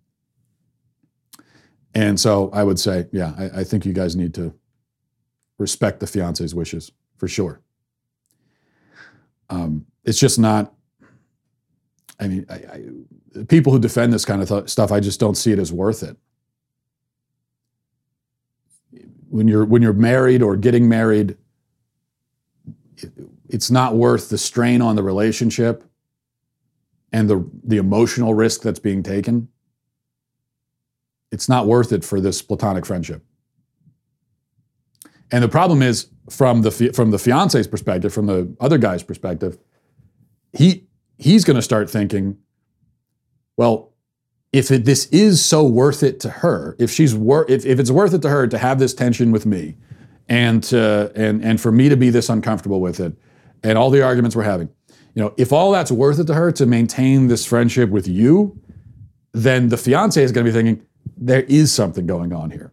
And 1.96 2.20
so 2.20 2.50
I 2.52 2.64
would 2.64 2.80
say, 2.80 3.08
yeah, 3.12 3.34
I, 3.38 3.62
I 3.62 3.64
think 3.64 3.86
you 3.86 3.94
guys 3.94 4.16
need 4.16 4.34
to 4.34 4.54
respect 5.60 6.00
the 6.00 6.08
fiance's 6.08 6.56
wishes 6.56 6.92
for 7.18 7.28
sure. 7.28 7.62
Um, 9.50 9.86
it's 10.04 10.20
just 10.20 10.40
not, 10.40 10.74
I 12.20 12.28
mean, 12.28 12.46
I, 12.50 12.54
I, 12.56 12.84
people 13.48 13.74
who 13.74 13.80
defend 13.80 14.14
this 14.14 14.26
kind 14.26 14.42
of 14.42 14.48
th- 14.48 14.70
stuff, 14.70 14.92
I 14.92 15.00
just 15.00 15.20
don't 15.20 15.36
see 15.36 15.52
it 15.52 15.60
as 15.60 15.72
worth 15.72 16.04
it. 16.04 16.18
When 19.30 19.48
you're 19.48 19.66
when 19.66 19.82
you're 19.82 19.94
married 19.94 20.42
or 20.42 20.56
getting 20.56 20.88
married 20.88 21.38
it's 23.50 23.70
not 23.70 23.96
worth 23.96 24.30
the 24.30 24.38
strain 24.38 24.82
on 24.82 24.96
the 24.96 25.04
relationship 25.04 25.84
and 27.12 27.30
the 27.30 27.50
the 27.64 27.78
emotional 27.78 28.34
risk 28.34 28.62
that's 28.62 28.80
being 28.80 29.04
taken. 29.04 29.48
It's 31.32 31.50
not 31.50 31.68
worth 31.68 31.92
it 31.92 32.04
for 32.04 32.22
this 32.22 32.42
platonic 32.42 32.86
friendship. 32.86 33.24
And 35.32 35.44
the 35.44 35.50
problem 35.50 35.82
is 35.82 36.08
from 36.30 36.62
the 36.62 36.72
from 36.72 37.12
the 37.12 37.20
fiance's 37.20 37.68
perspective 37.68 38.14
from 38.14 38.28
the 38.28 38.56
other 38.60 38.78
guy's 38.78 39.04
perspective 39.04 39.58
he 40.54 40.88
he's 41.18 41.44
going 41.44 41.56
to 41.56 41.62
start 41.62 41.90
thinking 41.90 42.38
well 43.58 43.94
if 44.54 44.70
it, 44.70 44.86
this 44.86 45.08
is 45.08 45.44
so 45.44 45.66
worth 45.66 46.04
it 46.04 46.20
to 46.22 46.30
her, 46.30 46.76
if 46.78 46.92
she's 46.92 47.16
wor- 47.16 47.50
if, 47.50 47.66
if 47.66 47.80
it's 47.80 47.90
worth 47.90 48.14
it 48.14 48.22
to 48.22 48.30
her 48.30 48.48
to 48.48 48.58
have 48.60 48.78
this 48.78 48.94
tension 48.94 49.32
with 49.32 49.48
me, 49.48 49.76
and 50.30 50.64
to, 50.64 51.12
and 51.16 51.44
and 51.44 51.60
for 51.60 51.72
me 51.72 51.90
to 51.90 51.98
be 51.98 52.10
this 52.10 52.30
uncomfortable 52.30 52.80
with 52.80 53.00
it, 53.00 53.14
and 53.64 53.78
all 53.78 53.90
the 53.90 54.02
arguments 54.02 54.36
we're 54.36 54.44
having, 54.44 54.70
you 55.16 55.24
know, 55.24 55.34
if 55.38 55.52
all 55.52 55.72
that's 55.72 55.92
worth 55.92 56.20
it 56.20 56.28
to 56.28 56.36
her 56.36 56.52
to 56.54 56.66
maintain 56.66 57.28
this 57.28 57.46
friendship 57.46 57.90
with 57.90 58.08
you, 58.08 58.58
then 59.32 59.70
the 59.70 59.78
fiance 59.78 60.24
is 60.24 60.32
going 60.32 60.46
to 60.46 60.52
be 60.52 60.56
thinking 60.56 60.86
there 61.18 61.44
is 61.44 61.74
something 61.74 62.06
going 62.06 62.32
on 62.32 62.52
here. 62.52 62.72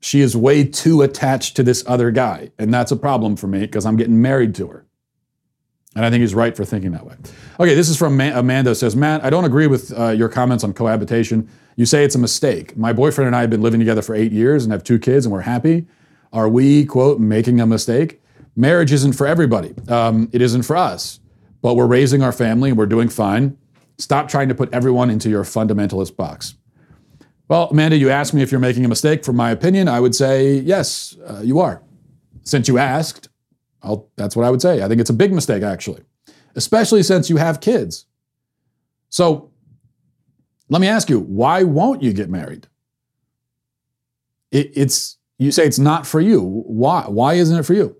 She 0.00 0.20
is 0.20 0.36
way 0.36 0.64
too 0.64 1.00
attached 1.00 1.56
to 1.56 1.62
this 1.62 1.82
other 1.86 2.10
guy, 2.10 2.50
and 2.58 2.72
that's 2.72 2.92
a 2.92 2.96
problem 2.96 3.36
for 3.36 3.46
me 3.46 3.60
because 3.60 3.86
I'm 3.86 3.96
getting 3.96 4.20
married 4.20 4.54
to 4.56 4.68
her. 4.68 4.86
And 5.96 6.04
I 6.04 6.10
think 6.10 6.22
he's 6.22 6.34
right 6.34 6.56
for 6.56 6.64
thinking 6.64 6.90
that 6.92 7.06
way. 7.06 7.14
Okay, 7.60 7.74
this 7.74 7.88
is 7.88 7.96
from 7.96 8.20
Amanda. 8.20 8.74
Says, 8.74 8.96
Matt, 8.96 9.24
I 9.24 9.30
don't 9.30 9.44
agree 9.44 9.68
with 9.68 9.96
uh, 9.96 10.08
your 10.08 10.28
comments 10.28 10.64
on 10.64 10.72
cohabitation. 10.72 11.48
You 11.76 11.86
say 11.86 12.04
it's 12.04 12.14
a 12.14 12.18
mistake. 12.18 12.76
My 12.76 12.92
boyfriend 12.92 13.26
and 13.26 13.36
I 13.36 13.42
have 13.42 13.50
been 13.50 13.62
living 13.62 13.80
together 13.80 14.02
for 14.02 14.14
eight 14.14 14.32
years 14.32 14.64
and 14.64 14.72
have 14.72 14.82
two 14.82 14.98
kids, 14.98 15.24
and 15.24 15.32
we're 15.32 15.42
happy. 15.42 15.86
Are 16.32 16.48
we, 16.48 16.84
quote, 16.84 17.20
making 17.20 17.60
a 17.60 17.66
mistake? 17.66 18.20
Marriage 18.56 18.92
isn't 18.92 19.12
for 19.12 19.26
everybody. 19.26 19.74
Um, 19.88 20.28
it 20.32 20.42
isn't 20.42 20.62
for 20.62 20.76
us. 20.76 21.20
But 21.62 21.74
we're 21.74 21.86
raising 21.86 22.22
our 22.22 22.32
family 22.32 22.70
and 22.70 22.78
we're 22.78 22.86
doing 22.86 23.08
fine. 23.08 23.56
Stop 23.98 24.28
trying 24.28 24.48
to 24.48 24.54
put 24.54 24.72
everyone 24.74 25.10
into 25.10 25.30
your 25.30 25.44
fundamentalist 25.44 26.16
box. 26.16 26.56
Well, 27.48 27.68
Amanda, 27.70 27.96
you 27.96 28.10
asked 28.10 28.34
me 28.34 28.42
if 28.42 28.50
you're 28.50 28.60
making 28.60 28.84
a 28.84 28.88
mistake. 28.88 29.24
For 29.24 29.32
my 29.32 29.50
opinion, 29.50 29.88
I 29.88 30.00
would 30.00 30.14
say 30.14 30.54
yes, 30.54 31.16
uh, 31.26 31.40
you 31.42 31.60
are. 31.60 31.82
Since 32.42 32.68
you 32.68 32.78
asked, 32.78 33.28
I'll, 33.84 34.08
that's 34.16 34.34
what 34.34 34.44
I 34.44 34.50
would 34.50 34.62
say. 34.62 34.82
I 34.82 34.88
think 34.88 35.00
it's 35.00 35.10
a 35.10 35.14
big 35.14 35.32
mistake, 35.32 35.62
actually, 35.62 36.02
especially 36.56 37.02
since 37.02 37.30
you 37.30 37.36
have 37.36 37.60
kids. 37.60 38.06
So 39.10 39.50
let 40.68 40.80
me 40.80 40.88
ask 40.88 41.08
you, 41.10 41.20
why 41.20 41.62
won't 41.62 42.02
you 42.02 42.12
get 42.12 42.30
married? 42.30 42.66
It, 44.50 44.72
it's 44.74 45.18
you 45.38 45.52
say 45.52 45.66
it's 45.66 45.78
not 45.78 46.06
for 46.06 46.20
you. 46.20 46.40
Why? 46.40 47.04
Why 47.08 47.34
isn't 47.34 47.58
it 47.58 47.64
for 47.64 47.74
you? 47.74 47.96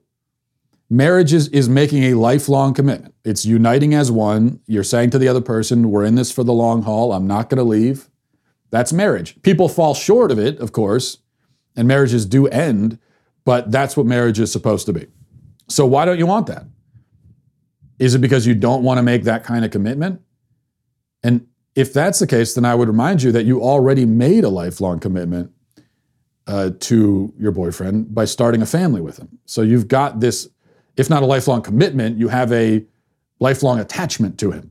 Marriage 0.91 1.33
is, 1.33 1.49
is 1.49 1.69
making 1.69 2.05
a 2.05 2.15
lifelong 2.15 2.75
commitment. 2.75 3.15
It's 3.25 3.45
uniting 3.45 3.95
as 3.95 4.13
one. 4.13 4.61
You're 4.67 4.85
saying 4.85 5.11
to 5.11 5.19
the 5.19 5.29
other 5.29 5.41
person, 5.41 5.91
we're 5.91 6.05
in 6.05 6.15
this 6.15 6.31
for 6.31 6.45
the 6.45 6.53
long 6.53 6.83
haul. 6.83 7.13
I'm 7.13 7.27
not 7.27 7.49
going 7.49 7.59
to 7.59 7.65
leave. 7.65 8.11
That's 8.71 8.93
marriage. 8.93 9.41
People 9.43 9.69
fall 9.69 9.95
short 9.95 10.31
of 10.31 10.39
it, 10.39 10.59
of 10.59 10.73
course, 10.73 11.19
and 11.77 11.89
marriages 11.89 12.27
do 12.27 12.47
end, 12.49 12.99
but 13.45 13.71
that's 13.71 13.97
what 13.97 14.07
marriage 14.07 14.39
is 14.39 14.53
supposed 14.53 14.87
to 14.87 14.93
be. 14.93 15.07
So 15.69 15.87
why 15.87 16.05
don't 16.05 16.19
you 16.19 16.27
want 16.27 16.47
that? 16.49 16.65
Is 17.99 18.15
it 18.15 18.19
because 18.19 18.47
you 18.47 18.55
don't 18.55 18.83
want 18.83 18.99
to 18.99 19.03
make 19.03 19.25
that 19.25 19.45
kind 19.45 19.65
of 19.65 19.71
commitment? 19.71 20.21
And 21.23 21.47
if 21.75 21.93
that's 21.93 22.19
the 22.19 22.27
case, 22.27 22.55
then 22.55 22.65
I 22.65 22.75
would 22.75 22.89
remind 22.89 23.23
you 23.23 23.33
that 23.33 23.45
you 23.45 23.63
already 23.63 24.05
made 24.05 24.45
a 24.45 24.49
lifelong 24.49 25.01
commitment 25.01 25.53
uh, 26.47 26.71
to 26.81 27.33
your 27.39 27.53
boyfriend 27.53 28.15
by 28.15 28.27
starting 28.27 28.63
a 28.63 28.67
family 28.67 29.01
with 29.01 29.19
him. 29.19 29.39
So 29.47 29.63
you've 29.63 29.89
got 29.89 30.21
this, 30.21 30.49
if 30.97 31.09
not 31.09 31.23
a 31.23 31.27
lifelong 31.27 31.63
commitment, 31.63 32.19
you 32.19 32.29
have 32.29 32.53
a 32.53 32.85
lifelong 33.41 33.81
attachment 33.81 34.39
to 34.41 34.51
him, 34.51 34.71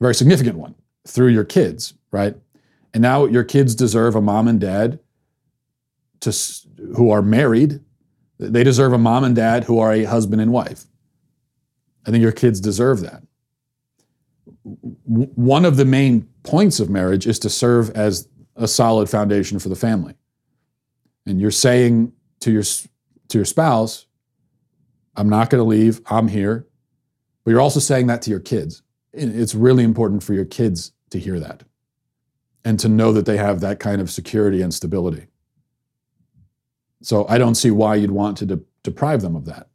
a 0.00 0.04
very 0.04 0.14
significant 0.14 0.56
one 0.56 0.74
through 1.06 1.28
your 1.28 1.44
kids, 1.44 1.94
right? 2.10 2.34
And 2.92 3.02
now 3.02 3.26
your 3.26 3.44
kids 3.44 3.74
deserve 3.74 4.14
a 4.14 4.20
mom 4.20 4.48
and 4.48 4.60
dad 4.60 4.98
to, 6.20 6.36
who 6.96 7.10
are 7.10 7.22
married. 7.22 7.80
They 8.40 8.64
deserve 8.64 8.94
a 8.94 8.98
mom 8.98 9.24
and 9.24 9.36
dad 9.36 9.64
who 9.64 9.78
are 9.78 9.92
a 9.92 10.04
husband 10.04 10.40
and 10.40 10.50
wife. 10.50 10.84
I 12.06 12.10
think 12.10 12.22
your 12.22 12.32
kids 12.32 12.58
deserve 12.58 13.00
that. 13.00 13.22
One 14.64 15.66
of 15.66 15.76
the 15.76 15.84
main 15.84 16.26
points 16.42 16.80
of 16.80 16.88
marriage 16.88 17.26
is 17.26 17.38
to 17.40 17.50
serve 17.50 17.90
as 17.90 18.28
a 18.56 18.66
solid 18.66 19.10
foundation 19.10 19.58
for 19.58 19.68
the 19.68 19.76
family. 19.76 20.14
And 21.26 21.38
you're 21.38 21.50
saying 21.50 22.12
to 22.40 22.50
your 22.50 22.62
to 22.62 23.38
your 23.38 23.44
spouse, 23.44 24.06
I'm 25.14 25.28
not 25.28 25.50
going 25.50 25.62
to 25.62 25.68
leave, 25.68 26.00
I'm 26.06 26.28
here. 26.28 26.66
But 27.44 27.52
you're 27.52 27.60
also 27.60 27.80
saying 27.80 28.06
that 28.08 28.22
to 28.22 28.30
your 28.30 28.40
kids. 28.40 28.82
It's 29.12 29.54
really 29.54 29.84
important 29.84 30.22
for 30.22 30.34
your 30.34 30.44
kids 30.44 30.92
to 31.10 31.18
hear 31.18 31.38
that 31.40 31.62
and 32.64 32.78
to 32.80 32.88
know 32.88 33.12
that 33.12 33.26
they 33.26 33.36
have 33.36 33.60
that 33.60 33.80
kind 33.80 34.00
of 34.00 34.10
security 34.10 34.62
and 34.62 34.72
stability. 34.72 35.26
So 37.02 37.26
I 37.28 37.38
don't 37.38 37.54
see 37.54 37.70
why 37.70 37.94
you'd 37.94 38.10
want 38.10 38.36
to 38.38 38.46
de- 38.46 38.60
deprive 38.82 39.22
them 39.22 39.36
of 39.36 39.46
that. 39.46 39.68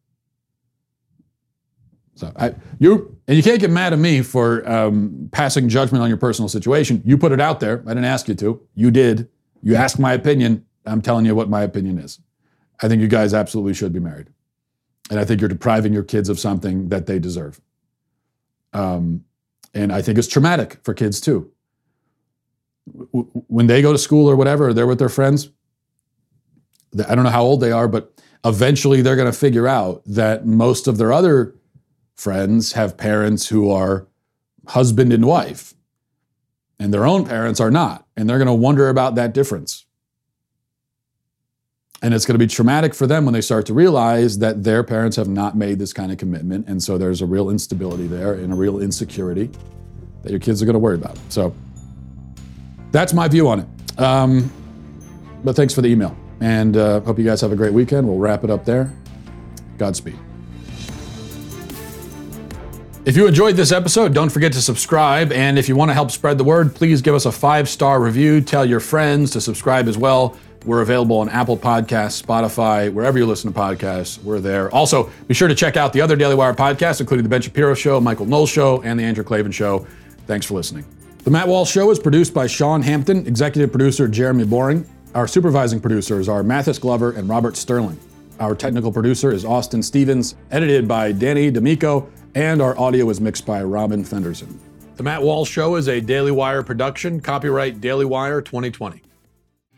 So 2.16 2.32
I, 2.38 2.56
you 2.80 3.18
and 3.28 3.36
you 3.36 3.44
can't 3.44 3.60
get 3.60 3.70
mad 3.70 3.92
at 3.92 4.00
me 4.00 4.22
for 4.22 4.68
um, 4.70 5.30
passing 5.32 5.68
judgment 5.68 6.02
on 6.02 6.08
your 6.08 6.18
personal 6.18 6.48
situation. 6.48 7.02
You 7.06 7.18
put 7.18 7.32
it 7.32 7.42
out 7.42 7.60
there. 7.60 7.82
I 7.86 7.90
didn't 7.90 8.06
ask 8.06 8.28
you 8.28 8.36
to. 8.36 8.62
You 8.74 8.90
did. 8.90 9.28
You 9.62 9.76
asked 9.76 10.00
my 10.00 10.14
opinion. 10.14 10.66
I'm 10.86 11.02
telling 11.02 11.26
you 11.26 11.36
what 11.36 11.50
my 11.50 11.64
opinion 11.64 12.00
is. 12.00 12.20
I 12.82 12.88
think 12.88 13.02
you 13.02 13.08
guys 13.08 13.34
absolutely 13.34 13.74
should 13.74 13.92
be 13.92 14.00
married, 14.00 14.28
and 15.10 15.20
I 15.20 15.26
think 15.26 15.42
you're 15.42 15.50
depriving 15.50 15.94
your 15.94 16.04
kids 16.04 16.30
of 16.30 16.40
something 16.40 16.90
that 16.90 17.06
they 17.06 17.20
deserve. 17.20 17.60
Um, 18.72 19.26
and 19.74 19.92
I 19.92 20.02
think 20.02 20.18
it's 20.18 20.28
traumatic 20.28 20.80
for 20.84 20.94
kids 20.94 21.20
too. 21.20 21.52
W- 22.94 23.30
when 23.48 23.68
they 23.68 23.82
go 23.82 23.92
to 23.92 23.98
school 23.98 24.30
or 24.30 24.36
whatever, 24.36 24.70
or 24.70 24.74
they're 24.74 24.88
with 24.88 25.00
their 25.00 25.10
friends. 25.10 25.50
I 27.08 27.16
don't 27.16 27.24
know 27.24 27.30
how 27.30 27.44
old 27.44 27.62
they 27.62 27.72
are, 27.72 27.88
but 27.88 28.14
eventually 28.44 29.02
they're 29.02 29.16
going 29.16 29.32
to 29.32 29.38
figure 29.38 29.68
out 29.68 30.04
that 30.06 30.46
most 30.46 30.88
of 30.88 30.98
their 30.98 31.12
other 31.12 31.56
friends 32.16 32.74
have 32.74 32.98
parents 32.98 33.48
who 33.48 33.70
are 33.72 34.08
husband 34.68 35.12
and 35.12 35.26
wife, 35.26 35.74
and 36.80 36.94
their 36.94 37.06
own 37.06 37.26
parents 37.26 37.60
are 37.60 37.72
not. 37.72 38.06
And 38.18 38.30
they're 38.30 38.38
going 38.38 38.48
to 38.48 38.54
wonder 38.54 38.90
about 38.90 39.16
that 39.16 39.34
difference. 39.34 39.86
And 42.02 42.14
it's 42.14 42.26
going 42.26 42.36
to 42.36 42.40
be 42.40 42.48
traumatic 42.48 42.94
for 42.94 43.08
them 43.08 43.26
when 43.26 43.34
they 43.34 43.42
start 43.42 43.66
to 43.68 43.74
realize 43.74 44.40
that 44.40 44.64
their 44.64 44.84
parents 44.84 45.18
have 45.18 45.28
not 45.28 45.58
made 45.58 45.80
this 45.80 45.94
kind 45.94 46.12
of 46.12 46.18
commitment. 46.18 46.68
And 46.68 46.84
so 46.84 46.98
there's 46.98 47.22
a 47.22 47.26
real 47.26 47.50
instability 47.50 48.08
there 48.08 48.34
and 48.34 48.54
a 48.54 48.56
real 48.56 48.80
insecurity 48.80 49.50
that 50.22 50.30
your 50.30 50.40
kids 50.40 50.62
are 50.62 50.66
going 50.66 50.74
to 50.74 50.80
worry 50.80 50.96
about. 50.96 51.18
So 51.30 51.56
that's 52.92 53.14
my 53.14 53.28
view 53.28 53.48
on 53.48 53.62
it. 53.62 54.00
Um, 54.00 54.52
but 55.44 55.56
thanks 55.56 55.74
for 55.74 55.82
the 55.82 55.90
email. 55.90 56.16
And 56.42 56.76
uh, 56.78 57.02
hope 57.02 57.18
you 57.18 57.26
guys 57.26 57.42
have 57.42 57.52
a 57.52 57.56
great 57.56 57.74
weekend. 57.74 58.08
We'll 58.08 58.18
wrap 58.18 58.44
it 58.44 58.50
up 58.50 58.66
there. 58.66 58.92
Godspeed. 59.78 60.18
If 63.06 63.16
you 63.16 63.28
enjoyed 63.28 63.56
this 63.56 63.72
episode, 63.72 64.16
don't 64.16 64.30
forget 64.30 64.52
to 64.54 64.62
subscribe. 64.62 65.32
And 65.32 65.60
if 65.60 65.70
you 65.70 65.76
want 65.76 65.90
to 65.90 65.94
help 65.94 66.10
spread 66.10 66.40
the 66.40 66.44
word, 66.44 66.74
please 66.74 67.04
give 67.04 67.14
us 67.14 67.26
a 67.28 67.32
five 67.32 67.70
star 67.70 68.02
review. 68.02 68.42
Tell 68.42 68.66
your 68.66 68.80
friends 68.80 69.30
to 69.32 69.42
subscribe 69.42 69.88
as 69.88 69.98
well. 69.98 70.36
We're 70.66 70.82
available 70.82 71.20
on 71.20 71.30
Apple 71.30 71.56
Podcasts, 71.56 72.20
Spotify, 72.20 72.92
wherever 72.92 73.20
you 73.20 73.28
listen 73.28 73.54
to 73.54 73.60
podcasts, 73.60 74.22
we're 74.24 74.40
there. 74.40 74.74
Also, 74.74 75.12
be 75.28 75.36
sure 75.36 75.48
to 75.48 75.54
check 75.54 75.78
out 75.78 75.94
the 75.94 76.02
other 76.02 76.16
Daily 76.16 76.34
Wire 76.34 76.56
podcasts, 76.56 77.00
including 77.00 77.22
The 77.22 77.30
Ben 77.30 77.42
Shapiro 77.42 77.76
Show, 77.76 78.02
Michael 78.02 78.26
Knowles 78.26 78.50
Show, 78.50 78.82
and 78.82 79.00
The 79.00 79.04
Andrew 79.04 79.24
Klavan 79.24 79.52
Show. 79.52 79.86
Thanks 80.26 80.48
for 80.48 80.56
listening. 80.56 80.84
The 81.24 81.30
Matt 81.30 81.48
Walsh 81.48 81.72
Show 81.72 81.92
is 81.92 82.00
produced 82.00 82.34
by 82.34 82.48
Sean 82.48 82.82
Hampton, 82.82 83.28
executive 83.28 83.72
producer 83.72 84.08
Jeremy 84.08 84.46
Boring. 84.46 84.90
Our 85.16 85.28
supervising 85.30 85.80
producers 85.80 86.28
are 86.28 86.44
Mathis 86.44 86.78
Glover 86.78 87.12
and 87.12 87.30
Robert 87.30 87.56
Sterling. 87.56 87.98
Our 88.42 88.54
technical 88.54 88.92
producer 88.92 89.32
is 89.32 89.46
Austin 89.46 89.82
Stevens, 89.82 90.36
edited 90.52 90.90
by 90.90 91.14
Danny 91.14 91.50
D'Amico 91.50 92.10
and 92.36 92.62
our 92.62 92.78
audio 92.78 93.10
is 93.10 93.22
mixed 93.22 93.46
by 93.46 93.64
Robin 93.64 94.04
Fenderson. 94.04 94.60
The 94.98 95.04
Matt 95.04 95.24
Walsh 95.24 95.50
Show 95.50 95.78
is 95.78 95.88
a 95.88 96.02
Daily 96.02 96.34
Wire 96.34 96.64
production, 96.64 97.22
copyright 97.22 97.80
Daily 97.80 98.04
Wire 98.04 98.42
2020. 98.42 99.02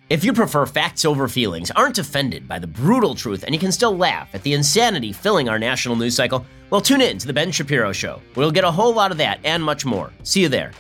If 0.10 0.24
you 0.24 0.34
prefer 0.34 0.66
facts 0.66 1.06
over 1.06 1.28
feelings, 1.28 1.70
aren't 1.70 2.00
offended 2.00 2.48
by 2.48 2.58
the 2.58 2.66
brutal 2.66 3.14
truth, 3.14 3.44
and 3.44 3.54
you 3.54 3.60
can 3.60 3.72
still 3.72 3.96
laugh 3.96 4.30
at 4.34 4.42
the 4.42 4.54
insanity 4.54 5.14
filling 5.14 5.50
our 5.50 5.60
national 5.60 5.98
news 5.98 6.16
cycle, 6.16 6.48
well, 6.72 6.82
tune 6.82 7.02
in 7.02 7.20
to 7.20 7.28
The 7.28 7.34
Ben 7.34 7.52
Shapiro 7.52 7.92
Show. 7.92 8.24
We'll 8.36 8.50
get 8.50 8.64
a 8.64 8.72
whole 8.72 8.94
lot 8.94 9.12
of 9.12 9.20
that 9.20 9.40
and 9.44 9.64
much 9.64 9.86
more. 9.86 10.12
See 10.24 10.42
you 10.42 10.50
there. 10.50 10.72